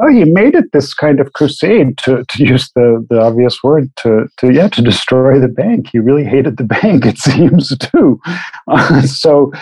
Oh, 0.00 0.08
he 0.08 0.24
made 0.24 0.54
it 0.54 0.72
this 0.72 0.92
kind 0.94 1.20
of 1.20 1.32
crusade 1.32 1.98
to, 1.98 2.24
to 2.28 2.44
use 2.44 2.70
the, 2.74 3.04
the 3.10 3.20
obvious 3.20 3.62
word 3.62 3.90
to, 3.96 4.28
to 4.38 4.52
yeah 4.52 4.68
to 4.68 4.82
destroy 4.82 5.38
the 5.38 5.48
bank. 5.48 5.88
He 5.92 5.98
really 5.98 6.24
hated 6.24 6.56
the 6.56 6.64
bank, 6.82 7.06
it 7.06 7.18
seems 7.18 7.76
too. 7.78 8.20
Uh, 8.68 9.02
so, 9.06 9.52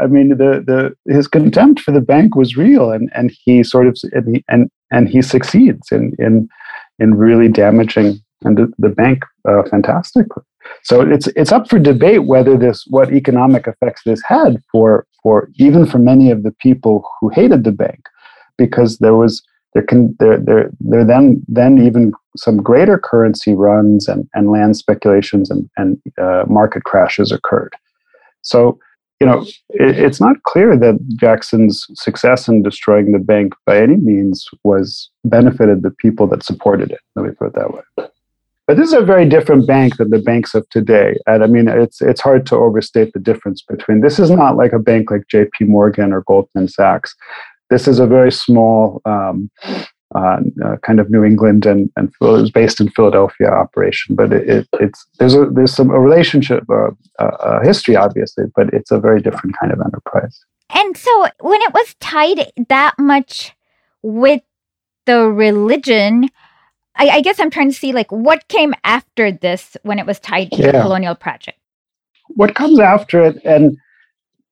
I 0.00 0.06
mean, 0.06 0.30
the 0.30 0.62
the 0.66 1.12
his 1.12 1.28
contempt 1.28 1.80
for 1.80 1.92
the 1.92 2.00
bank 2.00 2.34
was 2.34 2.56
real, 2.56 2.90
and, 2.90 3.10
and 3.14 3.32
he 3.44 3.62
sort 3.62 3.86
of 3.86 3.98
and 4.12 4.36
he, 4.36 4.44
and, 4.48 4.70
and 4.90 5.08
he 5.08 5.22
succeeds 5.22 5.92
in 5.92 6.12
in 6.18 6.48
in 6.98 7.14
really 7.14 7.48
damaging 7.48 8.20
and 8.44 8.56
the, 8.56 8.72
the 8.78 8.88
bank 8.88 9.24
uh, 9.48 9.62
fantastically. 9.64 10.42
So 10.84 11.00
it's 11.00 11.26
it's 11.28 11.52
up 11.52 11.68
for 11.68 11.78
debate 11.78 12.24
whether 12.24 12.56
this 12.56 12.84
what 12.88 13.12
economic 13.12 13.66
effects 13.66 14.02
this 14.04 14.22
had 14.22 14.56
for 14.70 15.06
for 15.22 15.50
even 15.56 15.86
for 15.86 15.98
many 15.98 16.30
of 16.30 16.42
the 16.42 16.52
people 16.52 17.08
who 17.20 17.28
hated 17.28 17.64
the 17.64 17.72
bank, 17.72 18.06
because 18.56 18.98
there 18.98 19.14
was 19.14 19.42
there 19.74 19.82
can 19.82 20.14
there 20.18 20.38
there 20.38 20.70
there 20.80 21.04
then 21.04 21.42
then 21.48 21.78
even 21.78 22.12
some 22.36 22.62
greater 22.62 22.98
currency 22.98 23.54
runs 23.54 24.08
and, 24.08 24.28
and 24.34 24.50
land 24.50 24.76
speculations 24.76 25.50
and, 25.50 25.68
and 25.76 26.00
uh, 26.18 26.44
market 26.46 26.84
crashes 26.84 27.30
occurred. 27.30 27.74
So 28.42 28.78
you 29.20 29.26
know 29.26 29.42
it, 29.70 29.98
it's 29.98 30.20
not 30.20 30.42
clear 30.44 30.76
that 30.76 30.98
Jackson's 31.16 31.86
success 31.94 32.48
in 32.48 32.62
destroying 32.62 33.12
the 33.12 33.18
bank 33.18 33.54
by 33.66 33.80
any 33.80 33.96
means 33.96 34.46
was 34.64 35.10
benefited 35.24 35.82
the 35.82 35.90
people 35.90 36.26
that 36.28 36.42
supported 36.42 36.90
it. 36.90 37.00
Let 37.16 37.26
me 37.26 37.32
put 37.32 37.48
it 37.48 37.54
that 37.54 37.72
way. 37.72 38.08
But 38.66 38.76
this 38.76 38.88
is 38.88 38.94
a 38.94 39.02
very 39.02 39.28
different 39.28 39.66
bank 39.66 39.96
than 39.96 40.10
the 40.10 40.20
banks 40.20 40.54
of 40.54 40.68
today. 40.70 41.16
And 41.26 41.42
I 41.42 41.46
mean, 41.46 41.66
it's 41.68 42.00
it's 42.00 42.20
hard 42.20 42.46
to 42.46 42.56
overstate 42.56 43.12
the 43.12 43.18
difference 43.18 43.60
between 43.60 44.00
this 44.00 44.18
is 44.18 44.30
not 44.30 44.56
like 44.56 44.72
a 44.72 44.78
bank 44.78 45.10
like 45.10 45.26
J.P. 45.28 45.64
Morgan 45.64 46.12
or 46.12 46.22
Goldman 46.22 46.68
Sachs, 46.68 47.14
this 47.72 47.88
is 47.88 47.98
a 47.98 48.06
very 48.06 48.30
small 48.30 49.00
um, 49.04 49.50
uh, 50.14 50.40
uh, 50.62 50.76
kind 50.82 51.00
of 51.00 51.10
New 51.10 51.24
England 51.24 51.64
and 51.64 51.90
and 51.96 52.08
it 52.08 52.24
was 52.24 52.50
based 52.50 52.80
in 52.80 52.90
Philadelphia 52.90 53.48
operation, 53.48 54.14
but 54.14 54.32
it, 54.32 54.48
it, 54.48 54.68
it's 54.78 55.06
there's 55.18 55.34
a 55.34 55.46
there's 55.46 55.74
some 55.74 55.90
a 55.90 55.98
relationship, 55.98 56.64
uh, 56.70 56.90
a 57.18 57.64
history 57.64 57.96
obviously, 57.96 58.44
but 58.54 58.72
it's 58.74 58.90
a 58.90 59.00
very 59.00 59.22
different 59.22 59.56
kind 59.58 59.72
of 59.72 59.80
enterprise. 59.80 60.38
And 60.74 60.96
so 60.96 61.26
when 61.40 61.60
it 61.62 61.72
was 61.72 61.94
tied 62.00 62.52
that 62.68 62.94
much 62.98 63.52
with 64.02 64.42
the 65.06 65.28
religion, 65.28 66.28
I, 66.96 67.08
I 67.08 67.20
guess 67.22 67.40
I'm 67.40 67.50
trying 67.50 67.70
to 67.70 67.76
see 67.76 67.92
like 67.92 68.12
what 68.12 68.48
came 68.48 68.74
after 68.84 69.32
this 69.32 69.78
when 69.82 69.98
it 69.98 70.06
was 70.06 70.20
tied 70.20 70.50
to 70.52 70.62
yeah. 70.62 70.72
the 70.72 70.82
colonial 70.82 71.14
project. 71.14 71.58
What 72.28 72.54
comes 72.54 72.78
after 72.78 73.22
it, 73.22 73.42
and 73.44 73.76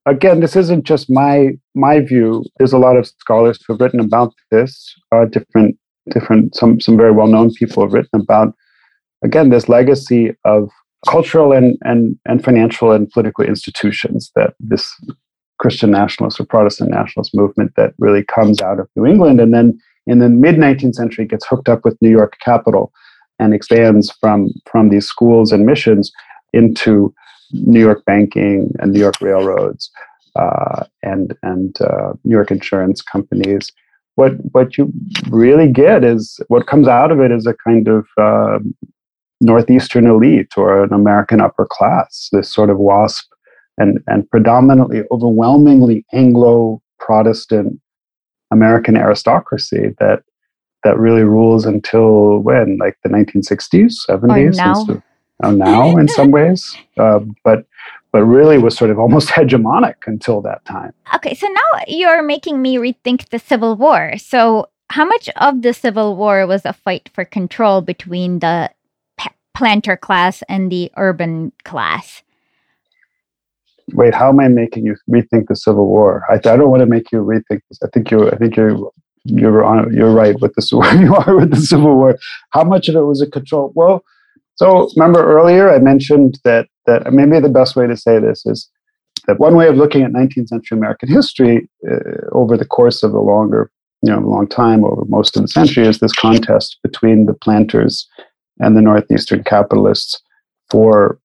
again, 0.07 0.41
this 0.41 0.57
isn't 0.57 0.85
just 0.85 1.11
my 1.11 1.51
my 1.75 2.01
view. 2.01 2.45
There's 2.59 2.73
a 2.73 2.79
lot 2.79 2.97
of 2.97 3.07
scholars 3.07 3.63
who've 3.67 3.81
written 3.81 4.01
about 4.01 4.33
this. 4.51 4.95
Uh, 5.13 5.25
different 5.27 5.77
different 6.11 6.55
some 6.55 6.81
some 6.81 6.97
very 6.97 7.13
well 7.13 7.27
known 7.27 7.53
people 7.53 7.83
have 7.83 7.93
written 7.93 8.21
about 8.21 8.55
again 9.25 9.51
this 9.51 9.69
legacy 9.69 10.33
of 10.45 10.71
cultural 11.09 11.53
and 11.53 11.77
and 11.83 12.17
and 12.27 12.45
financial 12.45 12.93
and 12.93 13.11
political 13.11 13.45
institutions 13.45 14.31
that 14.35 14.55
this 14.59 14.93
Christian 15.59 15.91
nationalist 15.91 16.41
or 16.41 16.47
Protestant 16.47 16.91
nationalist 16.91 17.35
movement 17.35 17.73
that 17.77 17.93
really 17.99 18.25
comes 18.25 18.63
out 18.63 18.81
of 18.81 18.89
New 18.97 19.07
England 19.07 19.41
and 19.41 19.53
then 19.53 19.79
in 20.07 20.19
the 20.19 20.29
mid 20.29 20.57
19th 20.57 20.95
century 20.95 21.27
gets 21.27 21.47
hooked 21.47 21.69
up 21.69 21.85
with 21.85 22.01
New 22.01 22.11
York 22.11 22.37
capital 22.41 22.93
and 23.39 23.55
expands 23.55 24.11
from 24.21 24.51
from 24.71 24.89
these 24.89 25.07
schools 25.07 25.53
and 25.53 25.67
missions 25.67 26.11
into 26.53 27.15
New 27.53 27.81
York 27.81 28.05
banking 28.05 28.73
and 28.79 28.93
New 28.93 29.01
York 29.01 29.21
railroads 29.21 29.91
uh, 30.37 30.85
and 31.03 31.37
and 31.43 31.81
uh, 31.81 32.13
New 32.25 32.37
York 32.37 32.51
insurance 32.51 33.03
companies. 33.03 33.73
What 34.15 34.33
what 34.53 34.77
you 34.77 34.93
really 35.29 35.69
get 35.69 36.05
is 36.05 36.41
what 36.49 36.67
comes 36.67 36.89
out 36.89 37.11
of 37.11 37.21
it 37.21 37.33
is 37.33 37.47
a 37.47 37.55
kind 37.55 37.89
of 37.89 38.07
uh, 38.21 38.59
northeastern 39.41 40.07
elite 40.07 40.53
or 40.57 40.85
an 40.85 40.93
American 40.93 41.41
upper 41.41 41.67
class. 41.67 42.29
This 42.33 42.53
sort 42.53 42.71
of 42.71 42.79
WASP 42.79 43.27
and 43.79 44.03
and 44.07 44.31
predominantly 44.31 45.03
overwhelmingly 45.11 46.05
Anglo 46.13 46.83
Protestant 46.99 47.81
American 48.51 48.97
aristocracy 48.97 49.95
that 49.99 50.23
that 50.83 50.99
really 50.99 51.25
rules 51.25 51.67
until 51.67 52.39
when, 52.39 52.79
like 52.79 52.97
the 53.03 53.11
1960s, 53.11 53.95
70s, 54.09 54.57
now. 54.57 54.87
Uh, 54.89 55.01
now 55.43 55.97
in 55.97 56.09
some 56.19 56.31
ways, 56.31 56.77
uh, 56.99 57.21
but 57.45 57.67
but 58.13 58.25
really 58.25 58.59
was 58.59 58.77
sort 58.77 58.91
of 58.91 58.99
almost 58.99 59.29
hegemonic 59.37 59.97
until 60.07 60.41
that 60.43 60.65
time. 60.65 60.93
Okay, 61.15 61.35
so 61.35 61.47
now 61.49 61.83
you're 61.87 62.23
making 62.23 62.61
me 62.61 62.77
rethink 62.77 63.29
the 63.29 63.39
Civil 63.39 63.77
War. 63.77 64.15
So, 64.19 64.69
how 64.91 65.05
much 65.05 65.29
of 65.37 65.63
the 65.63 65.73
Civil 65.73 66.17
War 66.17 66.47
was 66.47 66.65
a 66.65 66.73
fight 66.73 67.11
for 67.15 67.25
control 67.25 67.81
between 67.81 68.41
the 68.41 68.71
planter 69.55 69.97
class 69.97 70.43
and 70.49 70.71
the 70.73 70.91
urban 70.97 71.53
class? 71.65 72.23
Wait, 73.93 74.15
how 74.15 74.29
am 74.29 74.41
I 74.41 74.49
making 74.49 74.87
you 74.87 74.97
rethink 75.09 75.49
the 75.49 75.57
Civil 75.57 75.87
War? 75.87 76.25
I, 76.31 76.35
I 76.35 76.57
don't 76.57 76.71
want 76.71 76.81
to 76.81 76.87
make 76.87 77.11
you 77.13 77.19
rethink 77.19 77.61
this. 77.69 77.79
I 77.83 77.89
think 77.93 78.11
you. 78.11 78.31
I 78.31 78.37
think 78.37 78.57
you're. 78.57 78.91
You're 79.25 79.63
on. 79.63 79.93
You're 79.93 80.13
right 80.13 80.41
with 80.41 80.55
the 80.55 80.63
you 80.99 81.15
are 81.15 81.37
with 81.37 81.51
the 81.51 81.61
Civil 81.61 81.95
War. 81.95 82.19
How 82.51 82.65
much 82.65 82.89
of 82.89 82.97
it 82.97 83.03
was 83.03 83.21
a 83.21 83.29
control? 83.29 83.71
Well, 83.75 84.03
so 84.61 84.91
remember 84.95 85.25
earlier 85.25 85.71
I 85.71 85.79
mentioned 85.79 86.39
that 86.45 86.69
that 86.85 87.11
maybe 87.15 87.41
the 87.41 87.49
best 87.49 87.77
way 87.77 87.87
to 87.87 87.97
say 87.97 88.19
this 88.19 88.45
is 88.45 88.69
that 89.27 89.41
one 89.41 89.57
way 89.57 89.69
of 89.69 89.77
looking 89.77 90.03
at 90.03 90.13
19th 90.13 90.49
century 90.49 90.77
American 90.77 91.09
history 91.09 91.67
uh, 91.91 92.27
over 92.33 92.59
the 92.59 92.67
course 92.67 93.03
of 93.03 93.15
a 93.15 93.21
longer, 93.21 93.71
you 94.03 94.13
know, 94.13 94.19
long 94.19 94.47
time 94.47 94.85
over 94.85 95.07
most 95.07 95.35
of 95.35 95.41
the 95.41 95.49
century 95.49 95.87
is 95.87 96.01
this 96.01 96.13
contest 96.13 96.77
between 96.83 97.25
the 97.25 97.33
planters 97.33 98.07
and 98.59 98.77
the 98.77 98.83
northeastern 98.83 99.43
capitalists 99.45 100.21
for 100.71 101.19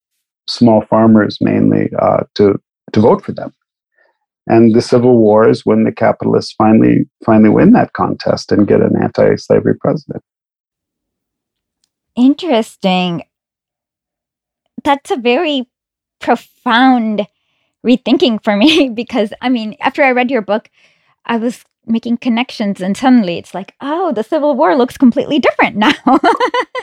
small 0.48 0.86
farmers 0.90 1.38
mainly 1.42 1.90
uh, 2.00 2.24
to 2.36 2.58
to 2.94 3.02
vote 3.02 3.22
for 3.22 3.34
them. 3.34 3.52
And 4.48 4.74
the 4.74 4.82
Civil 4.82 5.18
War 5.18 5.50
is 5.50 5.66
when 5.66 5.84
the 5.84 5.92
capitalists 5.92 6.54
finally 6.58 7.04
finally 7.26 7.50
win 7.50 7.74
that 7.74 7.92
contest 7.92 8.54
and 8.54 8.66
get 8.66 8.80
an 8.80 8.96
anti-slavery 9.02 9.76
president. 9.76 10.24
Interesting. 12.16 13.24
That's 14.84 15.12
a 15.12 15.18
very 15.18 15.68
profound 16.20 17.28
rethinking 17.86 18.44
for 18.44 18.56
me 18.56 18.90
because 18.94 19.34
I 19.42 19.50
mean, 19.50 19.76
after 19.82 20.04
I 20.04 20.12
read 20.12 20.32
your 20.32 20.42
book, 20.42 20.70
I 21.26 21.38
was 21.38 21.64
making 21.88 22.18
connections 22.18 22.82
and 22.82 22.98
suddenly 22.98 23.38
it's 23.38 23.54
like 23.54 23.76
oh 23.82 24.12
the 24.12 24.24
civil 24.24 24.56
war 24.56 24.76
looks 24.76 24.98
completely 24.98 25.40
different 25.40 25.76
now 25.76 25.94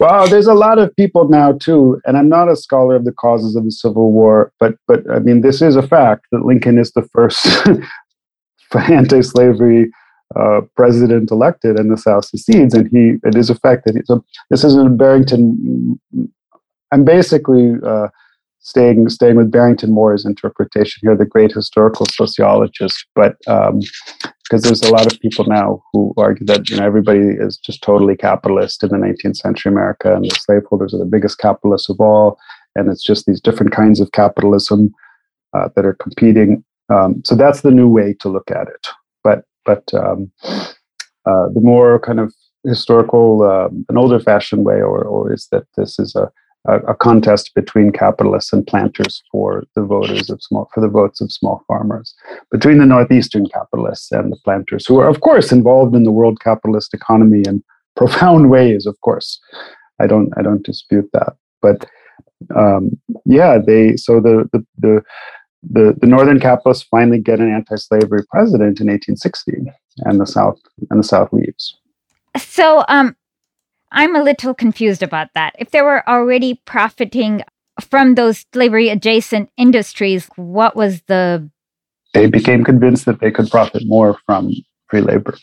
well 0.01 0.28
there's 0.28 0.47
a 0.47 0.55
lot 0.55 0.78
of 0.78 0.95
people 0.95 1.28
now 1.28 1.53
too 1.53 2.01
and 2.07 2.16
i'm 2.16 2.28
not 2.28 2.49
a 2.49 2.57
scholar 2.57 2.95
of 2.95 3.05
the 3.05 3.12
causes 3.12 3.57
of 3.57 3.64
the 3.64 3.70
civil 3.70 4.12
war 4.12 4.53
but 4.61 4.74
but 4.87 5.09
i 5.11 5.18
mean 5.18 5.41
this 5.41 5.61
is 5.61 5.76
a 5.76 5.87
fact 5.87 6.26
that 6.30 6.45
lincoln 6.45 6.78
is 6.78 6.93
the 6.93 7.03
first 7.12 7.47
anti-slavery 8.89 9.91
uh, 10.37 10.61
president 10.76 11.30
elected 11.30 11.78
and 11.78 11.91
the 11.91 11.97
south 11.97 12.24
secedes 12.24 12.74
and 12.74 12.89
he 12.89 13.18
it 13.24 13.37
is 13.37 13.51
a 13.51 13.55
fact 13.55 13.85
that 13.85 13.95
he, 13.95 14.03
so 14.05 14.24
this 14.51 14.64
is 14.64 14.74
in 14.74 14.97
barrington 14.97 16.01
i'm 16.93 17.05
basically 17.05 17.74
uh, 17.85 18.09
staying 18.62 19.09
staying 19.09 19.37
with 19.37 19.51
Barrington 19.51 19.93
Moore's 19.93 20.24
interpretation 20.24 21.01
here, 21.03 21.16
the 21.16 21.26
great 21.26 21.53
historical 21.53 22.07
sociologist, 22.07 23.07
but 23.14 23.37
um, 23.47 23.80
because 24.45 24.62
there's 24.62 24.83
a 24.83 24.93
lot 24.93 25.12
of 25.12 25.20
people 25.20 25.45
now 25.47 25.83
who 25.93 26.14
argue 26.16 26.47
that 26.47 26.70
you 26.70 26.76
know 26.76 26.87
everybody 26.87 27.20
is 27.20 27.57
just 27.59 27.83
totally 27.83 28.16
capitalist 28.16 28.83
in 28.83 28.91
the 28.91 28.97
19th 28.97 29.37
century 29.37 29.70
America, 29.70 30.14
and 30.14 30.24
the 30.24 30.35
slaveholders 30.41 30.95
are 30.95 30.99
the 30.99 31.05
biggest 31.05 31.39
capitalists 31.39 31.89
of 31.89 32.01
all, 32.01 32.39
and 32.76 32.89
it's 32.89 33.05
just 33.05 33.26
these 33.26 33.41
different 33.41 33.72
kinds 33.72 34.01
of 34.01 34.12
capitalism 34.12 34.93
uh, 35.55 35.68
that 35.74 35.85
are 35.85 35.95
competing. 35.95 36.64
Um, 36.93 37.22
so 37.24 37.35
that's 37.35 37.62
the 37.62 37.70
new 37.70 37.89
way 37.89 38.14
to 38.20 38.28
look 38.28 38.51
at 38.51 38.68
it. 38.68 38.89
But 39.24 39.45
but 39.65 39.93
um, 39.95 40.31
uh, 41.27 41.49
the 41.55 41.61
more 41.61 41.99
kind 42.01 42.21
of 42.21 42.35
historical, 42.65 43.43
uh, 43.43 43.69
an 43.89 43.97
older 43.97 44.21
fashioned 44.21 44.65
way, 44.65 44.77
or 44.77 45.03
or 45.03 45.33
is 45.33 45.49
that 45.53 45.65
this 45.77 45.99
is 45.99 46.15
a 46.15 46.31
a, 46.67 46.79
a, 46.81 46.95
contest 46.95 47.53
between 47.55 47.91
capitalists 47.91 48.53
and 48.53 48.67
planters 48.67 49.23
for 49.31 49.65
the 49.75 49.83
voters 49.83 50.31
of 50.31 50.43
small 50.43 50.69
for 50.73 50.81
the 50.81 50.89
votes 50.89 51.21
of 51.21 51.33
small 51.33 51.65
farmers 51.67 52.15
between 52.51 52.79
the 52.79 52.87
northeastern 52.87 53.47
capitalists 53.49 54.13
and 54.13 54.31
the 54.31 54.39
planters 54.45 54.87
who 54.87 54.99
are 54.99 55.09
of 55.09 55.21
course 55.21 55.51
involved 55.51 55.95
in 55.95 56.05
the 56.05 56.13
world 56.13 56.41
capitalist 56.41 56.95
economy 56.95 57.43
in 57.47 57.63
profound 57.97 58.51
ways 58.51 58.87
of 58.87 58.99
course. 59.01 59.41
I 60.01 60.07
don't 60.07 60.33
i 60.37 60.43
don't 60.43 60.65
dispute 60.65 61.09
that. 61.13 61.35
But 61.61 61.87
um, 62.57 62.91
yeah 63.25 63.59
they 63.59 63.97
so 63.97 64.21
the, 64.21 64.49
the 64.53 64.65
the 64.79 65.03
the, 65.63 65.95
the 66.01 66.07
northern 66.07 66.41
capitalists 66.41 66.87
finally 66.91 67.21
get 67.21 67.41
an 67.41 67.53
anti-slavery 67.53 68.25
president 68.31 68.81
in 68.81 68.89
1860 68.89 69.53
and 69.99 70.21
the 70.21 70.27
south 70.27 70.59
and 70.91 70.99
the 70.99 71.05
south 71.05 71.33
leaves 71.33 71.77
so 72.37 72.85
um 72.89 73.15
I'm 73.93 74.17
a 74.17 74.23
little 74.23 74.55
confused 74.55 75.03
about 75.03 75.29
that. 75.35 75.55
If 75.59 75.71
they 75.71 75.83
were 75.83 76.09
already 76.09 76.61
profiting 76.65 77.43
from 77.81 78.15
those 78.15 78.47
slavery 78.53 78.89
adjacent 78.89 79.51
industries, 79.57 80.29
what 80.37 80.75
was 80.75 81.03
the. 81.03 81.49
They 82.15 82.27
became 82.27 82.65
convinced 82.65 83.05
that 83.05 83.21
they 83.21 83.31
could 83.31 83.51
profit 83.51 83.83
more 83.87 84.19
from 84.27 84.53
free 84.89 85.03
labor. 85.03 85.37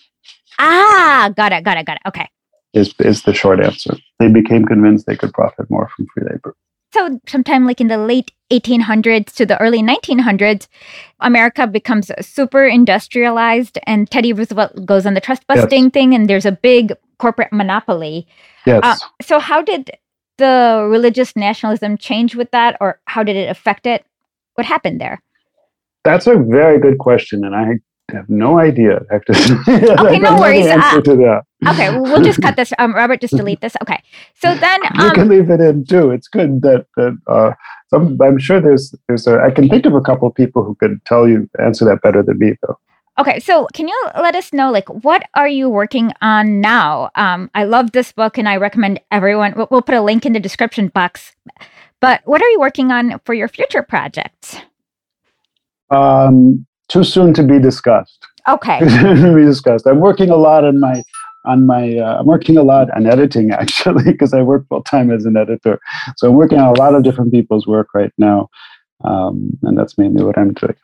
Ah, 0.57 1.31
got 1.35 1.51
it, 1.51 1.63
got 1.63 1.77
it, 1.77 1.85
got 1.85 1.97
it. 1.97 2.07
Okay. 2.07 2.27
Is, 2.73 2.93
is 2.99 3.23
the 3.23 3.33
short 3.33 3.59
answer. 3.59 3.95
They 4.19 4.27
became 4.27 4.65
convinced 4.65 5.05
they 5.07 5.15
could 5.15 5.33
profit 5.33 5.69
more 5.69 5.89
from 5.95 6.05
free 6.13 6.27
labor. 6.29 6.55
So, 6.91 7.19
sometime 7.27 7.65
like 7.65 7.79
in 7.79 7.87
the 7.87 7.97
late 7.97 8.31
1800s 8.51 9.33
to 9.35 9.45
the 9.45 9.59
early 9.61 9.81
1900s, 9.81 10.67
America 11.19 11.67
becomes 11.67 12.11
super 12.19 12.65
industrialized, 12.65 13.77
and 13.83 14.09
Teddy 14.09 14.33
Roosevelt 14.33 14.85
goes 14.85 15.05
on 15.05 15.13
the 15.13 15.21
trust 15.21 15.45
busting 15.45 15.85
yes. 15.85 15.93
thing, 15.93 16.15
and 16.15 16.29
there's 16.29 16.45
a 16.45 16.51
big 16.51 16.93
corporate 17.19 17.53
monopoly. 17.53 18.27
Yes. 18.65 18.81
Uh, 18.83 18.95
so, 19.21 19.39
how 19.39 19.61
did 19.61 19.91
the 20.37 20.87
religious 20.89 21.35
nationalism 21.35 21.97
change 21.97 22.35
with 22.35 22.49
that, 22.51 22.75
or 22.81 22.99
how 23.05 23.21
did 23.21 23.35
it 23.35 23.49
affect 23.49 23.85
it? 23.85 24.03
What 24.55 24.65
happened 24.65 24.99
there? 24.99 25.21
That's 26.03 26.25
a 26.25 26.37
very 26.37 26.79
good 26.79 26.97
question, 26.97 27.43
and 27.45 27.55
I 27.55 27.73
have 28.11 28.29
no 28.29 28.59
idea. 28.59 29.01
okay, 29.11 30.19
no 30.19 30.37
worries. 30.39 30.67
Uh, 30.67 31.01
okay, 31.67 31.97
we'll 31.99 32.21
just 32.21 32.41
cut 32.41 32.55
this. 32.55 32.73
Um, 32.79 32.93
Robert, 32.93 33.19
just 33.19 33.35
delete 33.35 33.61
this. 33.61 33.75
Okay, 33.81 34.01
so 34.35 34.55
then 34.55 34.79
um, 34.97 35.07
you 35.07 35.11
can 35.13 35.27
leave 35.27 35.49
it 35.49 35.59
in 35.59 35.85
too. 35.85 36.11
It's 36.11 36.27
good 36.27 36.61
that 36.61 36.85
that 36.95 37.17
uh, 37.27 37.51
some, 37.89 38.17
I'm 38.21 38.37
sure 38.37 38.61
there's 38.61 38.93
there's 39.07 39.27
a. 39.27 39.39
I 39.39 39.51
can 39.51 39.67
think 39.67 39.85
of 39.85 39.95
a 39.95 40.01
couple 40.01 40.27
of 40.27 40.35
people 40.35 40.63
who 40.63 40.75
could 40.75 41.03
tell 41.05 41.27
you 41.27 41.49
answer 41.59 41.85
that 41.85 42.01
better 42.01 42.23
than 42.23 42.39
me, 42.39 42.53
though. 42.61 42.77
Okay, 43.19 43.39
so 43.41 43.67
can 43.73 43.89
you 43.89 44.07
let 44.15 44.33
us 44.33 44.53
know, 44.53 44.71
like, 44.71 44.87
what 45.03 45.23
are 45.33 45.47
you 45.47 45.69
working 45.69 46.13
on 46.21 46.61
now? 46.61 47.09
Um, 47.15 47.51
I 47.53 47.65
love 47.65 47.91
this 47.91 48.13
book, 48.13 48.37
and 48.37 48.47
I 48.47 48.55
recommend 48.55 49.01
everyone. 49.11 49.53
We'll, 49.57 49.67
we'll 49.69 49.81
put 49.81 49.95
a 49.95 50.01
link 50.01 50.25
in 50.25 50.31
the 50.31 50.39
description 50.39 50.87
box. 50.87 51.35
But 51.99 52.21
what 52.23 52.41
are 52.41 52.49
you 52.49 52.61
working 52.61 52.91
on 52.91 53.19
for 53.25 53.33
your 53.33 53.49
future 53.49 53.83
projects? 53.83 54.55
Um, 55.89 56.65
too 56.89 57.03
soon 57.03 57.33
to 57.35 57.43
be 57.43 57.59
discussed. 57.59 58.25
Okay. 58.47 58.79
to 58.79 59.35
be 59.35 59.45
discussed. 59.45 59.87
I'm 59.87 59.99
working 59.99 60.29
a 60.29 60.35
lot 60.35 60.63
on 60.65 60.79
my 60.79 61.03
on 61.45 61.65
my 61.65 61.97
uh, 61.97 62.19
I'm 62.19 62.25
working 62.25 62.57
a 62.57 62.63
lot 62.63 62.91
on 62.91 63.05
editing 63.05 63.51
actually 63.63 64.03
because 64.03 64.33
I 64.33 64.41
work 64.41 64.67
full 64.67 64.83
time 64.83 65.11
as 65.11 65.25
an 65.25 65.37
editor. 65.37 65.79
So 66.17 66.29
I'm 66.29 66.35
working 66.35 66.59
on 66.59 66.75
a 66.75 66.79
lot 66.79 66.95
of 66.95 67.03
different 67.03 67.31
people's 67.31 67.65
work 67.65 67.89
right 67.93 68.11
now, 68.17 68.49
um, 69.03 69.57
and 69.63 69.77
that's 69.77 69.97
mainly 69.97 70.23
what 70.23 70.37
I'm 70.37 70.53
doing. 70.53 70.75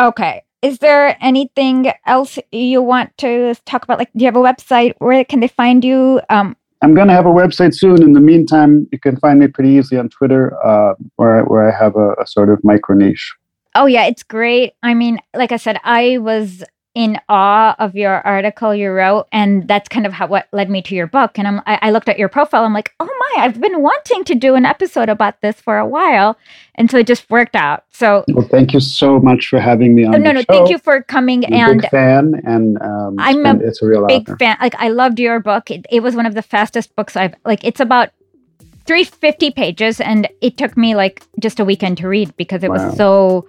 Okay. 0.00 0.42
Is 0.60 0.78
there 0.78 1.16
anything 1.20 1.92
else 2.04 2.36
you 2.50 2.82
want 2.82 3.16
to 3.18 3.54
talk 3.64 3.84
about? 3.84 3.98
Like, 3.98 4.10
do 4.12 4.24
you 4.24 4.26
have 4.26 4.36
a 4.36 4.40
website? 4.40 4.94
Where 4.98 5.24
can 5.24 5.38
they 5.38 5.46
find 5.46 5.84
you? 5.84 6.20
Um, 6.30 6.56
I'm 6.82 6.94
going 6.94 7.06
to 7.08 7.14
have 7.14 7.26
a 7.26 7.30
website 7.30 7.74
soon. 7.74 8.02
In 8.02 8.12
the 8.12 8.20
meantime, 8.20 8.88
you 8.90 8.98
can 8.98 9.16
find 9.18 9.38
me 9.38 9.46
pretty 9.46 9.70
easily 9.70 9.98
on 10.00 10.08
Twitter, 10.08 10.56
uh, 10.64 10.94
where 11.14 11.38
I, 11.38 11.42
where 11.42 11.68
I 11.68 11.76
have 11.76 11.94
a, 11.94 12.12
a 12.14 12.26
sort 12.26 12.50
of 12.50 12.62
micro 12.64 12.96
niche. 12.96 13.32
Oh 13.74 13.86
yeah, 13.86 14.06
it's 14.06 14.22
great. 14.22 14.74
I 14.82 14.94
mean, 14.94 15.18
like 15.34 15.52
I 15.52 15.56
said, 15.56 15.78
I 15.84 16.18
was 16.18 16.64
in 16.98 17.16
awe 17.28 17.76
of 17.78 17.94
your 17.94 18.26
article 18.26 18.74
you 18.74 18.90
wrote, 18.90 19.28
and 19.30 19.68
that's 19.68 19.88
kind 19.88 20.04
of 20.04 20.12
how 20.12 20.26
what 20.26 20.48
led 20.52 20.68
me 20.68 20.82
to 20.82 20.96
your 20.96 21.06
book. 21.06 21.38
And 21.38 21.46
I'm, 21.46 21.60
I, 21.64 21.78
I 21.82 21.90
looked 21.92 22.08
at 22.08 22.18
your 22.18 22.28
profile. 22.28 22.64
I'm 22.64 22.72
like, 22.72 22.92
oh 22.98 23.06
my, 23.06 23.44
I've 23.44 23.60
been 23.60 23.82
wanting 23.82 24.24
to 24.24 24.34
do 24.34 24.56
an 24.56 24.64
episode 24.64 25.08
about 25.08 25.40
this 25.40 25.60
for 25.60 25.78
a 25.78 25.86
while, 25.86 26.36
and 26.74 26.90
so 26.90 26.98
it 26.98 27.06
just 27.06 27.30
worked 27.30 27.54
out. 27.54 27.84
So, 27.90 28.24
well, 28.28 28.48
thank 28.48 28.72
you 28.72 28.80
so 28.80 29.20
much 29.20 29.46
for 29.46 29.60
having 29.60 29.94
me 29.94 30.06
on. 30.06 30.20
no, 30.22 30.32
no, 30.32 30.42
thank 30.42 30.70
you 30.70 30.78
for 30.78 31.02
coming. 31.04 31.44
I'm 31.46 31.52
and 31.52 31.78
a 31.78 31.82
big 31.82 31.90
fan, 31.90 32.42
and 32.44 32.82
um, 32.82 33.14
I'm 33.18 33.46
a 33.46 33.58
it's 33.60 33.80
a 33.80 33.86
real 33.86 34.04
big 34.06 34.28
honor. 34.28 34.38
fan. 34.38 34.56
Like 34.60 34.74
I 34.76 34.88
loved 34.88 35.20
your 35.20 35.38
book. 35.38 35.70
It, 35.70 35.86
it 35.92 36.02
was 36.02 36.16
one 36.16 36.26
of 36.26 36.34
the 36.34 36.42
fastest 36.42 36.96
books 36.96 37.16
I've 37.16 37.34
like. 37.44 37.62
It's 37.62 37.78
about 37.80 38.10
350 38.88 39.50
pages, 39.50 40.00
and 40.00 40.26
it 40.40 40.56
took 40.56 40.74
me 40.76 40.94
like 40.94 41.22
just 41.38 41.60
a 41.60 41.64
weekend 41.64 41.98
to 41.98 42.08
read 42.08 42.34
because 42.38 42.64
it 42.64 42.70
Wow. 42.70 42.88
was 42.88 42.96
so 42.96 43.46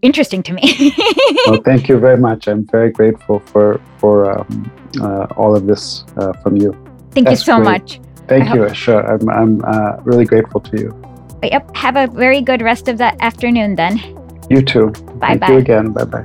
interesting 0.00 0.42
to 0.44 0.52
me. 0.54 0.94
well, 1.46 1.60
thank 1.62 1.90
you 1.90 1.98
very 1.98 2.16
much. 2.16 2.48
I'm 2.48 2.64
very 2.64 2.90
grateful 2.90 3.40
for 3.40 3.80
for 3.98 4.32
um, 4.32 4.70
uh, 5.02 5.26
all 5.36 5.54
of 5.54 5.66
this 5.66 6.04
uh, 6.16 6.32
from 6.42 6.56
you. 6.56 6.72
Thank 7.12 7.26
That's 7.28 7.42
you 7.42 7.44
so 7.52 7.56
great. 7.56 7.70
much. 7.70 8.00
Thank 8.28 8.48
I 8.48 8.54
you, 8.54 8.62
Asha. 8.62 8.96
I'm 9.12 9.28
I'm 9.28 9.62
uh, 9.64 10.00
really 10.04 10.24
grateful 10.24 10.60
to 10.60 10.80
you. 10.80 10.90
But 11.40 11.52
yep. 11.52 11.68
Have 11.76 11.96
a 11.96 12.06
very 12.06 12.40
good 12.40 12.62
rest 12.62 12.88
of 12.88 12.96
the 12.96 13.12
afternoon 13.22 13.76
then. 13.76 13.98
You 14.48 14.62
too. 14.62 14.86
Bye 15.20 15.36
Thank 15.36 15.48
you 15.48 15.58
again. 15.58 15.92
Bye 15.92 16.04
bye. 16.04 16.24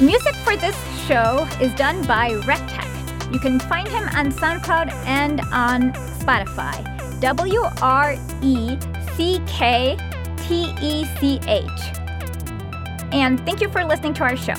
Music 0.00 0.34
for 0.46 0.56
this 0.56 0.78
show 1.08 1.44
is 1.60 1.74
done 1.74 2.06
by 2.06 2.30
Wrecktech. 2.46 2.97
You 3.32 3.38
can 3.38 3.60
find 3.60 3.86
him 3.86 4.04
on 4.14 4.32
SoundCloud 4.32 4.90
and 5.04 5.40
on 5.52 5.92
Spotify. 6.20 7.20
W 7.20 7.62
R 7.82 8.16
E 8.42 8.78
C 9.16 9.40
K 9.46 9.96
T 10.36 10.72
E 10.80 11.04
C 11.18 11.40
H. 11.46 11.64
And 13.12 13.40
thank 13.44 13.60
you 13.60 13.68
for 13.68 13.84
listening 13.84 14.14
to 14.14 14.22
our 14.22 14.36
show. 14.36 14.54